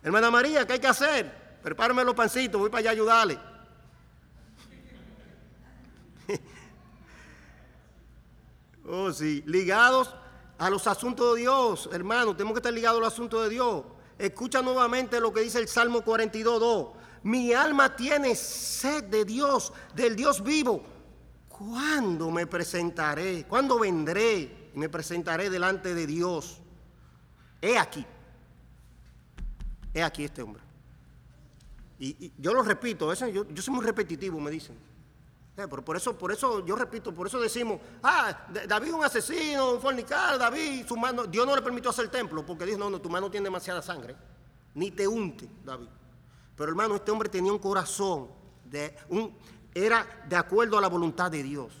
Hermana 0.00 0.30
María, 0.30 0.64
¿qué 0.64 0.74
hay 0.74 0.78
que 0.78 0.86
hacer? 0.86 1.58
Prepárame 1.60 2.04
los 2.04 2.14
pancitos, 2.14 2.60
voy 2.60 2.70
para 2.70 2.78
allá 2.78 2.90
a 2.90 2.92
ayudarle. 2.92 3.36
oh, 8.86 9.10
sí, 9.10 9.42
ligados 9.44 10.14
a 10.56 10.70
los 10.70 10.86
asuntos 10.86 11.34
de 11.34 11.40
Dios, 11.40 11.88
hermano, 11.92 12.36
tenemos 12.36 12.54
que 12.54 12.60
estar 12.60 12.72
ligados 12.72 13.00
al 13.00 13.06
asunto 13.08 13.42
de 13.42 13.48
Dios. 13.48 13.97
Escucha 14.18 14.62
nuevamente 14.62 15.20
lo 15.20 15.32
que 15.32 15.40
dice 15.40 15.58
el 15.58 15.68
Salmo 15.68 16.02
42.2. 16.02 16.92
Mi 17.22 17.52
alma 17.52 17.94
tiene 17.94 18.34
sed 18.34 19.04
de 19.04 19.24
Dios, 19.24 19.72
del 19.94 20.16
Dios 20.16 20.42
vivo. 20.42 20.82
¿Cuándo 21.48 22.30
me 22.30 22.46
presentaré? 22.46 23.44
¿Cuándo 23.48 23.78
vendré 23.78 24.70
y 24.74 24.78
me 24.78 24.88
presentaré 24.88 25.50
delante 25.50 25.94
de 25.94 26.06
Dios? 26.06 26.60
He 27.60 27.78
aquí. 27.78 28.04
He 29.94 30.02
aquí 30.02 30.24
este 30.24 30.42
hombre. 30.42 30.62
Y, 31.98 32.32
yo 32.38 32.54
lo 32.54 32.62
repito, 32.62 33.12
yo, 33.14 33.48
yo 33.48 33.62
soy 33.62 33.74
muy 33.74 33.84
repetitivo, 33.84 34.38
me 34.40 34.50
dicen. 34.50 34.87
Eh, 35.58 35.66
pero 35.68 35.84
por 35.84 35.96
eso, 35.96 36.16
por 36.16 36.30
eso 36.30 36.64
yo 36.64 36.76
repito, 36.76 37.12
por 37.12 37.26
eso 37.26 37.40
decimos, 37.40 37.80
ah, 38.04 38.46
David 38.68 38.88
es 38.88 38.94
un 38.94 39.04
asesino, 39.04 39.72
un 39.72 39.80
fornicar, 39.80 40.38
David, 40.38 40.86
su 40.86 40.96
mano, 40.96 41.26
Dios 41.26 41.44
no 41.44 41.56
le 41.56 41.62
permitió 41.62 41.90
hacer 41.90 42.04
el 42.04 42.12
templo, 42.12 42.46
porque 42.46 42.64
dijo, 42.64 42.78
no, 42.78 42.88
no, 42.88 43.00
tu 43.00 43.10
mano 43.10 43.28
tiene 43.28 43.46
demasiada 43.46 43.82
sangre, 43.82 44.14
ni 44.74 44.92
te 44.92 45.08
unte, 45.08 45.48
David. 45.64 45.88
Pero 46.54 46.70
hermano, 46.70 46.94
este 46.94 47.10
hombre 47.10 47.28
tenía 47.28 47.50
un 47.50 47.58
corazón, 47.58 48.28
de 48.64 48.94
un, 49.08 49.36
era 49.74 50.06
de 50.28 50.36
acuerdo 50.36 50.78
a 50.78 50.80
la 50.80 50.86
voluntad 50.86 51.28
de 51.28 51.42
Dios. 51.42 51.72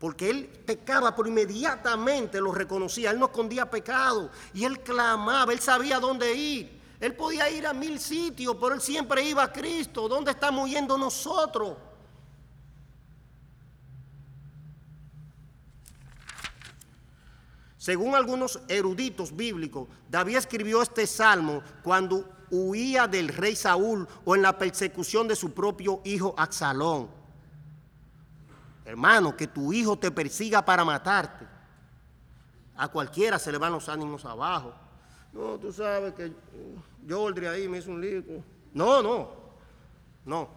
Porque 0.00 0.28
él 0.28 0.48
pecaba, 0.66 1.14
pero 1.14 1.28
inmediatamente 1.28 2.40
lo 2.40 2.50
reconocía, 2.50 3.12
él 3.12 3.20
no 3.20 3.26
escondía 3.26 3.70
pecado, 3.70 4.28
y 4.52 4.64
él 4.64 4.80
clamaba, 4.80 5.52
él 5.52 5.60
sabía 5.60 6.00
dónde 6.00 6.34
ir. 6.34 6.82
Él 6.98 7.14
podía 7.14 7.48
ir 7.48 7.64
a 7.64 7.72
mil 7.72 8.00
sitios, 8.00 8.56
pero 8.60 8.74
él 8.74 8.80
siempre 8.80 9.22
iba 9.22 9.44
a 9.44 9.52
Cristo. 9.52 10.08
¿Dónde 10.08 10.32
estamos 10.32 10.68
yendo 10.68 10.98
nosotros? 10.98 11.76
Según 17.84 18.14
algunos 18.14 18.58
eruditos 18.66 19.36
bíblicos, 19.36 19.86
David 20.08 20.36
escribió 20.36 20.80
este 20.80 21.06
salmo 21.06 21.62
cuando 21.82 22.26
huía 22.50 23.06
del 23.06 23.28
rey 23.28 23.54
Saúl 23.54 24.08
o 24.24 24.34
en 24.34 24.40
la 24.40 24.56
persecución 24.56 25.28
de 25.28 25.36
su 25.36 25.52
propio 25.52 26.00
hijo 26.02 26.34
Absalón. 26.38 27.10
Hermano, 28.86 29.36
que 29.36 29.48
tu 29.48 29.70
hijo 29.70 29.98
te 29.98 30.10
persiga 30.10 30.64
para 30.64 30.82
matarte. 30.82 31.46
A 32.74 32.88
cualquiera 32.88 33.38
se 33.38 33.52
le 33.52 33.58
van 33.58 33.72
los 33.72 33.86
ánimos 33.90 34.24
abajo. 34.24 34.72
No, 35.34 35.58
tú 35.58 35.70
sabes 35.70 36.14
que 36.14 36.32
Jordi 37.06 37.44
ahí 37.44 37.68
me 37.68 37.80
hizo 37.80 37.90
un 37.90 38.00
lío. 38.00 38.22
No, 38.72 39.02
no, 39.02 39.28
no, 40.24 40.48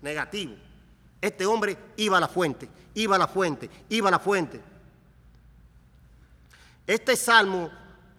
negativo. 0.00 0.54
Este 1.20 1.44
hombre 1.44 1.76
iba 1.98 2.16
a 2.16 2.20
la 2.20 2.28
fuente, 2.28 2.66
iba 2.94 3.16
a 3.16 3.18
la 3.18 3.28
fuente, 3.28 3.68
iba 3.90 4.08
a 4.08 4.12
la 4.12 4.18
fuente. 4.18 4.75
Este 6.86 7.16
salmo, 7.16 7.70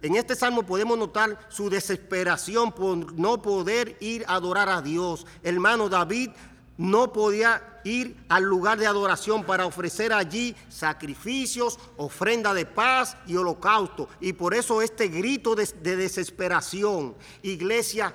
en 0.01 0.15
este 0.17 0.35
salmo 0.35 0.63
podemos 0.63 0.97
notar 0.97 1.47
su 1.49 1.69
desesperación 1.69 2.73
por 2.73 3.13
no 3.13 3.41
poder 3.41 3.95
ir 4.01 4.25
a 4.27 4.35
adorar 4.35 4.67
a 4.67 4.81
Dios. 4.81 5.25
Hermano 5.41 5.87
David 5.87 6.31
no 6.77 7.13
podía 7.13 7.79
ir 7.85 8.17
al 8.27 8.43
lugar 8.43 8.77
de 8.77 8.85
adoración 8.85 9.45
para 9.45 9.65
ofrecer 9.65 10.11
allí 10.11 10.53
sacrificios, 10.67 11.79
ofrenda 11.95 12.53
de 12.53 12.65
paz 12.65 13.15
y 13.25 13.37
holocausto. 13.37 14.09
Y 14.19 14.33
por 14.33 14.53
eso 14.53 14.81
este 14.81 15.07
grito 15.07 15.55
de, 15.55 15.65
desesperación, 15.95 17.15
iglesia, 17.41 18.13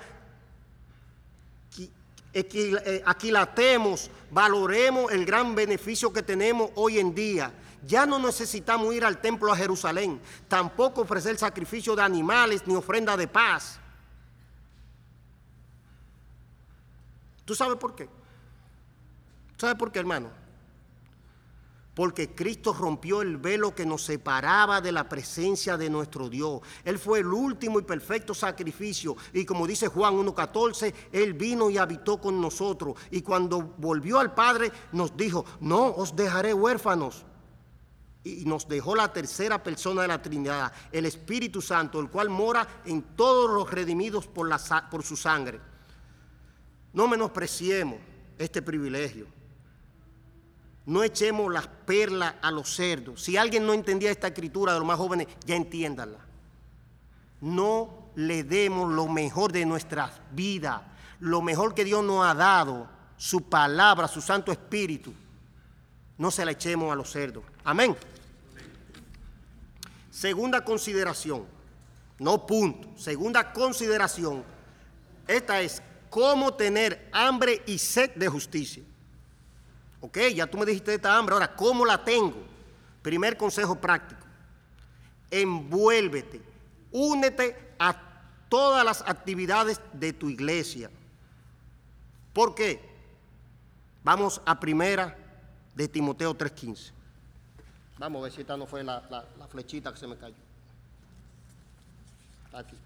eh, 2.35 3.03
aquilatemos, 3.05 4.11
valoremos 4.29 5.11
el 5.11 5.25
gran 5.25 5.55
beneficio 5.55 6.13
que 6.13 6.21
tenemos 6.21 6.69
hoy 6.75 6.99
en 6.99 7.15
día 7.15 7.51
ya 7.85 8.05
no 8.05 8.19
necesitamos 8.19 8.93
ir 8.93 9.03
al 9.03 9.19
templo 9.19 9.51
a 9.51 9.57
Jerusalén, 9.57 10.21
tampoco 10.47 11.01
ofrecer 11.01 11.37
sacrificio 11.37 11.95
de 11.95 12.01
animales 12.01 12.65
ni 12.65 12.75
ofrenda 12.75 13.17
de 13.17 13.27
paz. 13.27 13.79
¿Tú 17.45 17.53
sabes 17.55 17.77
por 17.77 17.93
qué? 17.93 18.07
¿Sabes 19.57 19.75
por 19.75 19.91
qué, 19.91 19.99
hermano? 19.99 20.29
Porque 21.93 22.33
Cristo 22.33 22.73
rompió 22.73 23.21
el 23.21 23.37
velo 23.37 23.75
que 23.75 23.85
nos 23.85 24.03
separaba 24.03 24.81
de 24.81 24.91
la 24.91 25.07
presencia 25.07 25.77
de 25.77 25.89
nuestro 25.89 26.27
Dios. 26.27 26.61
Él 26.83 26.97
fue 26.97 27.19
el 27.19 27.27
último 27.27 27.79
y 27.79 27.83
perfecto 27.83 28.33
sacrificio. 28.33 29.15
Y 29.31 29.45
como 29.45 29.67
dice 29.67 29.89
Juan 29.89 30.15
1.14, 30.15 30.93
Él 31.11 31.33
vino 31.33 31.69
y 31.69 31.77
habitó 31.77 32.19
con 32.19 32.41
nosotros. 32.41 32.95
Y 33.11 33.21
cuando 33.21 33.61
volvió 33.77 34.19
al 34.19 34.33
Padre 34.33 34.71
nos 34.91 35.15
dijo, 35.15 35.45
no 35.59 35.85
os 35.85 36.15
dejaré 36.15 36.53
huérfanos 36.53 37.25
y 38.23 38.45
nos 38.45 38.67
dejó 38.67 38.95
la 38.95 39.11
tercera 39.11 39.61
persona 39.61 40.03
de 40.03 40.07
la 40.07 40.21
Trinidad, 40.21 40.71
el 40.91 41.05
Espíritu 41.05 41.61
Santo, 41.61 41.99
el 41.99 42.09
cual 42.09 42.29
mora 42.29 42.65
en 42.85 43.01
todos 43.01 43.51
los 43.51 43.69
redimidos 43.69 44.27
por, 44.27 45.03
su 45.03 45.17
sangre. 45.17 45.59
No 46.93 47.07
menospreciemos 47.07 47.97
este 48.37 48.61
privilegio. 48.61 49.27
No 50.85 51.03
echemos 51.03 51.51
las 51.51 51.67
perlas 51.67 52.35
a 52.41 52.51
los 52.51 52.73
cerdos. 52.73 53.21
Si 53.21 53.35
alguien 53.35 53.65
no 53.65 53.73
entendía 53.73 54.11
esta 54.11 54.27
escritura 54.27 54.73
de 54.73 54.79
los 54.79 54.87
más 54.87 54.97
jóvenes, 54.97 55.27
ya 55.45 55.55
entiéndala. 55.55 56.19
No 57.41 58.09
le 58.15 58.43
demos 58.43 58.91
lo 58.91 59.07
mejor 59.07 59.51
de 59.51 59.65
nuestras 59.65 60.11
vidas, 60.31 60.81
lo 61.19 61.41
mejor 61.41 61.73
que 61.73 61.83
Dios 61.83 62.03
nos 62.03 62.25
ha 62.25 62.33
dado, 62.33 62.87
su 63.17 63.49
palabra, 63.49 64.07
su 64.07 64.21
Santo 64.21 64.51
Espíritu. 64.51 65.13
No 66.17 66.31
se 66.31 66.45
la 66.45 66.51
echemos 66.51 66.91
a 66.91 66.95
los 66.95 67.09
cerdos. 67.09 67.43
Amén. 67.63 67.95
Segunda 70.13 70.63
consideración, 70.63 71.47
no 72.19 72.45
punto, 72.45 72.87
segunda 72.95 73.51
consideración, 73.51 74.43
esta 75.27 75.59
es 75.59 75.81
cómo 76.11 76.53
tener 76.53 77.09
hambre 77.11 77.63
y 77.65 77.79
sed 77.79 78.11
de 78.13 78.27
justicia. 78.27 78.83
Ok, 80.01 80.19
ya 80.35 80.45
tú 80.45 80.59
me 80.59 80.67
dijiste 80.67 80.93
esta 80.93 81.17
hambre, 81.17 81.33
ahora, 81.33 81.55
¿cómo 81.55 81.83
la 81.83 82.05
tengo? 82.05 82.35
Primer 83.01 83.35
consejo 83.37 83.73
práctico. 83.73 84.21
Envuélvete, 85.31 86.43
únete 86.91 87.73
a 87.79 87.99
todas 88.49 88.85
las 88.85 89.01
actividades 89.01 89.81
de 89.93 90.13
tu 90.13 90.29
iglesia. 90.29 90.91
¿Por 92.33 92.53
qué? 92.53 92.87
Vamos 94.03 94.39
a 94.45 94.59
primera 94.59 95.17
de 95.73 95.87
Timoteo 95.87 96.37
3.15. 96.37 97.02
Vamos 97.97 98.19
a 98.19 98.23
ver 98.23 98.31
si 98.31 98.41
esta 98.41 98.57
no 98.57 98.65
fue 98.65 98.83
la, 98.83 99.01
la, 99.09 99.47
flechita 99.47 99.91
que 99.91 99.99
se 99.99 100.07
me 100.07 100.17
cayó. 100.17 100.35
Aquí. 102.51 102.77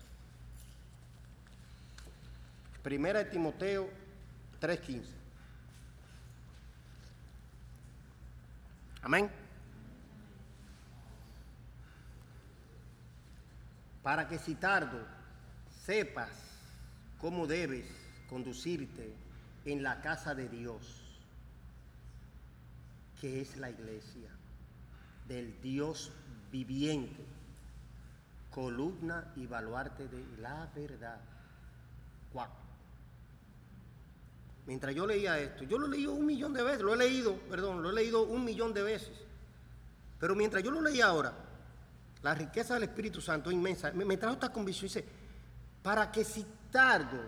Primera 2.83 3.19
de 3.19 3.25
Timoteo 3.25 3.89
3.15. 4.61 5.03
Amén. 9.01 9.29
Para 14.03 14.27
que 14.27 14.37
si 14.37 14.55
tardo 14.55 15.05
sepas 15.85 16.29
cómo 17.19 17.47
debes 17.47 17.85
conducirte 18.29 19.13
en 19.65 19.83
la 19.83 20.01
casa 20.01 20.35
de 20.35 20.49
Dios, 20.49 21.19
que 23.19 23.41
es 23.41 23.57
la 23.57 23.69
iglesia 23.69 24.36
del 25.27 25.59
Dios 25.61 26.11
viviente, 26.51 27.25
columna 28.51 29.31
y 29.35 29.45
baluarte 29.45 30.07
de 30.07 30.23
la 30.39 30.69
verdad. 30.75 31.19
Mientras 34.65 34.93
yo 34.93 35.07
leía 35.07 35.39
esto, 35.39 35.63
yo 35.63 35.77
lo 35.77 35.87
leído 35.87 36.11
un 36.11 36.25
millón 36.25 36.53
de 36.53 36.61
veces, 36.61 36.81
lo 36.81 36.93
he 36.93 36.97
leído, 36.97 37.35
perdón, 37.49 37.81
lo 37.81 37.89
he 37.89 37.93
leído 37.93 38.23
un 38.23 38.43
millón 38.43 38.73
de 38.73 38.83
veces. 38.83 39.17
Pero 40.19 40.35
mientras 40.35 40.61
yo 40.61 40.71
lo 40.71 40.81
leía 40.81 41.07
ahora, 41.07 41.33
la 42.21 42.35
riqueza 42.35 42.73
del 42.73 42.83
Espíritu 42.83 43.21
Santo 43.21 43.49
es 43.49 43.55
inmensa. 43.55 43.91
Me, 43.93 44.03
me 44.03 44.17
trajo 44.17 44.33
esta 44.33 44.51
convicción, 44.51 44.87
dice, 44.87 45.05
para 45.81 46.11
que 46.11 46.25
si 46.25 46.45
tardo 46.69 47.21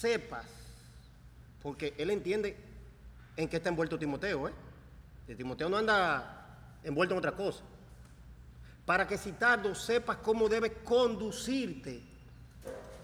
sepas, 0.00 0.46
porque 1.62 1.94
él 1.98 2.10
entiende 2.10 2.56
en 3.36 3.48
qué 3.48 3.56
está 3.56 3.68
envuelto 3.68 3.98
Timoteo, 3.98 4.48
¿eh? 4.48 4.54
Timoteo 5.36 5.68
no 5.68 5.76
anda 5.76 6.43
envuelto 6.84 7.14
en 7.14 7.18
otra 7.18 7.32
cosa. 7.32 7.62
Para 8.86 9.08
que 9.08 9.18
si 9.18 9.34
sepas 9.74 10.18
cómo 10.18 10.48
debes 10.48 10.72
conducirte 10.84 12.02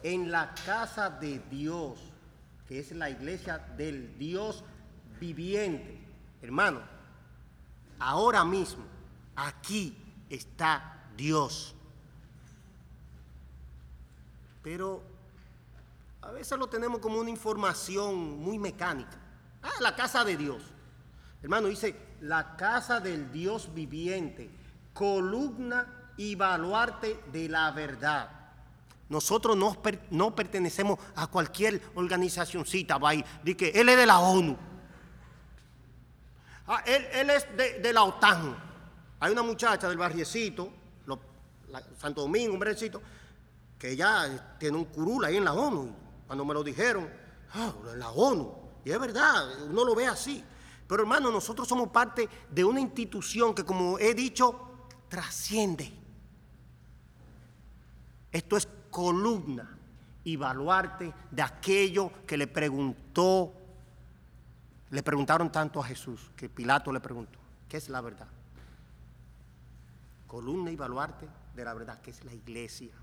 en 0.03 0.31
la 0.31 0.55
casa 0.67 1.11
de 1.11 1.41
Dios, 1.51 1.99
que 2.69 2.79
es 2.79 2.93
la 2.93 3.11
iglesia 3.11 3.59
del 3.77 4.17
Dios 4.19 4.63
viviente. 5.19 5.99
Hermano, 6.43 6.81
ahora 7.99 8.45
mismo, 8.45 8.85
aquí 9.37 9.97
está 10.29 11.05
Dios. 11.17 11.75
Pero 14.63 15.03
a 16.23 16.31
veces 16.31 16.59
lo 16.59 16.69
tenemos 16.69 17.01
como 17.01 17.19
una 17.19 17.31
información 17.31 18.39
muy 18.41 18.59
mecánica. 18.59 19.19
Ah, 19.63 19.81
la 19.81 19.97
casa 19.97 20.25
de 20.25 20.37
Dios. 20.37 20.63
Hermano, 21.43 21.69
dice, 21.69 21.97
la 22.21 22.57
casa 22.57 23.01
del 23.01 23.31
Dios 23.33 23.73
viviente, 23.75 24.51
columna 24.93 26.13
y 26.17 26.35
baluarte 26.35 27.21
de 27.33 27.49
la 27.49 27.71
verdad. 27.71 28.31
Nosotros 29.09 29.57
no, 29.57 29.77
no 30.11 30.37
pertenecemos 30.37 30.99
a 31.17 31.27
cualquier 31.27 31.83
organizacióncita, 31.95 32.99
va 32.99 33.13
de 33.43 33.57
que 33.57 33.71
él 33.71 33.89
es 33.89 33.97
de 33.97 34.07
la 34.07 34.21
ONU. 34.21 34.57
Ah, 36.69 36.83
él, 36.87 37.05
él, 37.13 37.31
es 37.31 37.57
de, 37.57 37.81
de, 37.81 37.93
la 37.93 38.05
OTAN. 38.05 38.57
Hay 39.19 39.33
una 39.33 39.43
muchacha 39.43 39.89
del 39.89 39.99
barriecito, 39.99 40.73
Santo 41.99 42.23
Domingo, 42.23 42.53
un 42.53 42.61
barriecito, 42.61 43.03
que 43.79 43.97
ya 43.97 44.57
tiene 44.59 44.77
un 44.77 44.85
curul 44.85 45.25
ahí 45.25 45.37
en 45.37 45.45
la 45.45 45.53
ONU. 45.53 45.93
Cuando 46.27 46.45
me 46.45 46.55
lo 46.55 46.63
dijeron, 46.63 47.09
ah, 47.55 47.73
en 47.93 47.99
la 47.99 48.11
ONU. 48.11 48.55
Y 48.85 48.91
es 48.91 49.01
verdad, 49.01 49.65
uno 49.65 49.85
lo 49.85 49.95
ve 49.95 50.07
así. 50.07 50.45
Pero 50.91 51.05
hermano, 51.05 51.31
nosotros 51.31 51.69
somos 51.69 51.91
parte 51.91 52.29
de 52.51 52.65
una 52.65 52.81
institución 52.81 53.55
que, 53.55 53.65
como 53.65 53.97
he 54.01 54.13
dicho, 54.13 54.89
trasciende. 55.09 55.93
Esto 58.33 58.57
es 58.57 58.67
columna 58.91 59.79
y 60.25 60.35
baluarte 60.35 61.15
de 61.31 61.43
aquello 61.43 62.11
que 62.27 62.37
le 62.37 62.49
preguntó, 62.49 63.53
le 64.91 65.01
preguntaron 65.05 65.53
tanto 65.53 65.79
a 65.79 65.85
Jesús, 65.85 66.33
que 66.35 66.49
Pilato 66.49 66.91
le 66.91 66.99
preguntó, 66.99 67.39
¿qué 67.69 67.77
es 67.77 67.89
la 67.89 68.01
verdad? 68.01 68.27
Columna 70.27 70.73
y 70.73 70.77
baluarte 70.77 71.29
de 71.55 71.65
la 71.65 71.73
verdad, 71.73 72.01
que 72.01 72.11
es 72.11 72.25
la 72.25 72.35
iglesia. 72.35 72.95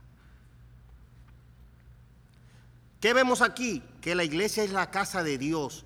¿Qué 2.99 3.13
vemos 3.13 3.41
aquí? 3.41 3.81
Que 4.01 4.13
la 4.13 4.25
iglesia 4.25 4.65
es 4.65 4.73
la 4.73 4.91
casa 4.91 5.23
de 5.23 5.37
Dios. 5.37 5.85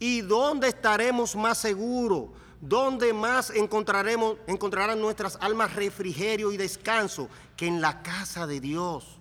¿Y 0.00 0.22
dónde 0.22 0.68
estaremos 0.68 1.36
más 1.36 1.58
seguros? 1.58 2.30
¿Dónde 2.58 3.12
más 3.12 3.50
encontraremos, 3.50 4.38
encontrarán 4.46 4.98
nuestras 4.98 5.36
almas 5.40 5.74
refrigerio 5.74 6.52
y 6.52 6.56
descanso 6.56 7.28
que 7.54 7.66
en 7.66 7.82
la 7.82 8.02
casa 8.02 8.46
de 8.46 8.60
Dios? 8.60 9.18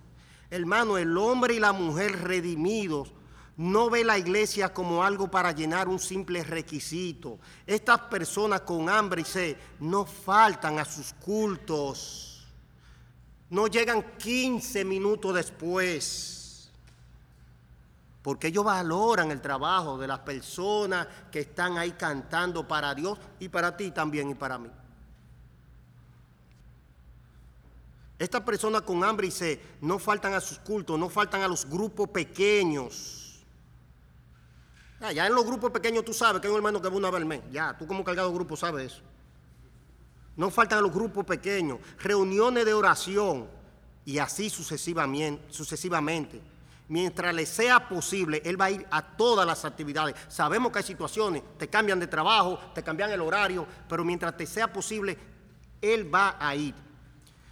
Hermano, 0.50 0.98
el 0.98 1.18
hombre 1.18 1.56
y 1.56 1.60
la 1.60 1.74
mujer 1.74 2.24
redimidos 2.24 3.12
no 3.58 3.89
ve 3.89 4.06
la 4.06 4.18
iglesia 4.18 4.74
como 4.74 5.04
algo 5.04 5.30
para 5.30 5.52
llenar 5.52 5.89
un 5.89 6.00
simple 6.00 6.46
requisito. 6.46 7.39
Estas 7.68 8.00
personas 8.04 8.62
con 8.62 8.88
hambre 8.88 9.22
y 9.22 9.26
sed 9.26 9.58
no 9.82 10.06
faltan 10.06 10.80
a 10.80 10.86
sus 10.86 11.12
cultos. 11.13 12.48
No 13.50 13.68
llegan 13.68 14.15
15 14.18 14.86
minutos 14.86 15.36
después 15.36 16.38
porque 18.21 18.47
ellos 18.47 18.63
valoran 18.63 19.32
el 19.32 19.41
trabajo 19.41 19.97
de 19.97 20.08
las 20.08 20.19
personas 20.19 21.08
que 21.32 21.39
están 21.39 21.77
ahí 21.77 21.91
cantando 21.91 22.67
para 22.67 22.93
Dios 22.93 23.17
y 23.39 23.47
para 23.47 23.75
ti 23.77 23.91
también 23.91 24.29
y 24.29 24.36
para 24.36 24.58
mí. 24.58 24.69
Estas 28.17 28.41
personas 28.41 28.82
con 28.82 29.03
hambre 29.05 29.27
y 29.27 29.32
sed 29.32 29.60
no 29.79 29.97
faltan 29.97 30.34
a 30.34 30.41
sus 30.41 30.60
cultos, 30.60 30.99
no 30.99 31.10
faltan 31.10 31.41
a 31.41 31.47
los 31.47 31.65
grupos 31.65 32.10
pequeños. 32.10 33.45
Ya, 34.99 35.13
ya 35.13 35.27
en 35.27 35.34
los 35.34 35.45
grupos 35.45 35.71
pequeños 35.71 36.03
tú 36.03 36.13
sabes 36.13 36.41
que 36.41 36.47
hay 36.47 36.51
un 36.51 36.58
hermano 36.58 36.82
que 36.82 36.89
va 36.89 36.97
una 36.97 37.10
vez 37.10 37.21
al 37.21 37.25
mes. 37.25 37.41
Ya, 37.49 37.77
tú 37.77 37.88
como 37.88 38.03
cargado 38.03 38.27
de 38.27 38.36
grupo 38.36 38.58
sabes 38.58 38.91
eso. 38.91 39.01
No 40.36 40.49
faltan 40.49 40.79
a 40.79 40.82
los 40.82 40.91
grupos 40.91 41.23
pequeños, 41.23 41.79
reuniones 41.99 42.65
de 42.65 42.73
oración 42.73 43.47
y 44.03 44.17
así 44.17 44.49
sucesivamente 44.49 46.41
mientras 46.89 47.34
le 47.34 47.45
sea 47.45 47.88
posible, 47.88 48.41
él 48.43 48.60
va 48.60 48.65
a 48.65 48.71
ir 48.71 48.86
a 48.91 49.02
todas 49.02 49.47
las 49.47 49.63
actividades. 49.63 50.15
Sabemos 50.28 50.71
que 50.71 50.80
hay 50.80 50.84
situaciones, 50.84 51.43
te 51.58 51.69
cambian 51.69 51.99
de 51.99 52.08
trabajo, 52.08 52.60
te 52.73 52.84
cambian 52.84 53.12
el 53.12 53.21
horario, 53.21 53.65
pero 53.88 54.04
mientras 54.04 54.36
te 54.36 54.45
sea 54.45 54.71
posible, 54.73 55.17
él 55.82 56.13
va 56.13 56.36
a 56.39 56.56
ir. 56.56 56.75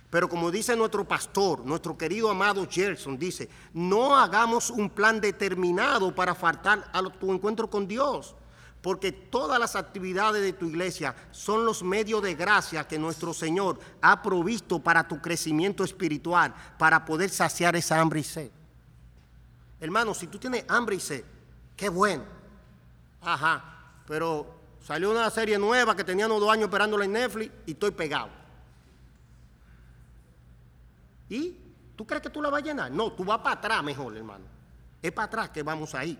Pero 0.09 0.27
como 0.27 0.49
dice 0.51 0.75
nuestro 0.75 1.05
pastor, 1.05 1.65
nuestro 1.65 1.97
querido 1.97 2.29
amado 2.29 2.65
Gerson, 2.69 3.17
dice, 3.17 3.49
no 3.73 4.17
hagamos 4.17 4.69
un 4.69 4.89
plan 4.89 5.21
determinado 5.21 6.13
para 6.15 6.33
faltar 6.33 6.89
a 6.91 7.03
tu 7.03 7.31
encuentro 7.31 7.69
con 7.69 7.87
Dios, 7.87 8.35
porque 8.81 9.11
todas 9.11 9.59
las 9.59 9.75
actividades 9.75 10.41
de 10.41 10.53
tu 10.53 10.67
iglesia 10.67 11.13
son 11.31 11.65
los 11.65 11.83
medios 11.83 12.23
de 12.23 12.35
gracia 12.35 12.87
que 12.87 12.97
nuestro 12.97 13.33
Señor 13.33 13.79
ha 14.01 14.23
provisto 14.23 14.79
para 14.79 15.07
tu 15.07 15.21
crecimiento 15.21 15.83
espiritual, 15.83 16.55
para 16.79 17.03
poder 17.05 17.29
saciar 17.29 17.75
esa 17.75 17.99
hambre 17.99 18.21
y 18.21 18.23
sed. 18.23 18.56
Hermano, 19.79 20.13
si 20.13 20.27
tú 20.27 20.39
tienes 20.39 20.65
hambre 20.67 20.95
y 20.95 20.99
sed, 20.99 21.23
qué 21.75 21.89
bueno. 21.89 22.23
Ajá, 23.21 24.01
pero 24.07 24.55
salió 24.81 25.11
una 25.11 25.29
serie 25.29 25.57
nueva 25.59 25.95
que 25.95 26.03
teníamos 26.03 26.39
dos 26.39 26.51
años 26.51 26.65
esperándola 26.65 27.05
en 27.05 27.13
Netflix 27.13 27.51
y 27.65 27.71
estoy 27.71 27.91
pegado. 27.91 28.29
¿Y 31.29 31.57
tú 31.95 32.05
crees 32.07 32.23
que 32.23 32.29
tú 32.29 32.41
la 32.41 32.49
vas 32.49 32.61
a 32.61 32.65
llenar? 32.65 32.91
No, 32.91 33.11
tú 33.11 33.23
vas 33.23 33.39
para 33.39 33.55
atrás 33.55 33.83
mejor, 33.83 34.15
hermano. 34.15 34.45
Es 35.01 35.11
para 35.11 35.25
atrás 35.25 35.49
que 35.49 35.61
vamos 35.61 35.93
ahí. 35.93 36.17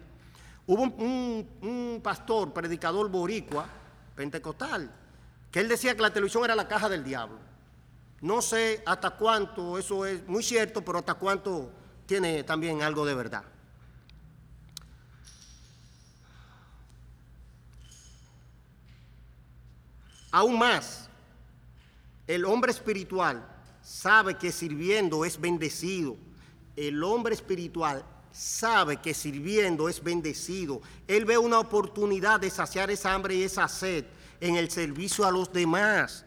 Hubo 0.66 0.82
un, 0.84 0.94
un, 1.00 1.70
un 1.70 2.02
pastor, 2.02 2.52
predicador 2.52 3.10
boricua, 3.10 3.68
pentecostal, 4.16 4.92
que 5.50 5.62
él 5.62 5.68
decía 5.68 5.96
que 5.96 6.02
la 6.02 6.12
televisión 6.12 6.44
era 6.44 6.56
la 6.56 6.68
caja 6.68 6.90
del 6.90 7.04
diablo. 7.04 7.40
No 8.20 8.42
sé 8.42 8.84
hasta 8.86 9.12
cuánto 9.12 9.78
eso 9.78 10.06
es 10.06 10.28
muy 10.28 10.44
cierto, 10.44 10.84
pero 10.84 11.00
hasta 11.00 11.14
cuánto 11.14 11.72
tiene 12.08 12.44
también 12.44 12.82
algo 12.82 13.06
de 13.06 13.14
verdad. 13.14 13.44
Aún 20.32 20.58
más, 20.58 21.10
el 22.26 22.46
hombre 22.46 22.72
espiritual 22.72 23.46
sabe 23.82 24.38
que 24.38 24.52
sirviendo 24.52 25.26
es 25.26 25.40
bendecido. 25.40 26.18
El 26.76 27.04
hombre 27.04 27.34
espiritual 27.34 28.04
sabe 28.32 28.98
que 28.98 29.14
sirviendo 29.14 29.90
es 29.90 30.04
bendecido. 30.04 30.82
Él 31.08 31.26
ve 31.26 31.38
una 31.38 31.60
oportunidad 31.60 32.40
de 32.40 32.50
saciar 32.50 32.92
esa 32.92 33.14
hambre 33.14 33.36
y 33.36 33.44
esa 33.44 33.68
sed 33.68 34.06
en 34.40 34.56
el 34.56 34.70
servicio 34.70 35.26
a 35.26 35.32
los 35.32 35.52
demás. 35.52 36.27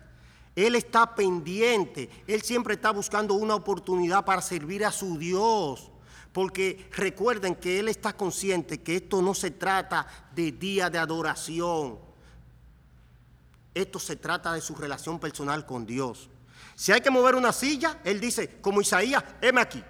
Él 0.67 0.75
está 0.75 1.15
pendiente, 1.15 2.11
Él 2.27 2.43
siempre 2.43 2.75
está 2.75 2.91
buscando 2.91 3.35
una 3.35 3.55
oportunidad 3.55 4.25
para 4.25 4.43
servir 4.43 4.85
a 4.85 4.93
su 4.93 5.19
Dios. 5.19 5.91
Porque 6.33 6.89
recuerden 6.93 7.57
que 7.57 7.81
Él 7.81 7.89
está 7.89 8.13
consciente 8.17 8.81
que 8.81 8.97
esto 8.97 9.21
no 9.21 9.35
se 9.35 9.51
trata 9.51 10.07
de 10.35 10.53
día 10.53 10.91
de 10.91 10.99
adoración. 10.99 11.99
Esto 13.75 13.99
se 13.99 14.17
trata 14.17 14.53
de 14.53 14.61
su 14.61 14.75
relación 14.75 15.19
personal 15.19 15.67
con 15.67 15.87
Dios. 15.87 16.29
Si 16.75 16.93
hay 16.93 17.01
que 17.01 17.11
mover 17.11 17.35
una 17.35 17.53
silla, 17.53 17.99
Él 18.05 18.21
dice, 18.21 18.61
como 18.61 18.81
Isaías, 18.81 19.25
heme 19.41 19.61
aquí. 19.61 19.83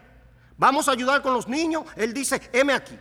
Vamos 0.57 0.89
a 0.89 0.93
ayudar 0.93 1.23
con 1.23 1.35
los 1.35 1.49
niños, 1.49 1.85
Él 1.97 2.13
dice, 2.13 2.41
heme 2.53 2.73
aquí. 2.73 2.99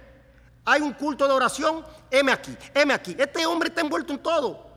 Hay 0.66 0.82
un 0.82 0.94
culto 0.94 1.28
de 1.28 1.34
oración, 1.34 1.84
heme 2.12 2.32
aquí, 2.32 2.56
heme 2.74 2.94
aquí. 2.94 3.16
Este 3.18 3.46
hombre 3.46 3.70
está 3.70 3.82
envuelto 3.82 4.14
en 4.14 4.20
todo. 4.20 4.69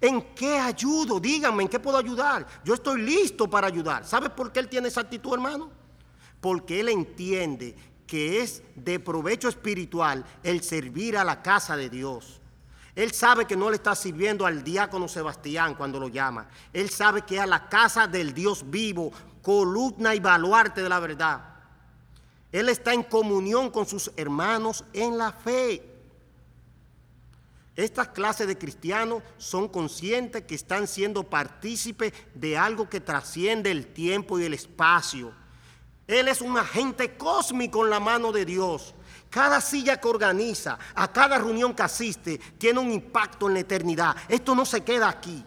¿En 0.00 0.34
qué 0.34 0.58
ayudo? 0.58 1.18
Díganme, 1.18 1.64
¿en 1.64 1.68
qué 1.68 1.80
puedo 1.80 1.98
ayudar? 1.98 2.46
Yo 2.64 2.74
estoy 2.74 3.02
listo 3.02 3.50
para 3.50 3.66
ayudar. 3.66 4.04
¿Sabe 4.04 4.30
por 4.30 4.52
qué 4.52 4.60
él 4.60 4.68
tiene 4.68 4.88
esa 4.88 5.00
actitud, 5.00 5.34
hermano? 5.34 5.70
Porque 6.40 6.80
él 6.80 6.88
entiende 6.88 7.74
que 8.06 8.40
es 8.40 8.62
de 8.76 9.00
provecho 9.00 9.48
espiritual 9.48 10.24
el 10.42 10.62
servir 10.62 11.16
a 11.16 11.24
la 11.24 11.42
casa 11.42 11.76
de 11.76 11.90
Dios. 11.90 12.40
Él 12.94 13.12
sabe 13.12 13.44
que 13.44 13.56
no 13.56 13.70
le 13.70 13.76
está 13.76 13.94
sirviendo 13.94 14.46
al 14.46 14.64
diácono 14.64 15.06
Sebastián 15.06 15.74
cuando 15.74 16.00
lo 16.00 16.08
llama. 16.08 16.48
Él 16.72 16.90
sabe 16.90 17.22
que 17.22 17.36
es 17.36 17.40
a 17.42 17.46
la 17.46 17.68
casa 17.68 18.06
del 18.06 18.34
Dios 18.34 18.68
vivo, 18.68 19.12
columna 19.42 20.14
y 20.14 20.20
baluarte 20.20 20.82
de 20.82 20.88
la 20.88 20.98
verdad. 20.98 21.40
Él 22.50 22.68
está 22.68 22.94
en 22.94 23.02
comunión 23.02 23.70
con 23.70 23.86
sus 23.86 24.10
hermanos 24.16 24.84
en 24.92 25.18
la 25.18 25.32
fe. 25.32 25.97
Estas 27.78 28.08
clases 28.08 28.48
de 28.48 28.58
cristianos 28.58 29.22
son 29.36 29.68
conscientes 29.68 30.42
que 30.42 30.56
están 30.56 30.88
siendo 30.88 31.22
partícipes 31.22 32.12
de 32.34 32.58
algo 32.58 32.88
que 32.88 33.00
trasciende 33.00 33.70
el 33.70 33.86
tiempo 33.86 34.36
y 34.36 34.44
el 34.44 34.54
espacio. 34.54 35.32
Él 36.08 36.26
es 36.26 36.40
un 36.40 36.58
agente 36.58 37.16
cósmico 37.16 37.84
en 37.84 37.90
la 37.90 38.00
mano 38.00 38.32
de 38.32 38.44
Dios. 38.44 38.96
Cada 39.30 39.60
silla 39.60 40.00
que 40.00 40.08
organiza, 40.08 40.76
a 40.92 41.12
cada 41.12 41.38
reunión 41.38 41.72
que 41.72 41.84
asiste, 41.84 42.38
tiene 42.58 42.80
un 42.80 42.90
impacto 42.90 43.46
en 43.46 43.54
la 43.54 43.60
eternidad. 43.60 44.16
Esto 44.28 44.56
no 44.56 44.66
se 44.66 44.82
queda 44.82 45.08
aquí. 45.08 45.44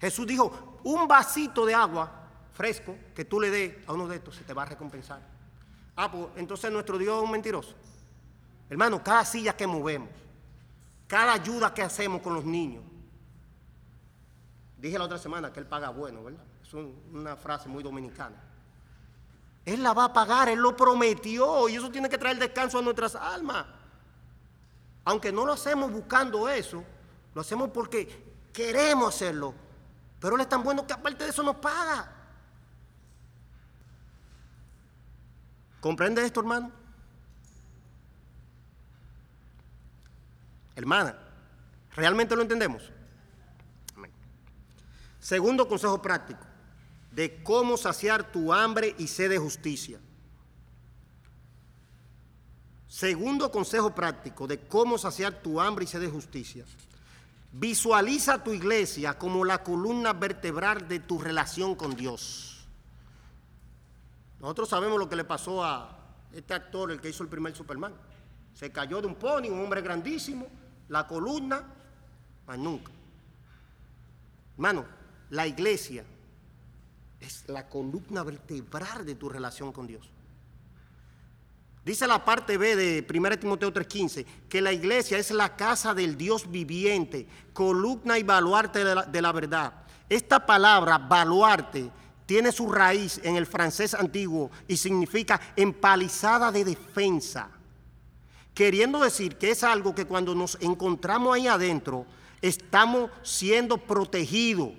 Jesús 0.00 0.24
dijo, 0.24 0.78
un 0.84 1.08
vasito 1.08 1.66
de 1.66 1.74
agua 1.74 2.28
fresco 2.52 2.96
que 3.12 3.24
tú 3.24 3.40
le 3.40 3.50
des 3.50 3.88
a 3.88 3.92
uno 3.92 4.06
de 4.06 4.18
estos 4.18 4.36
se 4.36 4.44
te 4.44 4.54
va 4.54 4.62
a 4.62 4.66
recompensar. 4.66 5.20
Ah, 5.96 6.08
pues 6.08 6.26
entonces 6.36 6.70
nuestro 6.70 6.96
Dios 6.96 7.18
es 7.18 7.24
un 7.24 7.32
mentiroso. 7.32 7.74
Hermano, 8.68 9.02
cada 9.02 9.24
silla 9.24 9.56
que 9.56 9.66
movemos, 9.66 10.10
cada 11.10 11.32
ayuda 11.32 11.74
que 11.74 11.82
hacemos 11.82 12.22
con 12.22 12.34
los 12.34 12.44
niños. 12.44 12.84
Dije 14.78 14.96
la 14.96 15.06
otra 15.06 15.18
semana 15.18 15.52
que 15.52 15.58
Él 15.58 15.66
paga 15.66 15.90
bueno, 15.90 16.22
¿verdad? 16.22 16.44
Es 16.62 16.72
una 16.72 17.34
frase 17.34 17.68
muy 17.68 17.82
dominicana. 17.82 18.40
Él 19.64 19.82
la 19.82 19.92
va 19.92 20.04
a 20.04 20.12
pagar, 20.12 20.48
Él 20.48 20.60
lo 20.60 20.76
prometió 20.76 21.68
y 21.68 21.74
eso 21.74 21.90
tiene 21.90 22.08
que 22.08 22.16
traer 22.16 22.38
descanso 22.38 22.78
a 22.78 22.82
nuestras 22.82 23.16
almas. 23.16 23.66
Aunque 25.04 25.32
no 25.32 25.44
lo 25.44 25.54
hacemos 25.54 25.90
buscando 25.90 26.48
eso, 26.48 26.84
lo 27.34 27.40
hacemos 27.40 27.70
porque 27.70 28.48
queremos 28.52 29.12
hacerlo. 29.12 29.52
Pero 30.20 30.36
Él 30.36 30.42
es 30.42 30.48
tan 30.48 30.62
bueno 30.62 30.86
que 30.86 30.92
aparte 30.92 31.24
de 31.24 31.30
eso 31.30 31.42
nos 31.42 31.56
paga. 31.56 32.08
¿Comprende 35.80 36.24
esto, 36.24 36.38
hermano? 36.38 36.79
Hermana, 40.80 41.14
¿realmente 41.94 42.34
lo 42.34 42.40
entendemos? 42.40 42.90
Segundo 45.18 45.68
consejo 45.68 46.00
práctico, 46.00 46.46
de 47.12 47.42
cómo 47.42 47.76
saciar 47.76 48.32
tu 48.32 48.50
hambre 48.50 48.94
y 48.96 49.06
sed 49.06 49.28
de 49.28 49.36
justicia. 49.36 50.00
Segundo 52.88 53.52
consejo 53.52 53.94
práctico 53.94 54.46
de 54.46 54.58
cómo 54.60 54.96
saciar 54.96 55.42
tu 55.42 55.60
hambre 55.60 55.84
y 55.84 55.86
sed 55.86 56.00
de 56.00 56.08
justicia. 56.08 56.64
Visualiza 57.52 58.42
tu 58.42 58.54
iglesia 58.54 59.18
como 59.18 59.44
la 59.44 59.62
columna 59.62 60.14
vertebral 60.14 60.88
de 60.88 61.00
tu 61.00 61.18
relación 61.18 61.74
con 61.74 61.94
Dios. 61.94 62.66
Nosotros 64.40 64.70
sabemos 64.70 64.98
lo 64.98 65.10
que 65.10 65.16
le 65.16 65.24
pasó 65.24 65.62
a 65.62 65.98
este 66.32 66.54
actor, 66.54 66.90
el 66.90 67.02
que 67.02 67.10
hizo 67.10 67.22
el 67.22 67.28
primer 67.28 67.54
Superman. 67.54 67.92
Se 68.54 68.72
cayó 68.72 69.02
de 69.02 69.08
un 69.08 69.16
pony, 69.16 69.50
un 69.50 69.60
hombre 69.60 69.82
grandísimo, 69.82 70.48
la 70.90 71.06
columna, 71.06 71.64
más 72.46 72.58
nunca. 72.58 72.92
Hermano, 74.54 74.84
la 75.30 75.46
iglesia 75.46 76.04
es 77.20 77.44
la 77.48 77.68
columna 77.68 78.24
vertebral 78.24 79.06
de 79.06 79.14
tu 79.14 79.28
relación 79.28 79.72
con 79.72 79.86
Dios. 79.86 80.10
Dice 81.84 82.06
la 82.06 82.24
parte 82.24 82.58
B 82.58 82.76
de 82.76 83.06
1 83.08 83.38
Timoteo 83.38 83.72
3:15 83.72 84.26
que 84.48 84.60
la 84.60 84.72
iglesia 84.72 85.16
es 85.16 85.30
la 85.30 85.56
casa 85.56 85.94
del 85.94 86.16
Dios 86.16 86.50
viviente, 86.50 87.26
columna 87.52 88.18
y 88.18 88.24
baluarte 88.24 88.84
de 88.84 88.94
la, 88.96 89.02
de 89.04 89.22
la 89.22 89.32
verdad. 89.32 89.72
Esta 90.08 90.44
palabra, 90.44 90.98
baluarte, 90.98 91.88
tiene 92.26 92.50
su 92.50 92.70
raíz 92.70 93.20
en 93.22 93.36
el 93.36 93.46
francés 93.46 93.94
antiguo 93.94 94.50
y 94.66 94.76
significa 94.76 95.40
empalizada 95.56 96.50
de 96.50 96.64
defensa 96.64 97.59
queriendo 98.54 99.00
decir 99.00 99.36
que 99.36 99.50
es 99.50 99.64
algo 99.64 99.94
que 99.94 100.06
cuando 100.06 100.34
nos 100.34 100.58
encontramos 100.60 101.34
ahí 101.34 101.46
adentro, 101.46 102.06
estamos 102.42 103.10
siendo 103.22 103.78
protegidos. 103.78 104.70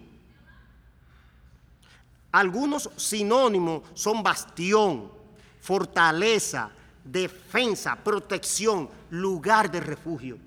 Algunos 2.31 2.89
sinónimos 2.95 3.83
son 3.93 4.23
bastión, 4.23 5.11
fortaleza, 5.59 6.71
defensa, 7.03 7.95
protección, 7.95 8.89
lugar 9.09 9.69
de 9.69 9.81
refugio. 9.81 10.37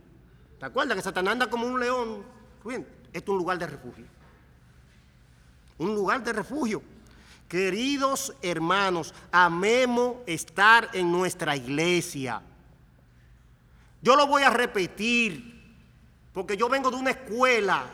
¿Te 0.58 0.66
acuerdas 0.66 0.96
que 0.96 1.02
Satanás 1.02 1.32
anda 1.32 1.50
como 1.50 1.66
un 1.66 1.78
león? 1.78 2.22
Bien, 2.64 2.86
esto 3.12 3.32
es 3.32 3.34
un 3.34 3.38
lugar 3.38 3.58
de 3.58 3.66
refugio. 3.66 4.06
Un 5.76 5.94
lugar 5.94 6.22
de 6.24 6.32
refugio. 6.32 6.82
Queridos 7.48 8.34
hermanos, 8.40 9.12
amemos 9.30 10.16
estar 10.26 10.88
en 10.94 11.12
nuestra 11.12 11.54
iglesia. 11.54 12.40
Yo 14.04 14.14
lo 14.16 14.26
voy 14.26 14.42
a 14.42 14.50
repetir, 14.50 15.64
porque 16.34 16.58
yo 16.58 16.68
vengo 16.68 16.90
de 16.90 16.96
una 16.96 17.12
escuela. 17.12 17.86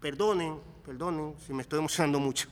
Perdonen, 0.00 0.60
perdonen 0.84 1.36
si 1.46 1.52
me 1.52 1.62
estoy 1.62 1.78
emocionando 1.78 2.18
mucho. 2.18 2.48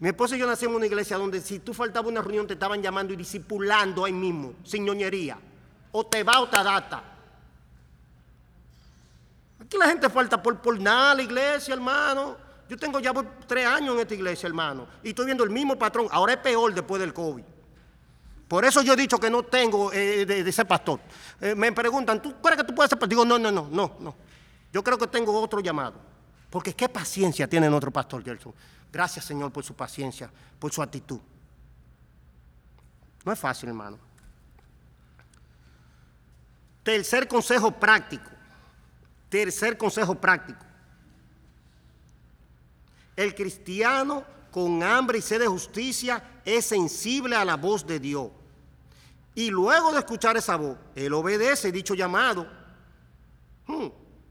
Mi 0.00 0.08
esposa 0.08 0.34
y 0.34 0.40
yo 0.40 0.48
nacimos 0.48 0.72
en 0.72 0.76
una 0.78 0.86
iglesia 0.86 1.16
donde 1.16 1.40
si 1.40 1.60
tú 1.60 1.72
faltabas 1.72 2.10
una 2.10 2.22
reunión 2.22 2.48
te 2.48 2.54
estaban 2.54 2.82
llamando 2.82 3.12
y 3.12 3.16
discipulando 3.16 4.04
ahí 4.04 4.12
mismo, 4.12 4.54
sin 4.64 4.84
ñoñería. 4.84 5.38
O 5.92 6.04
te 6.04 6.24
va 6.24 6.40
o 6.40 6.48
te. 6.48 6.56
Aquí 9.60 9.78
la 9.78 9.86
gente 9.86 10.10
falta 10.10 10.42
por, 10.42 10.60
por 10.60 10.80
nada 10.80 11.14
la 11.14 11.22
iglesia, 11.22 11.72
hermano. 11.72 12.36
Yo 12.68 12.76
tengo 12.76 12.98
ya 12.98 13.12
tres 13.46 13.64
años 13.64 13.94
en 13.94 14.00
esta 14.00 14.14
iglesia, 14.14 14.48
hermano. 14.48 14.88
Y 15.04 15.10
estoy 15.10 15.26
viendo 15.26 15.44
el 15.44 15.50
mismo 15.50 15.78
patrón. 15.78 16.08
Ahora 16.10 16.32
es 16.32 16.38
peor 16.40 16.74
después 16.74 17.00
del 17.00 17.14
COVID. 17.14 17.44
Por 18.48 18.64
eso 18.64 18.82
yo 18.82 18.92
he 18.92 18.96
dicho 18.96 19.18
que 19.18 19.30
no 19.30 19.42
tengo 19.42 19.92
eh, 19.92 20.26
de, 20.26 20.52
ser 20.52 20.66
pastor. 20.66 21.00
Eh, 21.40 21.54
me 21.54 21.72
preguntan, 21.72 22.20
¿tú 22.20 22.40
crees 22.40 22.58
que 22.58 22.64
tú 22.64 22.74
puedes 22.74 22.90
ser 22.90 22.98
pastor? 22.98 23.08
Digo, 23.08 23.24
no, 23.24 23.38
no, 23.38 23.50
no, 23.50 23.68
no, 23.70 23.96
no. 23.98 24.14
Yo 24.72 24.82
creo 24.84 24.98
que 24.98 25.06
tengo 25.06 25.40
otro 25.40 25.60
llamado. 25.60 25.94
Porque 26.50 26.74
qué 26.74 26.88
paciencia 26.88 27.48
tiene 27.48 27.68
otro 27.68 27.90
pastor, 27.90 28.22
Gelson. 28.22 28.54
Gracias, 28.92 29.24
Señor, 29.24 29.50
por 29.50 29.64
su 29.64 29.74
paciencia, 29.74 30.30
por 30.58 30.72
su 30.72 30.82
actitud. 30.82 31.18
No 33.24 33.32
es 33.32 33.38
fácil, 33.38 33.70
hermano. 33.70 33.98
Tercer 36.84 37.26
consejo 37.26 37.72
práctico. 37.72 38.30
Tercer 39.28 39.76
consejo 39.76 40.14
práctico. 40.14 40.64
El 43.16 43.34
cristiano 43.34 44.24
con 44.50 44.82
hambre 44.82 45.18
y 45.18 45.22
sed 45.22 45.40
de 45.40 45.46
justicia, 45.48 46.22
es 46.44 46.66
sensible 46.66 47.36
a 47.36 47.44
la 47.44 47.56
voz 47.56 47.86
de 47.86 47.98
Dios. 47.98 48.30
Y 49.34 49.50
luego 49.50 49.92
de 49.92 49.98
escuchar 49.98 50.36
esa 50.36 50.56
voz, 50.56 50.76
él 50.94 51.12
obedece 51.12 51.72
dicho 51.72 51.94
llamado. 51.94 52.46
Hmm, 53.66 53.86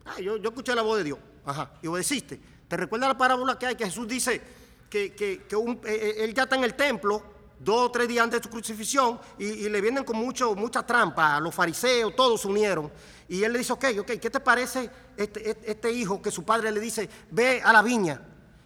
ah, 0.06 0.20
yo, 0.20 0.36
escuché 0.38 0.74
la 0.74 0.82
voz 0.82 1.00
de 1.00 1.04
Dios. 1.04 1.20
Ajá, 1.46 1.74
y 1.82 1.88
obedeciste. 1.88 2.40
¿Te 2.68 2.78
recuerda 2.78 3.08
la 3.08 3.18
parábola 3.18 3.60
que 3.60 3.66
hay? 3.66 3.76
Que 3.76 3.86
Jesús 3.86 4.08
dice 4.08 4.42
que, 4.90 5.08
eh, 5.08 5.40
eh, 5.86 6.16
él 6.20 6.34
ya 6.34 6.44
está 6.44 6.56
en 6.56 6.64
el 6.64 6.76
templo 6.76 7.22
dos 7.60 7.88
o 7.88 7.92
tres 7.92 8.08
días 8.08 8.24
antes 8.24 8.40
de 8.40 8.44
su 8.44 8.50
crucifixión 8.50 9.20
y, 9.38 9.70
le 9.70 9.82
vienen 9.82 10.04
con 10.04 10.18
mucho, 10.18 10.56
mucha 10.56 10.86
trampa. 10.86 11.40
Los 11.40 11.54
fariseos, 11.54 12.16
todos 12.16 12.42
se 12.42 12.48
unieron. 12.48 12.92
Y 13.28 13.44
él 13.44 13.52
le 13.52 13.60
dice, 13.60 13.74
ok, 13.74 13.86
ok, 14.00 14.12
¿qué 14.22 14.30
te 14.30 14.40
parece 14.40 14.90
este, 15.18 15.50
este, 15.50 15.72
este 15.72 15.92
hijo 15.92 16.22
que 16.22 16.32
su 16.32 16.44
padre 16.44 16.72
le 16.72 16.80
dice, 16.80 17.10
ve 17.32 17.62
a 17.64 17.74
la 17.74 17.82
viña? 17.82 18.22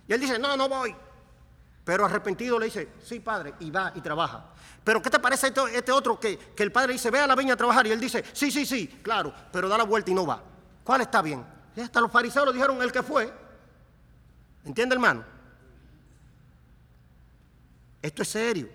Y 0.07 0.13
él 0.13 0.19
dice, 0.19 0.37
no, 0.37 0.55
no 0.55 0.69
voy. 0.69 0.95
Pero 1.87 2.03
arrepentido 2.03 2.59
le 2.59 2.65
dice, 2.65 2.89
sí, 3.01 3.21
padre, 3.21 3.53
y 3.61 3.71
va 3.71 3.93
y 3.95 4.01
trabaja. 4.01 4.43
Pero 4.83 5.01
¿qué 5.01 5.09
te 5.09 5.19
parece 5.19 5.53
este, 5.71 5.91
otro 5.93 6.19
que, 6.19 6.37
el 6.57 6.69
padre 6.69 6.91
dice, 6.91 7.09
ve 7.09 7.21
a 7.21 7.25
la 7.25 7.33
viña 7.33 7.53
a 7.53 7.55
trabajar? 7.55 7.87
Y 7.87 7.91
él 7.93 7.99
dice, 8.01 8.25
sí, 8.33 8.51
sí, 8.51 8.65
sí, 8.65 8.99
claro, 9.01 9.33
pero 9.53 9.69
da 9.69 9.77
la 9.77 9.85
vuelta 9.85 10.11
y 10.11 10.13
no 10.13 10.25
va. 10.25 10.43
¿Cuál 10.83 10.99
está 10.99 11.21
bien? 11.21 11.45
Hasta 11.81 12.01
los 12.01 12.11
fariseos 12.11 12.45
lo 12.45 12.51
dijeron 12.51 12.81
el 12.81 12.91
que 12.91 13.01
fue. 13.01 13.33
¿Entiende, 14.65 14.95
hermano? 14.95 15.23
Esto 18.01 18.21
es 18.21 18.27
serio. 18.27 18.67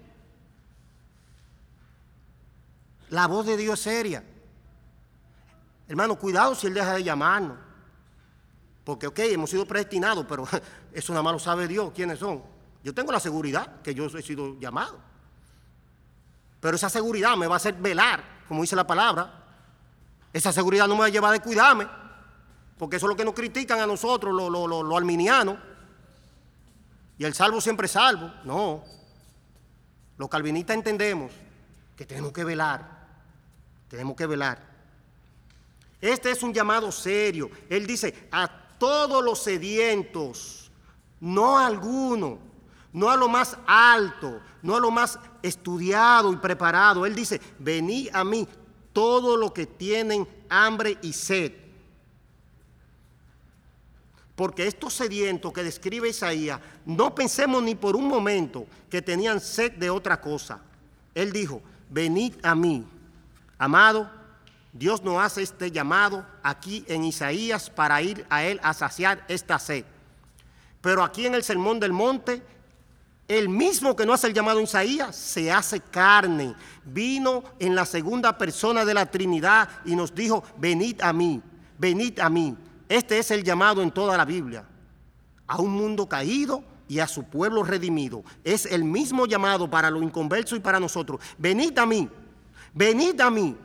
La 3.10 3.26
voz 3.26 3.44
de 3.44 3.58
Dios 3.58 3.78
es 3.78 3.84
seria. 3.84 4.24
Hermano, 5.86 6.18
cuidado 6.18 6.54
si 6.54 6.66
Él 6.66 6.72
deja 6.72 6.94
de 6.94 7.04
llamarnos. 7.04 7.58
Porque, 8.84 9.06
ok, 9.06 9.18
hemos 9.18 9.50
sido 9.50 9.66
predestinados, 9.66 10.24
pero 10.26 10.48
eso 10.94 11.12
nada 11.12 11.22
más 11.22 11.34
lo 11.34 11.38
sabe 11.38 11.68
Dios 11.68 11.92
quiénes 11.94 12.18
son. 12.18 12.51
Yo 12.82 12.92
tengo 12.94 13.12
la 13.12 13.20
seguridad 13.20 13.80
que 13.82 13.94
yo 13.94 14.06
he 14.06 14.22
sido 14.22 14.58
llamado. 14.58 14.98
Pero 16.60 16.76
esa 16.76 16.88
seguridad 16.88 17.36
me 17.36 17.46
va 17.46 17.54
a 17.54 17.56
hacer 17.56 17.74
velar, 17.74 18.22
como 18.48 18.62
dice 18.62 18.76
la 18.76 18.86
palabra. 18.86 19.42
Esa 20.32 20.52
seguridad 20.52 20.86
no 20.86 20.94
me 20.94 21.00
va 21.00 21.06
a 21.06 21.10
llevar 21.10 21.34
a 21.34 21.42
cuidarme, 21.42 21.86
porque 22.78 22.96
eso 22.96 23.06
es 23.06 23.10
lo 23.10 23.16
que 23.16 23.24
nos 23.24 23.34
critican 23.34 23.80
a 23.80 23.86
nosotros, 23.86 24.34
los 24.34 24.50
lo, 24.50 24.96
arminianos. 24.96 25.56
Y 27.18 27.24
el 27.24 27.34
salvo 27.34 27.60
siempre 27.60 27.86
es 27.86 27.92
salvo. 27.92 28.32
No. 28.44 28.84
Los 30.16 30.28
calvinistas 30.28 30.76
entendemos 30.76 31.32
que 31.96 32.06
tenemos 32.06 32.32
que 32.32 32.44
velar. 32.44 33.08
Tenemos 33.88 34.16
que 34.16 34.26
velar. 34.26 34.72
Este 36.00 36.30
es 36.30 36.42
un 36.42 36.54
llamado 36.54 36.90
serio. 36.90 37.50
Él 37.68 37.86
dice, 37.86 38.28
a 38.32 38.48
todos 38.78 39.22
los 39.22 39.42
sedientos, 39.42 40.70
no 41.20 41.58
a 41.58 41.66
alguno, 41.66 42.51
no 42.92 43.10
a 43.10 43.16
lo 43.16 43.28
más 43.28 43.56
alto, 43.66 44.40
no 44.62 44.76
a 44.76 44.80
lo 44.80 44.90
más 44.90 45.18
estudiado 45.42 46.32
y 46.32 46.36
preparado. 46.36 47.06
Él 47.06 47.14
dice, 47.14 47.40
venid 47.58 48.08
a 48.12 48.24
mí 48.24 48.46
todos 48.92 49.38
los 49.38 49.52
que 49.52 49.66
tienen 49.66 50.28
hambre 50.48 50.98
y 51.02 51.12
sed. 51.12 51.52
Porque 54.36 54.66
estos 54.66 54.94
sedientos 54.94 55.52
que 55.52 55.62
describe 55.62 56.08
Isaías, 56.08 56.60
no 56.84 57.14
pensemos 57.14 57.62
ni 57.62 57.74
por 57.74 57.96
un 57.96 58.08
momento 58.08 58.66
que 58.90 59.02
tenían 59.02 59.40
sed 59.40 59.72
de 59.72 59.90
otra 59.90 60.20
cosa. 60.20 60.60
Él 61.14 61.32
dijo, 61.32 61.62
venid 61.90 62.34
a 62.42 62.54
mí. 62.54 62.84
Amado, 63.58 64.10
Dios 64.72 65.02
nos 65.02 65.22
hace 65.22 65.42
este 65.42 65.70
llamado 65.70 66.26
aquí 66.42 66.84
en 66.88 67.04
Isaías 67.04 67.68
para 67.68 68.00
ir 68.00 68.26
a 68.30 68.44
Él 68.44 68.58
a 68.62 68.72
saciar 68.72 69.24
esta 69.28 69.58
sed. 69.58 69.84
Pero 70.80 71.04
aquí 71.04 71.26
en 71.26 71.34
el 71.34 71.44
Sermón 71.44 71.78
del 71.78 71.92
Monte, 71.92 72.42
el 73.28 73.48
mismo 73.48 73.96
que 73.96 74.04
no 74.04 74.12
hace 74.12 74.26
el 74.26 74.34
llamado 74.34 74.58
en 74.58 74.64
Isaías 74.64 75.14
se 75.16 75.50
hace 75.50 75.80
carne. 75.80 76.54
Vino 76.84 77.44
en 77.58 77.74
la 77.74 77.86
segunda 77.86 78.36
persona 78.36 78.84
de 78.84 78.94
la 78.94 79.06
Trinidad 79.06 79.68
y 79.84 79.96
nos 79.96 80.14
dijo, 80.14 80.42
venid 80.58 81.00
a 81.00 81.12
mí, 81.12 81.40
venid 81.78 82.18
a 82.20 82.28
mí. 82.28 82.56
Este 82.88 83.18
es 83.18 83.30
el 83.30 83.42
llamado 83.42 83.82
en 83.82 83.90
toda 83.90 84.16
la 84.16 84.24
Biblia. 84.24 84.66
A 85.46 85.58
un 85.60 85.70
mundo 85.70 86.08
caído 86.08 86.64
y 86.88 86.98
a 86.98 87.06
su 87.06 87.24
pueblo 87.24 87.62
redimido. 87.62 88.22
Es 88.44 88.66
el 88.66 88.84
mismo 88.84 89.26
llamado 89.26 89.70
para 89.70 89.90
los 89.90 90.02
inconversos 90.02 90.58
y 90.58 90.60
para 90.60 90.78
nosotros. 90.78 91.20
Venid 91.38 91.78
a 91.78 91.86
mí, 91.86 92.08
venid 92.74 93.20
a 93.20 93.30
mí. 93.30 93.56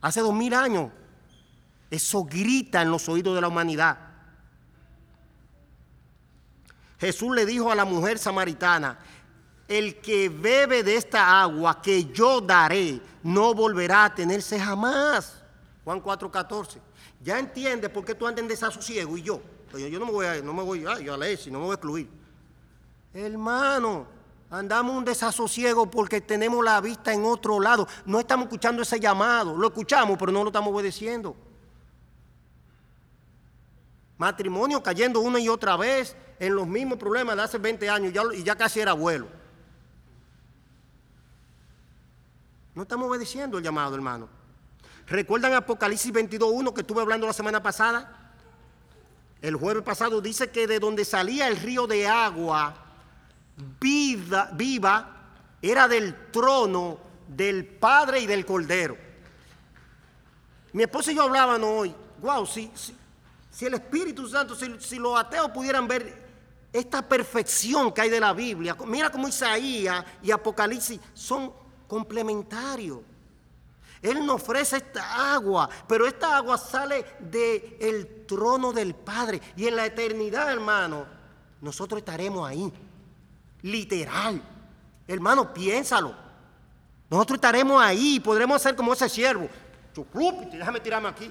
Hace 0.00 0.20
dos 0.20 0.34
mil 0.34 0.54
años, 0.54 0.90
eso 1.90 2.24
grita 2.24 2.80
en 2.80 2.90
los 2.90 3.08
oídos 3.08 3.34
de 3.34 3.40
la 3.42 3.48
humanidad. 3.48 4.09
Jesús 7.00 7.34
le 7.34 7.46
dijo 7.46 7.72
a 7.72 7.74
la 7.74 7.86
mujer 7.86 8.18
samaritana, 8.18 8.98
el 9.66 10.00
que 10.00 10.28
bebe 10.28 10.82
de 10.82 10.96
esta 10.96 11.40
agua 11.40 11.80
que 11.80 12.04
yo 12.06 12.40
daré, 12.40 13.00
no 13.22 13.54
volverá 13.54 14.04
a 14.04 14.14
tenerse 14.14 14.60
jamás. 14.60 15.42
Juan 15.84 16.02
4:14. 16.02 16.78
Ya 17.22 17.38
entiende 17.38 17.88
por 17.88 18.04
qué 18.04 18.14
tú 18.14 18.26
andas 18.26 18.42
en 18.42 18.48
desasosiego 18.48 19.16
y 19.16 19.22
yo. 19.22 19.40
Yo 19.72 19.98
no 19.98 20.06
me 20.06 20.12
voy 20.12 20.26
a, 20.26 20.42
no 20.42 20.52
me 20.52 20.62
voy 20.62 20.84
a, 20.84 20.98
yo 20.98 21.14
a 21.14 21.16
leer, 21.16 21.38
si 21.38 21.50
no 21.50 21.58
me 21.60 21.64
voy 21.66 21.72
a 21.72 21.74
excluir. 21.74 22.10
Hermano, 23.14 24.06
andamos 24.50 24.96
un 24.96 25.04
desasosiego 25.04 25.90
porque 25.90 26.20
tenemos 26.20 26.62
la 26.64 26.80
vista 26.80 27.12
en 27.12 27.24
otro 27.24 27.60
lado. 27.60 27.86
No 28.04 28.18
estamos 28.18 28.46
escuchando 28.46 28.82
ese 28.82 28.98
llamado. 28.98 29.56
Lo 29.56 29.68
escuchamos, 29.68 30.18
pero 30.18 30.32
no 30.32 30.42
lo 30.42 30.48
estamos 30.48 30.74
obedeciendo. 30.74 31.36
Matrimonio 34.20 34.82
cayendo 34.82 35.20
una 35.20 35.40
y 35.40 35.48
otra 35.48 35.78
vez 35.78 36.14
en 36.38 36.54
los 36.54 36.66
mismos 36.66 36.98
problemas 36.98 37.36
de 37.36 37.42
hace 37.42 37.56
20 37.56 37.88
años 37.88 38.12
y 38.34 38.42
ya 38.42 38.54
casi 38.54 38.78
era 38.78 38.90
abuelo. 38.90 39.26
No 42.74 42.82
estamos 42.82 43.08
obedeciendo 43.08 43.56
el 43.56 43.64
llamado, 43.64 43.94
hermano. 43.94 44.28
¿Recuerdan 45.06 45.54
Apocalipsis 45.54 46.12
22.1 46.12 46.74
que 46.74 46.82
estuve 46.82 47.00
hablando 47.00 47.26
la 47.26 47.32
semana 47.32 47.62
pasada? 47.62 48.34
El 49.40 49.56
jueves 49.56 49.82
pasado 49.82 50.20
dice 50.20 50.50
que 50.50 50.66
de 50.66 50.78
donde 50.78 51.06
salía 51.06 51.48
el 51.48 51.56
río 51.56 51.86
de 51.86 52.06
agua 52.06 52.74
viva 53.80 55.16
era 55.62 55.88
del 55.88 56.30
trono 56.30 56.98
del 57.26 57.64
Padre 57.64 58.20
y 58.20 58.26
del 58.26 58.44
Cordero. 58.44 58.98
Mi 60.74 60.82
esposa 60.82 61.10
y 61.10 61.14
yo 61.14 61.22
hablaban 61.22 61.64
hoy, 61.64 61.94
wow, 62.20 62.44
si, 62.44 62.70
si, 62.74 62.99
el 63.60 63.74
Espíritu 63.74 64.26
Santo, 64.28 64.54
si, 64.54 64.66
si 64.80 64.96
los 64.96 65.18
ateos 65.18 65.50
pudieran 65.50 65.86
ver 65.86 66.30
esta 66.72 67.02
perfección 67.06 67.92
que 67.92 68.02
hay 68.02 68.10
de 68.10 68.20
la 68.20 68.32
Biblia, 68.32 68.76
mira 68.86 69.10
cómo 69.10 69.28
Isaías 69.28 70.04
y 70.22 70.30
Apocalipsis 70.30 71.00
son 71.14 71.52
complementarios. 71.88 73.00
Él 74.02 74.24
nos 74.24 74.36
ofrece 74.36 74.78
esta 74.78 75.34
agua, 75.34 75.68
pero 75.86 76.06
esta 76.06 76.36
agua 76.36 76.56
sale 76.56 77.04
del 77.18 78.24
trono 78.26 78.72
del 78.72 78.94
Padre. 78.94 79.40
Y 79.56 79.66
en 79.66 79.76
la 79.76 79.84
eternidad, 79.84 80.50
hermano, 80.50 81.04
nosotros 81.60 81.98
estaremos 81.98 82.48
ahí. 82.48 82.72
Literal. 83.62 84.40
Hermano, 85.06 85.52
piénsalo. 85.52 86.14
Nosotros 87.10 87.36
estaremos 87.36 87.82
ahí 87.82 88.16
y 88.16 88.20
podremos 88.20 88.62
ser 88.62 88.74
como 88.74 88.92
ese 88.92 89.08
siervo. 89.08 89.48
déjame 90.50 90.80
tirarme 90.80 91.08
aquí. 91.08 91.30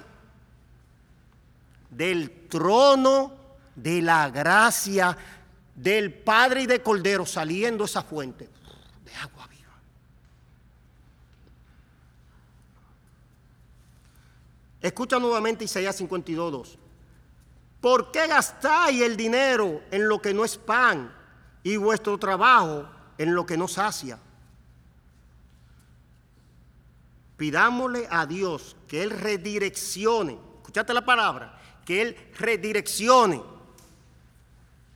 Del 1.90 2.48
trono 2.48 3.32
de 3.74 4.02
la 4.02 4.30
gracia 4.30 5.16
del 5.74 6.12
Padre 6.12 6.62
y 6.62 6.66
del 6.66 6.82
Cordero 6.82 7.24
saliendo 7.24 7.84
esa 7.84 8.02
fuente 8.02 8.48
de 9.04 9.14
agua 9.14 9.46
viva. 9.46 9.72
Escucha 14.80 15.18
nuevamente 15.18 15.64
Isaías 15.64 15.96
52, 15.96 16.78
¿Por 17.80 18.12
qué 18.12 18.26
gastáis 18.26 19.00
el 19.00 19.16
dinero 19.16 19.80
en 19.90 20.06
lo 20.06 20.20
que 20.20 20.34
no 20.34 20.44
es 20.44 20.58
pan 20.58 21.14
y 21.62 21.76
vuestro 21.76 22.18
trabajo 22.18 22.86
en 23.16 23.34
lo 23.34 23.46
que 23.46 23.56
no 23.56 23.68
sacia? 23.68 24.18
Pidámosle 27.38 28.06
a 28.10 28.26
Dios 28.26 28.76
que 28.86 29.02
Él 29.02 29.10
redireccione, 29.10 30.38
escuchaste 30.58 30.92
la 30.92 31.06
palabra, 31.06 31.58
que 31.90 32.02
Él 32.02 32.16
redireccione 32.38 33.42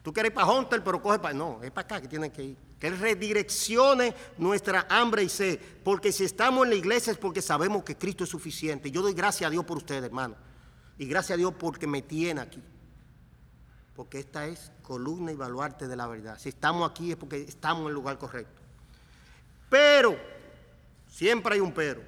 Tú 0.05 0.13
quieres 0.13 0.31
ir 0.31 0.35
para 0.35 0.47
Hunter, 0.47 0.85
pero 0.85 1.03
coge 1.03 1.19
para... 1.19 1.35
No, 1.35 1.61
es 1.61 1.73
para 1.73 1.87
acá 1.87 2.01
que 2.01 2.07
tienen 2.07 2.31
que 2.31 2.45
ir. 2.45 2.57
Que 2.79 2.87
Él 2.87 2.99
redireccione 2.99 4.15
nuestra 4.39 4.87
hambre 4.89 5.25
y 5.25 5.29
sed. 5.29 5.59
Porque 5.83 6.13
si 6.13 6.25
estamos 6.25 6.63
en 6.63 6.71
la 6.71 6.77
iglesia 6.77 7.11
es 7.11 7.19
porque 7.19 7.43
sabemos 7.43 7.83
que 7.83 7.97
Cristo 7.97 8.23
es 8.23 8.31
suficiente. 8.31 8.93
Yo 8.93 9.03
doy 9.03 9.13
gracias 9.13 9.49
a 9.49 9.51
Dios 9.51 9.65
por 9.65 9.79
ustedes, 9.79 10.05
hermano. 10.05 10.37
Y 10.99 11.07
gracias 11.07 11.35
a 11.35 11.37
Dios 11.39 11.55
porque 11.59 11.89
me 11.89 12.03
tiene 12.03 12.43
aquí. 12.43 12.63
Porque 13.97 14.21
esta 14.21 14.47
es 14.47 14.71
columna 14.83 15.33
y 15.33 15.37
baluarte 15.37 15.89
de 15.89 15.97
la 15.97 16.07
verdad. 16.07 16.39
Si 16.39 16.51
estamos 16.51 16.89
aquí 16.89 17.11
es 17.11 17.17
porque 17.17 17.41
estamos 17.41 17.83
en 17.83 17.89
el 17.89 17.95
lugar 17.95 18.19
correcto. 18.19 18.61
Pero, 19.69 20.17
siempre 21.09 21.55
hay 21.55 21.61
un 21.61 21.73
pero. 21.73 22.03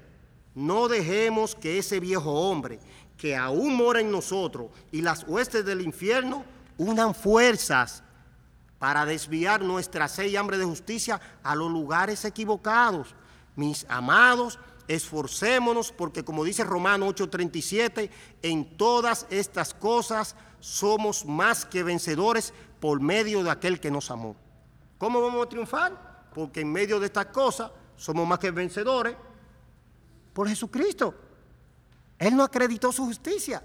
No 0.54 0.86
dejemos 0.86 1.54
que 1.54 1.78
ese 1.78 1.98
viejo 1.98 2.30
hombre 2.30 2.78
que 3.16 3.36
aún 3.36 3.74
mora 3.74 4.00
en 4.00 4.10
nosotros 4.10 4.70
y 4.92 5.02
las 5.02 5.24
huestes 5.24 5.64
del 5.64 5.80
infierno 5.80 6.44
unan 6.78 7.14
fuerzas 7.14 8.02
para 8.78 9.06
desviar 9.06 9.62
nuestra 9.62 10.08
sed 10.08 10.26
y 10.26 10.36
hambre 10.36 10.58
de 10.58 10.64
justicia 10.64 11.20
a 11.42 11.54
los 11.54 11.70
lugares 11.70 12.24
equivocados. 12.24 13.14
Mis 13.54 13.86
amados, 13.88 14.58
esforcémonos 14.86 15.92
porque 15.92 16.24
como 16.24 16.44
dice 16.44 16.62
Romano 16.62 17.06
8:37, 17.08 18.10
en 18.42 18.76
todas 18.76 19.26
estas 19.30 19.72
cosas 19.72 20.36
somos 20.60 21.24
más 21.24 21.64
que 21.64 21.82
vencedores 21.82 22.52
por 22.80 23.00
medio 23.00 23.42
de 23.42 23.50
aquel 23.50 23.80
que 23.80 23.90
nos 23.90 24.10
amó. 24.10 24.36
¿Cómo 24.98 25.20
vamos 25.20 25.46
a 25.46 25.48
triunfar? 25.48 26.28
Porque 26.34 26.60
en 26.60 26.72
medio 26.72 27.00
de 27.00 27.06
estas 27.06 27.26
cosas 27.26 27.70
somos 27.96 28.26
más 28.28 28.38
que 28.38 28.50
vencedores 28.50 29.16
por 30.34 30.48
Jesucristo. 30.48 31.14
Él 32.18 32.36
no 32.36 32.42
acreditó 32.44 32.92
su 32.92 33.04
justicia. 33.04 33.62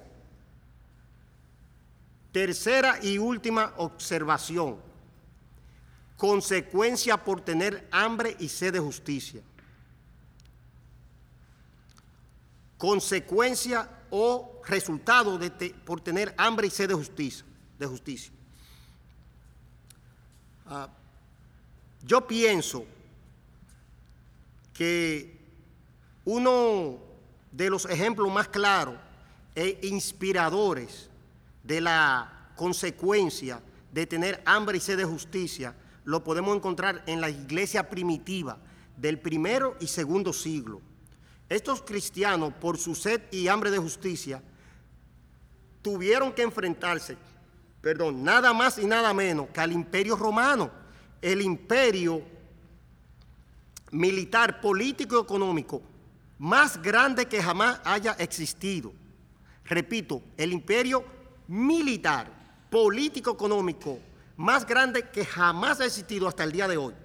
Tercera 2.31 2.99
y 3.01 3.17
última 3.17 3.73
observación. 3.77 4.77
Consecuencia 6.17 7.23
por 7.23 7.41
tener 7.41 7.87
hambre 7.91 8.35
y 8.39 8.47
sed 8.47 8.73
de 8.73 8.79
justicia. 8.79 9.41
Consecuencia 12.77 13.89
o 14.09 14.61
resultado 14.65 15.37
de 15.37 15.49
por 15.85 16.01
tener 16.01 16.33
hambre 16.37 16.67
y 16.67 16.69
sed 16.69 16.89
de 16.89 16.95
justicia. 16.95 17.45
De 17.77 17.85
justicia. 17.85 18.31
Ah, 20.65 20.89
yo 22.03 22.25
pienso 22.25 22.85
que 24.73 25.39
uno 26.25 27.10
de 27.51 27.69
los 27.69 27.85
ejemplos 27.85 28.31
más 28.31 28.47
claros 28.47 28.95
e 29.55 29.79
inspiradores 29.83 31.09
de 31.63 31.81
la 31.81 32.51
consecuencia 32.55 33.61
de 33.91 34.07
tener 34.07 34.41
hambre 34.45 34.77
y 34.77 34.81
sed 34.81 34.97
de 34.97 35.05
justicia 35.05 35.75
lo 36.03 36.23
podemos 36.23 36.55
encontrar 36.55 37.03
en 37.05 37.21
la 37.21 37.29
iglesia 37.29 37.89
primitiva 37.89 38.57
del 38.97 39.19
primero 39.19 39.75
y 39.79 39.87
segundo 39.87 40.33
siglo. 40.33 40.81
Estos 41.49 41.81
cristianos, 41.81 42.53
por 42.53 42.77
su 42.77 42.95
sed 42.95 43.21
y 43.31 43.47
hambre 43.47 43.71
de 43.71 43.77
justicia, 43.77 44.41
tuvieron 45.81 46.31
que 46.31 46.43
enfrentarse, 46.43 47.17
perdón, 47.81 48.23
nada 48.23 48.53
más 48.53 48.77
y 48.77 48.85
nada 48.85 49.13
menos 49.13 49.49
que 49.49 49.59
al 49.59 49.71
imperio 49.71 50.15
romano, 50.15 50.71
el 51.21 51.41
imperio 51.41 52.21
militar, 53.91 54.61
político 54.61 55.17
y 55.17 55.21
económico 55.21 55.81
más 56.41 56.81
grande 56.81 57.27
que 57.27 57.39
jamás 57.39 57.79
haya 57.83 58.13
existido. 58.13 58.91
Repito, 59.63 60.23
el 60.37 60.51
imperio 60.51 61.05
militar, 61.47 62.31
político, 62.67 63.29
económico 63.29 63.99
más 64.37 64.65
grande 64.65 65.07
que 65.11 65.23
jamás 65.23 65.81
ha 65.81 65.85
existido 65.85 66.27
hasta 66.27 66.43
el 66.43 66.51
día 66.51 66.67
de 66.67 66.77
hoy. 66.77 66.95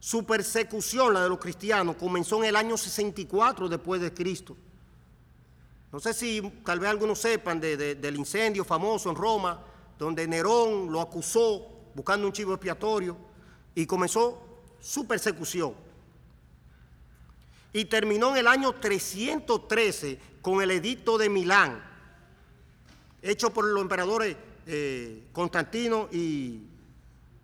Su 0.00 0.26
persecución, 0.26 1.14
la 1.14 1.22
de 1.22 1.28
los 1.28 1.38
cristianos, 1.38 1.94
comenzó 1.94 2.42
en 2.42 2.48
el 2.48 2.56
año 2.56 2.76
64 2.76 3.68
después 3.68 4.00
de 4.00 4.12
Cristo. 4.12 4.56
No 5.92 6.00
sé 6.00 6.12
si 6.12 6.42
tal 6.64 6.80
vez 6.80 6.90
algunos 6.90 7.20
sepan 7.20 7.60
del 7.60 8.16
incendio 8.16 8.64
famoso 8.64 9.10
en 9.10 9.14
Roma, 9.14 9.62
donde 9.96 10.26
Nerón 10.26 10.90
lo 10.90 11.00
acusó 11.00 11.68
buscando 11.94 12.26
un 12.26 12.32
chivo 12.32 12.52
expiatorio 12.54 13.16
y 13.76 13.86
comenzó 13.86 14.64
su 14.80 15.06
persecución. 15.06 15.85
Y 17.76 17.84
terminó 17.84 18.30
en 18.30 18.38
el 18.38 18.46
año 18.46 18.72
313 18.72 20.18
con 20.40 20.62
el 20.62 20.70
edicto 20.70 21.18
de 21.18 21.28
Milán, 21.28 21.84
hecho 23.20 23.50
por 23.50 23.66
los 23.66 23.82
emperadores 23.82 24.34
eh, 24.66 25.28
Constantino 25.30 26.08
y 26.10 26.62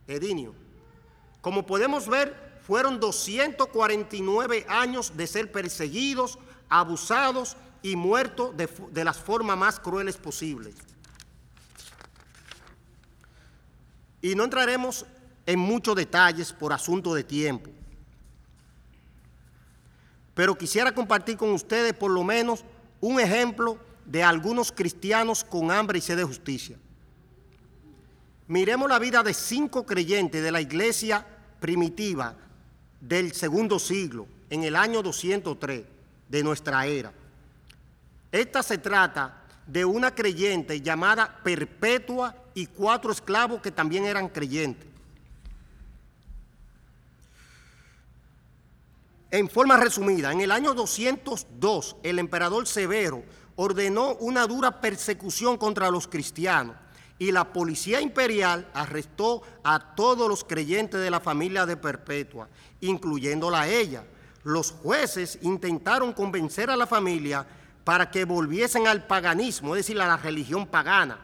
Edinio. 0.07 0.55
Como 1.43 1.66
podemos 1.66 2.09
ver, 2.09 2.61
fueron 2.66 2.99
249 2.99 4.64
años 4.70 5.14
de 5.18 5.26
ser 5.26 5.53
perseguidos, 5.53 6.39
abusados 6.70 7.59
y 7.83 7.95
muertos 7.95 8.57
de, 8.57 8.70
de 8.91 9.05
las 9.05 9.18
formas 9.18 9.59
más 9.59 9.78
crueles 9.80 10.16
posibles. 10.16 10.74
Y 14.22 14.35
no 14.35 14.45
entraremos 14.45 15.05
en 15.45 15.59
muchos 15.59 15.95
detalles 15.95 16.55
por 16.55 16.72
asunto 16.72 17.12
de 17.12 17.22
tiempo. 17.22 17.70
Pero 20.43 20.59
quisiera 20.59 20.93
compartir 20.93 21.36
con 21.36 21.53
ustedes 21.53 21.93
por 21.93 22.11
lo 22.11 22.24
menos 22.24 22.64
un 23.01 23.20
ejemplo 23.20 23.78
de 24.05 24.24
algunos 24.24 24.72
cristianos 24.72 25.45
con 25.45 25.70
hambre 25.70 26.01
y 26.01 26.03
sed 26.03 26.16
de 26.16 26.24
justicia. 26.24 26.76
Miremos 28.49 28.88
la 28.88 28.99
vida 28.99 29.22
de 29.22 29.34
cinco 29.34 29.86
creyentes 29.86 30.43
de 30.43 30.51
la 30.51 30.61
iglesia 30.61 31.24
primitiva 31.61 32.34
del 33.01 33.30
segundo 33.34 33.78
siglo, 33.78 34.26
en 34.51 34.64
el 34.64 34.74
año 34.74 35.01
203 35.01 35.84
de 36.28 36.43
nuestra 36.43 36.86
era. 36.86 37.12
Esta 38.32 38.64
se 38.64 38.78
trata 38.78 39.45
de 39.64 39.84
una 39.84 40.12
creyente 40.12 40.80
llamada 40.80 41.38
Perpetua 41.45 42.34
y 42.53 42.66
cuatro 42.66 43.12
esclavos 43.12 43.62
que 43.62 43.70
también 43.70 44.07
eran 44.07 44.28
creyentes. 44.28 44.88
En 49.33 49.49
forma 49.49 49.78
resumida, 49.78 50.30
en 50.30 50.43
el 50.43 50.53
año 50.53 50.74
202 50.74 51.97
el 52.03 52.18
emperador 52.18 52.68
Severo 52.68 53.24
ordenó 53.57 54.14
una 54.16 54.47
dura 54.47 54.83
persecución 54.83 55.57
contra 55.57 55.91
los 55.91 56.07
cristianos 56.07 56.76
y 57.18 57.33
la 57.33 57.51
policía 57.51 58.03
imperial 58.03 58.68
arrestó 58.74 59.41
a 59.64 59.95
todos 59.95 60.28
los 60.28 60.45
creyentes 60.45 61.01
de 61.01 61.11
la 61.11 61.18
familia 61.18 61.64
de 61.64 61.78
Perpetua, 61.78 62.51
incluyéndola 62.83 63.62
a 63.62 63.68
ella. 63.68 64.05
Los 64.45 64.70
jueces 64.70 65.39
intentaron 65.41 66.12
convencer 66.12 66.68
a 66.68 66.76
la 66.76 66.87
familia 66.87 67.47
para 67.85 68.11
que 68.11 68.26
volviesen 68.26 68.87
al 68.87 69.07
paganismo, 69.07 69.74
es 69.74 69.87
decir, 69.87 69.99
a 70.03 70.09
la 70.09 70.18
religión 70.18 70.66
pagana, 70.66 71.18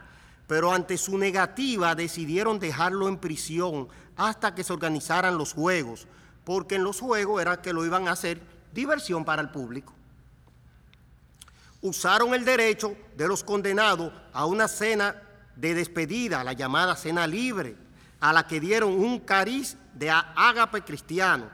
pero 0.47 0.73
ante 0.73 0.97
su 0.97 1.19
negativa 1.19 1.95
decidieron 1.95 2.59
dejarlo 2.59 3.07
en 3.07 3.19
prisión 3.19 3.87
hasta 4.17 4.55
que 4.55 4.65
se 4.65 4.73
organizaran 4.73 5.37
los 5.37 5.53
juegos, 5.53 6.07
porque 6.49 6.77
en 6.77 6.83
los 6.83 6.99
juegos 6.99 7.43
era 7.43 7.61
que 7.61 7.75
lo 7.75 7.85
iban 7.85 8.09
a 8.09 8.13
hacer 8.13 8.41
diversión 8.73 9.23
para 9.23 9.43
el 9.43 9.51
público. 9.51 9.93
Usaron 11.83 12.33
el 12.33 12.43
derecho 12.43 12.97
de 13.19 13.29
los 13.29 13.45
condenados 13.45 14.11
a 14.33 14.47
una 14.47 14.67
cena 14.67 15.15
de 15.57 15.75
despedida, 15.75 16.43
la 16.43 16.55
llamada 16.55 16.97
cena 16.97 17.27
libre, 17.27 17.77
a 18.19 18.33
la 18.33 18.47
que 18.47 18.61
dieron 18.61 18.93
un 18.93 19.19
cariz 19.19 19.77
de 19.93 20.11
ágape 20.11 20.81
cristiano. 20.81 21.51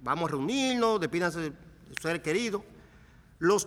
Vamos 0.00 0.28
a 0.28 0.30
reunirnos, 0.30 1.00
despídanse 1.00 1.40
de 1.40 1.52
ser 2.00 2.22
querido. 2.22 2.64
Los 3.40 3.66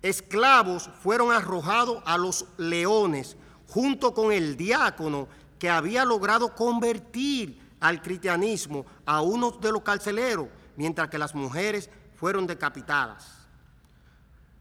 esclavos 0.00 0.88
fueron 1.02 1.32
arrojados 1.32 2.04
a 2.06 2.16
los 2.18 2.46
leones 2.56 3.36
junto 3.66 4.14
con 4.14 4.30
el 4.30 4.56
diácono 4.56 5.26
que 5.58 5.68
había 5.68 6.04
logrado 6.04 6.54
convertir 6.54 7.66
al 7.80 8.02
cristianismo 8.02 8.86
a 9.06 9.20
uno 9.20 9.50
de 9.50 9.72
los 9.72 9.82
carceleros, 9.82 10.48
mientras 10.76 11.08
que 11.08 11.18
las 11.18 11.34
mujeres 11.34 11.90
fueron 12.16 12.46
decapitadas. 12.46 13.46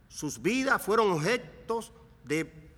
Sus 0.07 0.41
vidas 0.41 0.81
fueron 0.81 1.11
objetos 1.11 1.91
de 2.23 2.71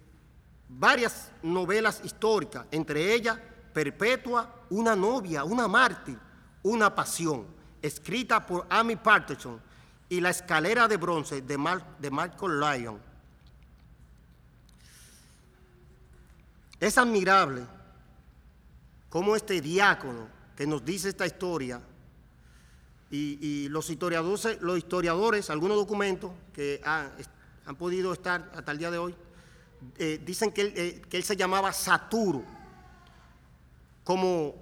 varias 0.68 1.32
novelas 1.42 2.02
históricas, 2.04 2.66
entre 2.72 3.14
ellas 3.14 3.38
Perpetua, 3.74 4.66
una 4.72 4.96
novia, 4.96 5.44
una 5.44 5.68
mártir, 5.68 6.18
una 6.64 6.94
pasión, 6.94 7.46
escrita 7.82 8.46
por 8.46 8.66
Amy 8.70 8.96
Patterson, 8.96 9.62
y 10.10 10.20
La 10.20 10.32
escalera 10.32 10.88
de 10.88 10.98
bronce 10.98 11.42
de, 11.42 11.82
de 12.00 12.12
Michael 12.12 12.60
Lyon. 12.60 13.00
Es 16.80 16.98
admirable 16.98 17.62
cómo 19.10 19.36
este 19.36 19.62
diácono 19.62 20.28
que 20.56 20.68
nos 20.68 20.84
dice 20.86 21.10
esta 21.10 21.26
historia 21.26 21.82
y, 23.12 23.68
los, 23.70 23.90
historiadores, 23.90 25.50
algunos 25.50 25.78
documentos 25.78 26.32
que 26.54 26.80
han 26.84 27.76
podido 27.76 28.14
estar 28.14 28.52
hasta 28.56 28.72
el 28.72 28.78
día 28.78 28.92
de 28.92 28.98
hoy, 29.00 29.16
eh, 29.98 30.22
dicen 30.24 30.52
que 30.52 30.62
él, 30.62 30.74
eh, 30.76 31.02
que 31.10 31.18
él, 31.18 31.24
se 31.24 31.36
llamaba 31.36 31.74
Saturo. 31.74 32.44
Como 34.04 34.56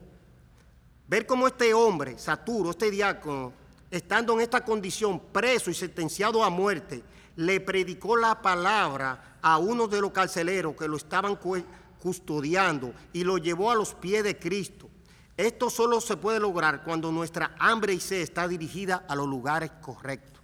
ver 1.08 1.26
cómo 1.26 1.48
este 1.48 1.74
hombre, 1.74 2.18
Saturo, 2.18 2.72
este 2.72 2.90
diácono, 2.90 3.52
estando 3.92 4.34
en 4.34 4.42
esta 4.42 4.64
condición, 4.64 5.20
preso 5.32 5.70
y 5.72 5.74
sentenciado 5.74 6.44
a 6.44 6.50
muerte, 6.50 7.04
le 7.36 7.60
predicó 7.60 8.16
la 8.16 8.42
palabra 8.42 9.38
a 9.42 9.58
uno 9.58 9.88
de 9.88 10.02
los 10.02 10.12
carceleros 10.12 10.76
que 10.76 10.88
lo 10.88 10.98
estaban 10.98 11.36
custodiando 12.02 12.94
y 13.14 13.24
lo 13.24 13.38
llevó 13.38 13.72
a 13.72 13.76
los 13.76 13.94
pies 13.94 14.24
de 14.24 14.38
Cristo. 14.38 14.90
Esto 15.36 15.70
solo 15.70 16.02
se 16.02 16.18
puede 16.18 16.40
lograr 16.40 16.84
cuando 16.84 17.12
nuestra 17.12 17.56
hambre 17.60 17.94
y 17.94 18.00
sed 18.00 18.22
está 18.22 18.48
dirigida 18.48 19.06
a 19.08 19.16
los 19.16 19.28
lugares 19.28 19.72
correctos. 19.82 20.42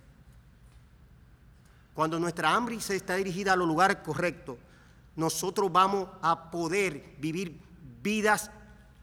Cuando 1.94 2.20
nuestra 2.20 2.54
hambre 2.54 2.80
se 2.80 2.96
está 2.96 3.16
dirigida 3.16 3.54
a 3.54 3.56
los 3.56 3.68
lugares 3.68 3.98
correctos, 3.98 4.58
nosotros 5.16 5.72
vamos 5.72 6.08
a 6.22 6.52
poder 6.52 7.16
vivir 7.20 7.60
vidas 8.02 8.50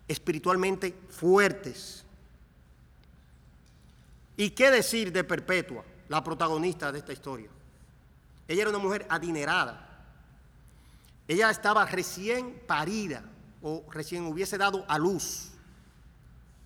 espiritualmente 0.08 0.94
fuertes. 1.08 2.04
¿Y 4.36 4.50
qué 4.50 4.70
decir 4.70 5.12
de 5.12 5.22
Perpetua, 5.22 5.84
la 6.08 6.24
protagonista 6.24 6.90
de 6.90 6.98
esta 6.98 7.12
historia? 7.12 7.48
Ella 8.48 8.62
era 8.62 8.70
una 8.70 8.78
mujer 8.78 9.06
adinerada. 9.08 9.89
Ella 11.30 11.48
estaba 11.48 11.86
recién 11.86 12.60
parida 12.66 13.22
o 13.62 13.86
recién 13.92 14.24
hubiese 14.24 14.58
dado 14.58 14.84
a 14.88 14.98
luz 14.98 15.52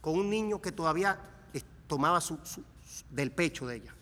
con 0.00 0.18
un 0.18 0.30
niño 0.30 0.62
que 0.62 0.72
todavía 0.72 1.20
tomaba 1.86 2.18
del 3.10 3.30
pecho 3.30 3.66
de 3.66 3.76
ella. 3.76 3.94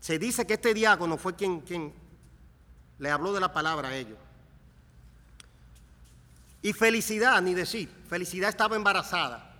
Se 0.00 0.18
dice 0.18 0.46
que 0.46 0.52
este 0.52 0.74
diácono 0.74 1.16
fue 1.16 1.34
quien, 1.34 1.62
quien 1.62 1.94
le 2.98 3.10
habló 3.10 3.32
de 3.32 3.40
la 3.40 3.50
palabra 3.50 3.88
a 3.88 3.96
ellos. 3.96 4.18
Y 6.60 6.74
felicidad, 6.74 7.40
ni 7.40 7.54
decir, 7.54 7.88
felicidad 8.06 8.50
estaba 8.50 8.76
embarazada. 8.76 9.50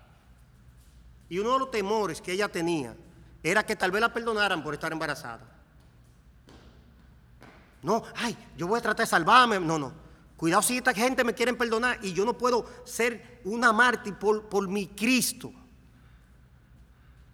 Y 1.30 1.38
uno 1.38 1.54
de 1.54 1.58
los 1.60 1.70
temores 1.70 2.20
que 2.20 2.32
ella 2.32 2.50
tenía 2.50 2.94
era 3.42 3.64
que 3.64 3.74
tal 3.74 3.90
vez 3.90 4.02
la 4.02 4.12
perdonaran 4.12 4.62
por 4.62 4.74
estar 4.74 4.92
embarazada. 4.92 5.59
No, 7.82 8.02
ay, 8.16 8.36
yo 8.56 8.66
voy 8.66 8.78
a 8.78 8.82
tratar 8.82 9.06
de 9.06 9.10
salvarme. 9.10 9.58
No, 9.60 9.78
no. 9.78 9.92
Cuidado 10.36 10.62
si 10.62 10.78
esta 10.78 10.94
gente 10.94 11.22
me 11.24 11.34
quiere 11.34 11.52
perdonar 11.54 11.98
y 12.02 12.12
yo 12.12 12.24
no 12.24 12.36
puedo 12.36 12.66
ser 12.84 13.40
una 13.44 13.72
mártir 13.72 14.14
por, 14.14 14.48
por 14.48 14.66
mi 14.68 14.86
Cristo. 14.86 15.52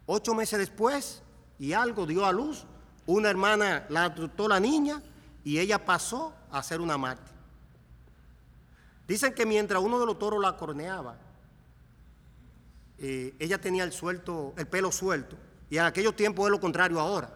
Ocho 0.07 0.35
meses 0.35 0.59
después 0.59 1.23
y 1.59 1.73
algo 1.73 2.07
dio 2.07 2.27
a 2.27 2.33
luz, 2.33 2.65
una 3.07 3.31
hermana 3.31 3.87
la 3.89 4.05
adoptó 4.05 4.49
la 4.49 4.61
niña 4.61 5.03
y 5.45 5.59
ella 5.59 5.85
pasó 5.85 6.35
a 6.51 6.63
ser 6.63 6.81
una 6.81 6.99
mártir. 6.99 7.35
Dicen 9.07 9.35
que 9.35 9.47
mientras 9.47 9.81
uno 9.81 10.01
de 10.01 10.07
los 10.07 10.19
toros 10.19 10.41
la 10.41 10.57
corneaba, 10.57 11.17
eh, 12.99 13.35
ella 13.39 13.61
tenía 13.61 13.85
el, 13.85 13.93
suelto, 13.93 14.53
el 14.57 14.67
pelo 14.67 14.91
suelto. 14.91 15.37
Y 15.71 15.79
en 15.79 15.85
aquellos 15.85 16.17
tiempos 16.17 16.47
es 16.47 16.51
lo 16.51 16.61
contrario 16.61 16.99
ahora. 16.99 17.33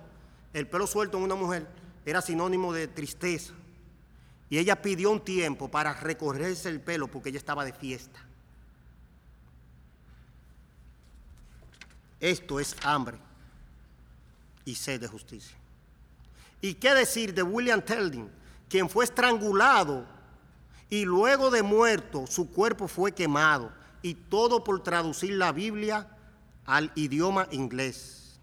El 0.52 0.66
pelo 0.68 0.86
suelto 0.86 1.18
en 1.18 1.24
una 1.24 1.36
mujer 1.36 1.68
era 2.04 2.22
sinónimo 2.22 2.72
de 2.72 2.88
tristeza. 2.88 3.52
Y 4.48 4.58
ella 4.58 4.82
pidió 4.82 5.10
un 5.10 5.20
tiempo 5.20 5.70
para 5.70 5.94
recorrerse 5.94 6.68
el 6.68 6.80
pelo 6.80 7.08
porque 7.08 7.28
ella 7.28 7.38
estaba 7.38 7.64
de 7.64 7.72
fiesta. 7.72 8.20
Esto 12.18 12.60
es 12.60 12.76
hambre 12.82 13.16
y 14.64 14.74
sed 14.74 15.00
de 15.00 15.08
justicia. 15.08 15.56
¿Y 16.60 16.74
qué 16.74 16.94
decir 16.94 17.32
de 17.32 17.42
William 17.42 17.80
Telding, 17.80 18.28
quien 18.68 18.90
fue 18.90 19.04
estrangulado 19.04 20.04
y 20.90 21.04
luego 21.04 21.50
de 21.50 21.62
muerto 21.62 22.26
su 22.26 22.50
cuerpo 22.50 22.88
fue 22.88 23.12
quemado? 23.12 23.72
Y 24.02 24.14
todo 24.14 24.64
por 24.64 24.82
traducir 24.82 25.32
la 25.32 25.52
Biblia 25.52 26.08
al 26.66 26.92
idioma 26.94 27.46
inglés. 27.50 28.38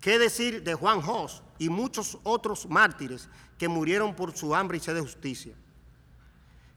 ¿Qué 0.00 0.18
decir 0.18 0.62
de 0.62 0.74
Juan 0.74 1.00
Hoss 1.04 1.43
y 1.58 1.68
muchos 1.68 2.18
otros 2.22 2.66
mártires 2.68 3.28
que 3.58 3.68
murieron 3.68 4.14
por 4.14 4.36
su 4.36 4.54
hambre 4.54 4.78
y 4.78 4.80
sed 4.80 4.94
de 4.94 5.00
justicia? 5.00 5.54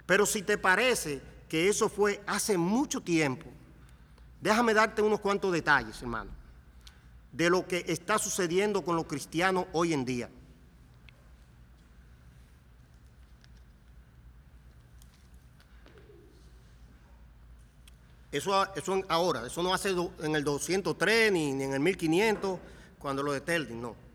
Pero 0.05 0.25
si 0.25 0.41
te 0.41 0.57
parece 0.57 1.21
que 1.49 1.69
eso 1.69 1.89
fue 1.89 2.21
hace 2.25 2.57
mucho 2.57 3.01
tiempo, 3.01 3.45
déjame 4.41 4.73
darte 4.73 5.01
unos 5.01 5.19
cuantos 5.19 5.51
detalles, 5.51 6.01
hermano, 6.01 6.31
de 7.31 7.49
lo 7.49 7.67
que 7.67 7.83
está 7.87 8.17
sucediendo 8.17 8.83
con 8.83 8.95
los 8.95 9.05
cristianos 9.05 9.65
hoy 9.73 9.93
en 9.93 10.05
día. 10.05 10.29
Eso, 18.31 18.75
eso 18.75 19.01
ahora, 19.07 19.47
eso 19.47 19.63
no 19.63 19.73
hace 19.73 19.95
en 20.19 20.35
el 20.35 20.43
203 20.43 21.31
ni, 21.31 21.51
en 21.51 21.73
el 21.73 21.79
1500, 21.79 22.59
cuando 22.99 23.23
lo 23.23 23.31
de 23.31 23.41
Teldin, 23.41 23.81
no. 23.81 24.06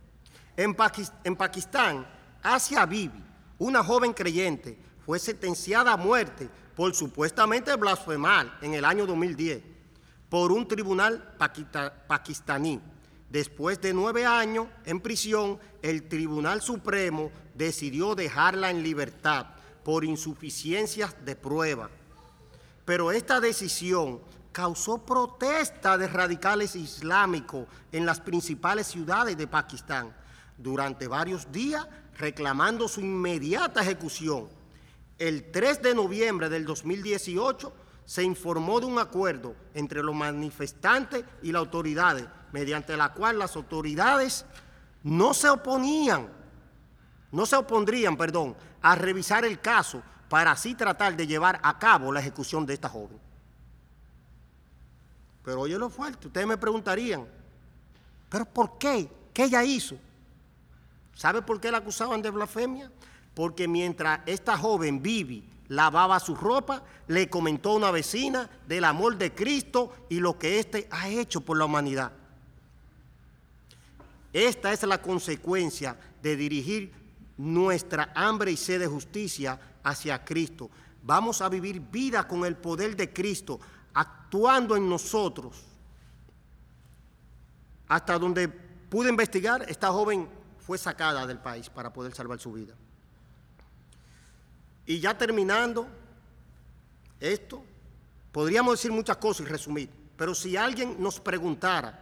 En, 0.56 0.74
Pakistán, 0.74 2.06
Asia 2.42 2.86
Bibi, 2.86 3.22
una 3.58 3.82
joven 3.82 4.12
creyente, 4.12 4.78
fue 5.04 5.18
sentenciada 5.18 5.92
a 5.92 5.96
muerte 5.96 6.48
por 6.76 6.94
supuestamente 6.94 7.74
blasfemar 7.76 8.58
en 8.62 8.74
el 8.74 8.84
año 8.84 9.06
2010 9.06 9.62
por 10.28 10.52
un 10.52 10.66
tribunal 10.66 11.34
pakistaní. 12.06 12.80
Después 13.28 13.80
de 13.80 13.94
nueve 13.94 14.26
años 14.26 14.66
en 14.84 15.00
prisión, 15.00 15.58
el 15.80 16.08
Tribunal 16.08 16.60
Supremo 16.60 17.30
decidió 17.54 18.14
dejarla 18.14 18.70
en 18.70 18.82
libertad 18.82 19.46
por 19.82 20.04
insuficiencias 20.04 21.14
de 21.24 21.34
prueba 21.34 21.90
pero 22.84 23.12
esta 23.12 23.40
decisión 23.40 24.20
causó 24.50 24.98
protesta 24.98 25.96
de 25.96 26.08
radicales 26.08 26.76
islámicos 26.76 27.66
en 27.90 28.04
las 28.04 28.20
principales 28.20 28.86
ciudades 28.86 29.36
de 29.36 29.46
Pakistán 29.46 30.14
durante 30.58 31.08
varios 31.08 31.50
días 31.50 31.86
reclamando 32.18 32.88
su 32.88 33.00
inmediata 33.00 33.82
ejecución. 33.82 34.48
El 35.18 35.50
3 35.50 35.82
de 35.82 35.94
noviembre 35.94 36.48
del 36.48 36.64
2018 36.64 37.72
se 38.04 38.22
informó 38.22 38.80
de 38.80 38.86
un 38.86 38.98
acuerdo 38.98 39.54
entre 39.74 40.02
los 40.02 40.14
manifestantes 40.14 41.24
y 41.42 41.52
las 41.52 41.60
autoridades, 41.60 42.26
mediante 42.52 42.96
la 42.96 43.12
cual 43.12 43.38
las 43.38 43.56
autoridades 43.56 44.44
no 45.02 45.34
se 45.34 45.48
oponían, 45.48 46.28
no 47.30 47.46
se 47.46 47.56
opondrían, 47.56 48.16
perdón, 48.16 48.56
a 48.80 48.94
revisar 48.94 49.44
el 49.44 49.60
caso 49.60 50.02
para 50.28 50.52
así 50.52 50.74
tratar 50.74 51.16
de 51.16 51.26
llevar 51.26 51.60
a 51.62 51.78
cabo 51.78 52.12
la 52.12 52.20
ejecución 52.20 52.66
de 52.66 52.74
esta 52.74 52.88
joven. 52.88 53.18
Pero 55.44 55.60
oye 55.60 55.78
lo 55.78 55.90
fuerte, 55.90 56.28
ustedes 56.28 56.46
me 56.46 56.56
preguntarían, 56.56 57.26
¿pero 58.28 58.44
por 58.44 58.78
qué? 58.78 59.08
¿Qué 59.32 59.44
ella 59.44 59.64
hizo? 59.64 59.96
¿Sabe 61.14 61.42
por 61.42 61.60
qué 61.60 61.70
la 61.70 61.78
acusaban 61.78 62.22
de 62.22 62.30
blasfemia? 62.30 62.90
Porque 63.34 63.68
mientras 63.68 64.20
esta 64.26 64.56
joven 64.56 65.02
Vivi 65.02 65.48
lavaba 65.68 66.20
su 66.20 66.34
ropa, 66.34 66.82
le 67.08 67.30
comentó 67.30 67.70
a 67.70 67.76
una 67.76 67.90
vecina 67.90 68.48
del 68.66 68.84
amor 68.84 69.16
de 69.16 69.32
Cristo 69.32 69.92
y 70.08 70.20
lo 70.20 70.38
que 70.38 70.58
éste 70.58 70.88
ha 70.90 71.08
hecho 71.08 71.40
por 71.40 71.56
la 71.56 71.64
humanidad. 71.64 72.12
Esta 74.32 74.72
es 74.72 74.82
la 74.84 75.00
consecuencia 75.00 75.96
de 76.22 76.36
dirigir 76.36 76.92
nuestra 77.36 78.12
hambre 78.14 78.52
y 78.52 78.56
sed 78.56 78.80
de 78.80 78.86
justicia 78.86 79.58
hacia 79.82 80.24
Cristo. 80.24 80.70
Vamos 81.02 81.42
a 81.42 81.48
vivir 81.48 81.80
vida 81.80 82.26
con 82.26 82.44
el 82.44 82.56
poder 82.56 82.96
de 82.96 83.12
Cristo, 83.12 83.60
actuando 83.92 84.76
en 84.76 84.88
nosotros. 84.88 85.64
Hasta 87.88 88.18
donde 88.18 88.48
pude 88.48 89.10
investigar, 89.10 89.64
esta 89.68 89.88
joven 89.88 90.28
fue 90.62 90.78
sacada 90.78 91.26
del 91.26 91.38
país 91.38 91.68
para 91.68 91.92
poder 91.92 92.14
salvar 92.14 92.38
su 92.38 92.52
vida. 92.52 92.74
Y 94.86 95.00
ya 95.00 95.16
terminando 95.16 95.86
esto, 97.20 97.64
podríamos 98.30 98.74
decir 98.74 98.92
muchas 98.92 99.16
cosas 99.16 99.46
y 99.46 99.50
resumir, 99.50 99.90
pero 100.16 100.34
si 100.34 100.56
alguien 100.56 100.96
nos 100.98 101.20
preguntara, 101.20 101.98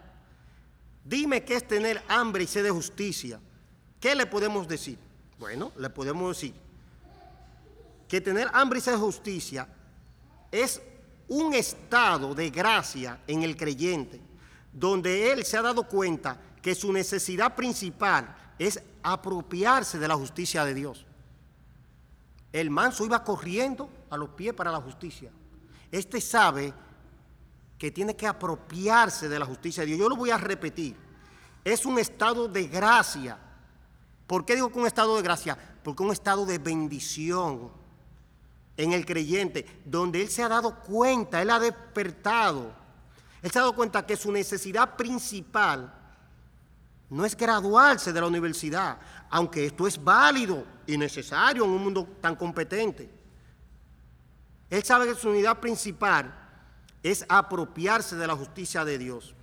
dime 1.04 1.44
qué 1.44 1.56
es 1.56 1.66
tener 1.66 2.02
hambre 2.08 2.44
y 2.44 2.46
sed 2.46 2.64
de 2.64 2.70
justicia, 2.70 3.40
¿qué 3.98 4.14
le 4.14 4.26
podemos 4.26 4.68
decir? 4.68 4.98
Bueno, 5.38 5.72
le 5.76 5.90
podemos 5.90 6.36
decir, 6.36 6.54
que 8.08 8.20
tener 8.20 8.48
hambre 8.52 8.78
y 8.78 8.82
sed 8.82 8.92
de 8.92 8.98
justicia 8.98 9.68
es 10.50 10.82
un 11.28 11.54
estado 11.54 12.34
de 12.34 12.50
gracia 12.50 13.20
en 13.26 13.42
el 13.42 13.56
creyente, 13.56 14.20
donde 14.72 15.32
él 15.32 15.44
se 15.44 15.56
ha 15.56 15.62
dado 15.62 15.84
cuenta 15.84 16.38
que 16.60 16.74
su 16.74 16.92
necesidad 16.92 17.54
principal 17.54 18.36
es 18.60 18.82
apropiarse 19.02 19.98
de 19.98 20.06
la 20.06 20.16
justicia 20.16 20.66
de 20.66 20.74
Dios. 20.74 21.06
El 22.52 22.68
manso 22.68 23.06
iba 23.06 23.24
corriendo 23.24 23.88
a 24.10 24.18
los 24.18 24.28
pies 24.30 24.52
para 24.52 24.70
la 24.70 24.82
justicia. 24.82 25.30
Este 25.90 26.20
sabe 26.20 26.74
que 27.78 27.90
tiene 27.90 28.14
que 28.14 28.26
apropiarse 28.26 29.30
de 29.30 29.38
la 29.38 29.46
justicia 29.46 29.82
de 29.82 29.86
Dios. 29.86 29.98
Yo 29.98 30.10
lo 30.10 30.16
voy 30.16 30.30
a 30.30 30.36
repetir. 30.36 30.94
Es 31.64 31.86
un 31.86 31.98
estado 31.98 32.48
de 32.48 32.66
gracia. 32.66 33.38
¿Por 34.26 34.44
qué 34.44 34.56
digo 34.56 34.70
que 34.70 34.78
un 34.78 34.86
estado 34.86 35.16
de 35.16 35.22
gracia? 35.22 35.56
Porque 35.82 36.02
un 36.02 36.12
estado 36.12 36.44
de 36.44 36.58
bendición 36.58 37.72
en 38.76 38.92
el 38.92 39.06
creyente, 39.06 39.64
donde 39.86 40.20
él 40.20 40.28
se 40.28 40.42
ha 40.42 40.48
dado 40.50 40.80
cuenta, 40.80 41.40
él 41.40 41.48
ha 41.48 41.58
despertado, 41.58 42.74
él 43.40 43.50
se 43.50 43.58
ha 43.58 43.62
dado 43.62 43.74
cuenta 43.74 44.04
que 44.04 44.16
su 44.16 44.30
necesidad 44.30 44.96
principal 44.96 45.99
no 47.10 47.24
es 47.24 47.36
graduarse 47.36 48.12
de 48.12 48.20
la 48.20 48.28
universidad, 48.28 48.98
aunque 49.28 49.66
esto 49.66 49.86
es 49.86 50.02
válido 50.02 50.64
y 50.86 50.96
necesario 50.96 51.64
en 51.64 51.70
un 51.70 51.82
mundo 51.82 52.08
tan 52.20 52.36
competente. 52.36 53.10
Él 54.70 54.82
sabe 54.84 55.06
que 55.06 55.16
su 55.16 55.28
unidad 55.28 55.58
principal 55.58 56.32
es 57.02 57.26
apropiarse 57.28 58.14
de 58.14 58.26
la 58.26 58.36
justicia 58.36 58.84
de 58.84 58.96
Dios. 58.96 59.34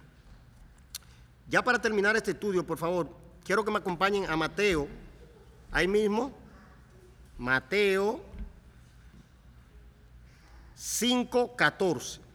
Ya 1.49 1.61
para 1.61 1.81
terminar 1.81 2.15
este 2.15 2.31
estudio, 2.31 2.65
por 2.65 2.77
favor, 2.77 3.09
quiero 3.43 3.63
que 3.65 3.71
me 3.71 3.79
acompañen 3.79 4.29
a 4.29 4.37
Mateo, 4.37 4.87
ahí 5.71 5.87
mismo, 5.87 6.31
Mateo 7.37 8.21
5.14. 10.77 12.26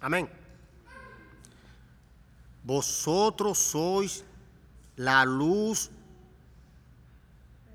Amén. 0.00 0.28
Vosotros 2.64 3.58
sois 3.58 4.24
la 4.96 5.24
luz 5.24 5.90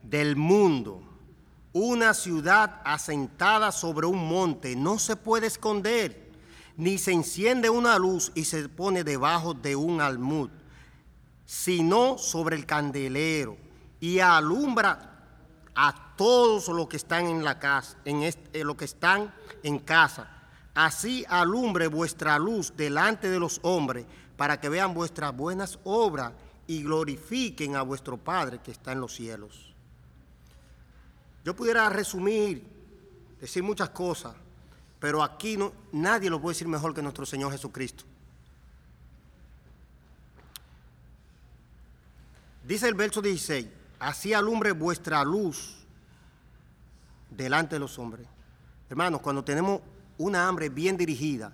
del 0.04 0.36
mundo. 0.36 1.02
una 1.78 2.14
ciudad 2.14 2.82
asentada 2.86 3.70
sobre 3.70 4.08
un 4.08 4.30
monte 4.30 4.78
no 4.78 4.98
se 4.98 5.18
puede 5.18 5.48
esconder, 5.48 6.32
ni 6.78 6.98
se 6.98 7.12
enciende 7.12 7.70
una 7.70 8.00
luz 8.00 8.32
y 8.34 8.46
se 8.46 8.70
pone 8.70 9.04
debajo 9.04 9.54
de 9.54 9.76
un 9.76 10.00
almud, 10.00 10.50
sino 11.46 12.18
sobre 12.18 12.56
el 12.56 12.66
candelero 12.66 13.58
y 14.00 14.20
alumbra 14.20 15.28
a 15.76 16.16
todos 16.16 16.70
los 16.70 16.88
que 16.88 16.96
están 16.96 17.28
en 17.28 17.44
la 17.44 17.60
casa, 17.60 17.98
en 18.06 18.24
este, 18.24 18.64
los 18.64 18.78
que 18.78 18.86
están 18.86 19.34
en 19.62 19.80
casa. 19.80 20.35
Así 20.76 21.26
alumbre 21.30 21.88
vuestra 21.88 22.38
luz 22.38 22.74
delante 22.76 23.30
de 23.30 23.40
los 23.40 23.60
hombres, 23.64 24.06
para 24.36 24.60
que 24.60 24.70
vean 24.70 24.94
vuestras 24.94 25.36
buenas 25.36 25.80
obras 25.86 26.34
y 26.68 26.84
glorifiquen 26.84 27.76
a 27.78 27.82
vuestro 27.82 28.18
Padre 28.18 28.60
que 28.60 28.72
está 28.72 28.92
en 28.92 29.00
los 29.00 29.16
cielos. 29.16 29.74
Yo 31.46 31.56
pudiera 31.56 31.88
resumir, 31.90 32.68
decir 33.40 33.64
muchas 33.64 33.90
cosas, 33.92 34.36
pero 35.00 35.24
aquí 35.24 35.56
no, 35.56 35.72
nadie 35.92 36.30
lo 36.30 36.42
puede 36.42 36.56
decir 36.56 36.68
mejor 36.68 36.94
que 36.94 37.02
nuestro 37.02 37.26
Señor 37.26 37.52
Jesucristo. 37.52 38.04
Dice 42.68 42.88
el 42.88 42.96
verso 42.96 43.22
16, 43.22 43.68
así 44.00 44.34
alumbre 44.34 44.72
vuestra 44.72 45.24
luz 45.24 45.86
delante 47.30 47.76
de 47.76 47.80
los 47.80 47.98
hombres. 48.00 48.28
Hermanos, 48.90 49.22
cuando 49.22 49.44
tenemos 49.44 49.82
una 50.18 50.48
hambre 50.48 50.70
bien 50.70 50.98
dirigida 50.98 51.54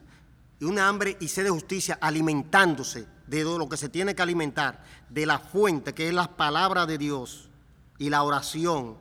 y 0.60 0.66
una 0.66 0.88
hambre 0.88 1.18
y 1.20 1.28
sed 1.28 1.46
de 1.46 1.50
justicia 1.50 1.98
alimentándose 2.02 3.08
de 3.28 3.44
lo 3.44 3.68
que 3.68 3.78
se 3.78 3.90
tiene 3.90 4.14
que 4.14 4.22
alimentar, 4.22 4.84
de 5.10 5.26
la 5.26 5.40
fuente 5.40 5.94
que 5.94 6.08
es 6.08 6.14
la 6.14 6.36
palabra 6.36 6.86
de 6.86 6.98
Dios 6.98 7.50
y 7.98 8.10
la 8.10 8.24
oración, 8.24 8.98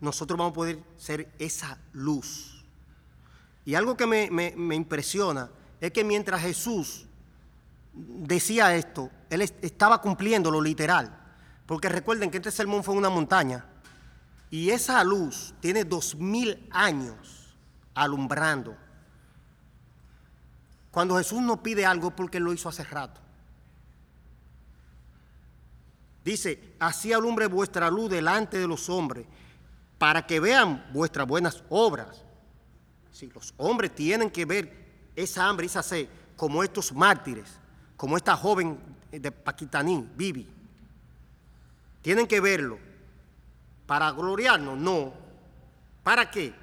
nosotros 0.00 0.38
vamos 0.38 0.52
a 0.52 0.54
poder 0.54 0.78
ser 0.96 1.32
esa 1.38 1.78
luz. 1.92 2.64
Y 3.64 3.74
algo 3.74 3.96
que 3.96 4.06
me, 4.06 4.30
me 4.30 4.74
impresiona 4.74 5.50
es 5.80 5.90
que 5.90 6.04
mientras 6.04 6.42
Jesús 6.42 7.06
decía 7.94 8.74
esto, 8.74 9.10
él 9.30 9.42
estaba 9.42 10.00
cumpliendo 10.00 10.50
lo 10.50 10.60
literal. 10.60 11.20
Porque 11.66 11.88
recuerden 11.88 12.30
que 12.30 12.38
este 12.38 12.50
sermón 12.50 12.84
fue 12.84 12.94
una 12.94 13.08
montaña 13.10 13.64
y 14.50 14.70
esa 14.70 15.02
luz 15.02 15.54
tiene 15.60 15.84
dos 15.84 16.14
mil 16.14 16.68
años 16.70 17.43
alumbrando. 17.94 18.76
Cuando 20.90 21.16
Jesús 21.16 21.40
nos 21.40 21.58
pide 21.58 21.86
algo 21.86 22.10
porque 22.10 22.40
lo 22.40 22.52
hizo 22.52 22.68
hace 22.68 22.84
rato. 22.84 23.20
Dice, 26.24 26.74
así 26.78 27.12
alumbre 27.12 27.46
vuestra 27.46 27.90
luz 27.90 28.10
delante 28.10 28.58
de 28.58 28.66
los 28.66 28.88
hombres, 28.88 29.26
para 29.98 30.26
que 30.26 30.40
vean 30.40 30.86
vuestras 30.92 31.26
buenas 31.26 31.62
obras. 31.68 32.22
Si 33.12 33.26
los 33.28 33.52
hombres 33.58 33.94
tienen 33.94 34.30
que 34.30 34.44
ver 34.44 34.84
esa 35.14 35.46
hambre, 35.46 35.66
esa 35.66 35.82
sed, 35.82 36.08
como 36.36 36.64
estos 36.64 36.92
mártires, 36.92 37.58
como 37.96 38.16
esta 38.16 38.36
joven 38.36 38.78
de 39.10 39.30
Paquitaní, 39.30 40.08
Vivi. 40.16 40.48
Tienen 42.02 42.26
que 42.26 42.40
verlo. 42.40 42.78
¿Para 43.86 44.10
gloriarnos? 44.10 44.78
No. 44.78 45.12
¿Para 46.02 46.30
qué? 46.30 46.54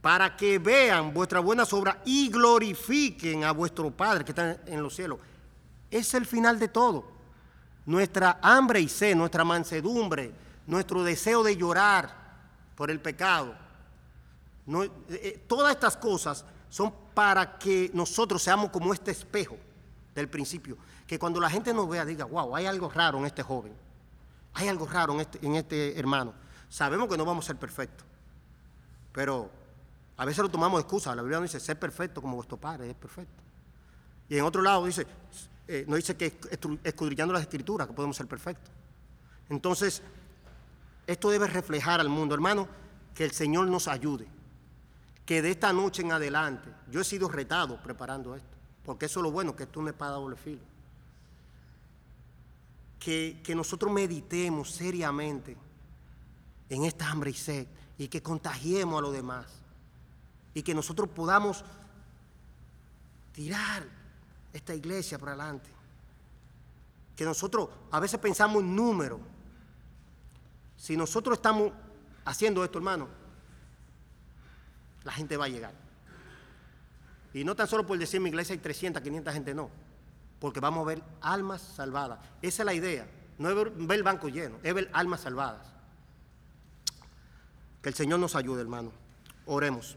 Para 0.00 0.36
que 0.36 0.58
vean 0.58 1.12
vuestras 1.12 1.42
buenas 1.42 1.72
obras 1.72 1.96
y 2.04 2.30
glorifiquen 2.30 3.44
a 3.44 3.52
vuestro 3.52 3.90
Padre 3.90 4.24
que 4.24 4.32
está 4.32 4.60
en 4.66 4.82
los 4.82 4.94
cielos. 4.94 5.18
Es 5.90 6.14
el 6.14 6.26
final 6.26 6.58
de 6.58 6.68
todo. 6.68 7.04
Nuestra 7.86 8.38
hambre 8.42 8.80
y 8.80 8.88
sed, 8.88 9.16
nuestra 9.16 9.44
mansedumbre, 9.44 10.32
nuestro 10.66 11.02
deseo 11.02 11.42
de 11.42 11.56
llorar 11.56 12.14
por 12.76 12.90
el 12.90 13.00
pecado. 13.00 13.54
Eh, 14.68 14.90
eh, 15.08 15.44
todas 15.48 15.72
estas 15.72 15.96
cosas 15.96 16.44
son 16.68 16.92
para 17.14 17.58
que 17.58 17.90
nosotros 17.94 18.42
seamos 18.42 18.70
como 18.70 18.92
este 18.92 19.10
espejo 19.10 19.56
del 20.14 20.28
principio. 20.28 20.76
Que 21.06 21.18
cuando 21.18 21.40
la 21.40 21.48
gente 21.48 21.72
nos 21.72 21.88
vea 21.88 22.04
diga, 22.04 22.26
wow, 22.26 22.54
hay 22.54 22.66
algo 22.66 22.90
raro 22.90 23.18
en 23.18 23.24
este 23.24 23.42
joven. 23.42 23.72
Hay 24.54 24.68
algo 24.68 24.86
raro 24.86 25.14
en 25.14 25.20
este, 25.20 25.44
en 25.44 25.54
este 25.54 25.98
hermano. 25.98 26.34
Sabemos 26.68 27.08
que 27.08 27.16
no 27.16 27.24
vamos 27.24 27.46
a 27.46 27.48
ser 27.48 27.56
perfectos. 27.56 28.06
Pero 29.12 29.50
a 30.18 30.24
veces 30.24 30.42
lo 30.42 30.50
tomamos 30.50 30.78
de 30.78 30.82
excusa. 30.82 31.14
La 31.14 31.22
Biblia 31.22 31.38
no 31.38 31.44
dice, 31.44 31.60
ser 31.60 31.78
perfecto 31.78 32.20
como 32.20 32.34
vuestro 32.36 32.56
Padre 32.56 32.90
es 32.90 32.96
perfecto. 32.96 33.40
Y 34.28 34.36
en 34.36 34.44
otro 34.44 34.60
lado 34.62 34.84
dice, 34.84 35.06
eh, 35.68 35.84
no 35.86 35.94
dice 35.94 36.16
que 36.16 36.38
escudriñando 36.82 37.32
las 37.32 37.42
escrituras 37.42 37.86
que 37.86 37.94
podemos 37.94 38.16
ser 38.16 38.26
perfectos. 38.26 38.70
Entonces, 39.48 40.02
esto 41.06 41.30
debe 41.30 41.46
reflejar 41.46 42.00
al 42.00 42.08
mundo, 42.08 42.34
hermano, 42.34 42.66
que 43.14 43.24
el 43.24 43.30
Señor 43.30 43.68
nos 43.68 43.86
ayude. 43.86 44.26
Que 45.24 45.40
de 45.40 45.52
esta 45.52 45.72
noche 45.72 46.02
en 46.02 46.10
adelante, 46.10 46.68
yo 46.90 47.00
he 47.00 47.04
sido 47.04 47.28
retado 47.28 47.80
preparando 47.80 48.34
esto. 48.34 48.56
Porque 48.84 49.06
eso 49.06 49.20
es 49.20 49.22
lo 49.22 49.30
bueno, 49.30 49.54
que 49.54 49.64
esto 49.64 49.80
no 49.80 49.88
es 49.88 49.94
para 49.94 50.12
doble 50.12 50.34
filo. 50.34 50.62
Que, 52.98 53.40
que 53.44 53.54
nosotros 53.54 53.92
meditemos 53.92 54.72
seriamente 54.72 55.56
en 56.68 56.84
esta 56.84 57.08
hambre 57.08 57.30
y 57.30 57.34
sed 57.34 57.68
y 57.96 58.08
que 58.08 58.20
contagiemos 58.20 58.98
a 58.98 59.02
los 59.02 59.12
demás. 59.12 59.46
Y 60.54 60.62
que 60.62 60.74
nosotros 60.74 61.08
podamos 61.08 61.64
tirar 63.32 63.84
esta 64.52 64.74
iglesia 64.74 65.18
para 65.18 65.32
adelante. 65.32 65.70
Que 67.14 67.24
nosotros 67.24 67.68
a 67.90 68.00
veces 68.00 68.18
pensamos 68.20 68.62
en 68.62 68.74
números. 68.74 69.20
Si 70.76 70.96
nosotros 70.96 71.38
estamos 71.38 71.72
haciendo 72.24 72.64
esto, 72.64 72.78
hermano, 72.78 73.08
la 75.04 75.12
gente 75.12 75.36
va 75.36 75.46
a 75.46 75.48
llegar. 75.48 75.72
Y 77.32 77.44
no 77.44 77.54
tan 77.54 77.66
solo 77.66 77.86
por 77.86 77.98
decir 77.98 78.16
en 78.16 78.24
mi 78.24 78.30
iglesia 78.30 78.54
hay 78.54 78.58
300, 78.58 79.02
500 79.02 79.34
gente, 79.34 79.54
no. 79.54 79.70
Porque 80.40 80.60
vamos 80.60 80.82
a 80.82 80.86
ver 80.86 81.02
almas 81.20 81.62
salvadas. 81.62 82.18
Esa 82.42 82.62
es 82.62 82.66
la 82.66 82.74
idea. 82.74 83.06
No 83.38 83.48
es 83.48 83.54
ver, 83.54 83.96
el 83.96 84.02
banco 84.02 84.28
lleno, 84.28 84.58
es 84.62 84.74
ver 84.74 84.90
almas 84.92 85.20
salvadas. 85.20 85.66
Que 87.82 87.88
el 87.88 87.94
Señor 87.94 88.18
nos 88.18 88.34
ayude, 88.34 88.60
hermano. 88.60 88.90
Oremos. 89.46 89.96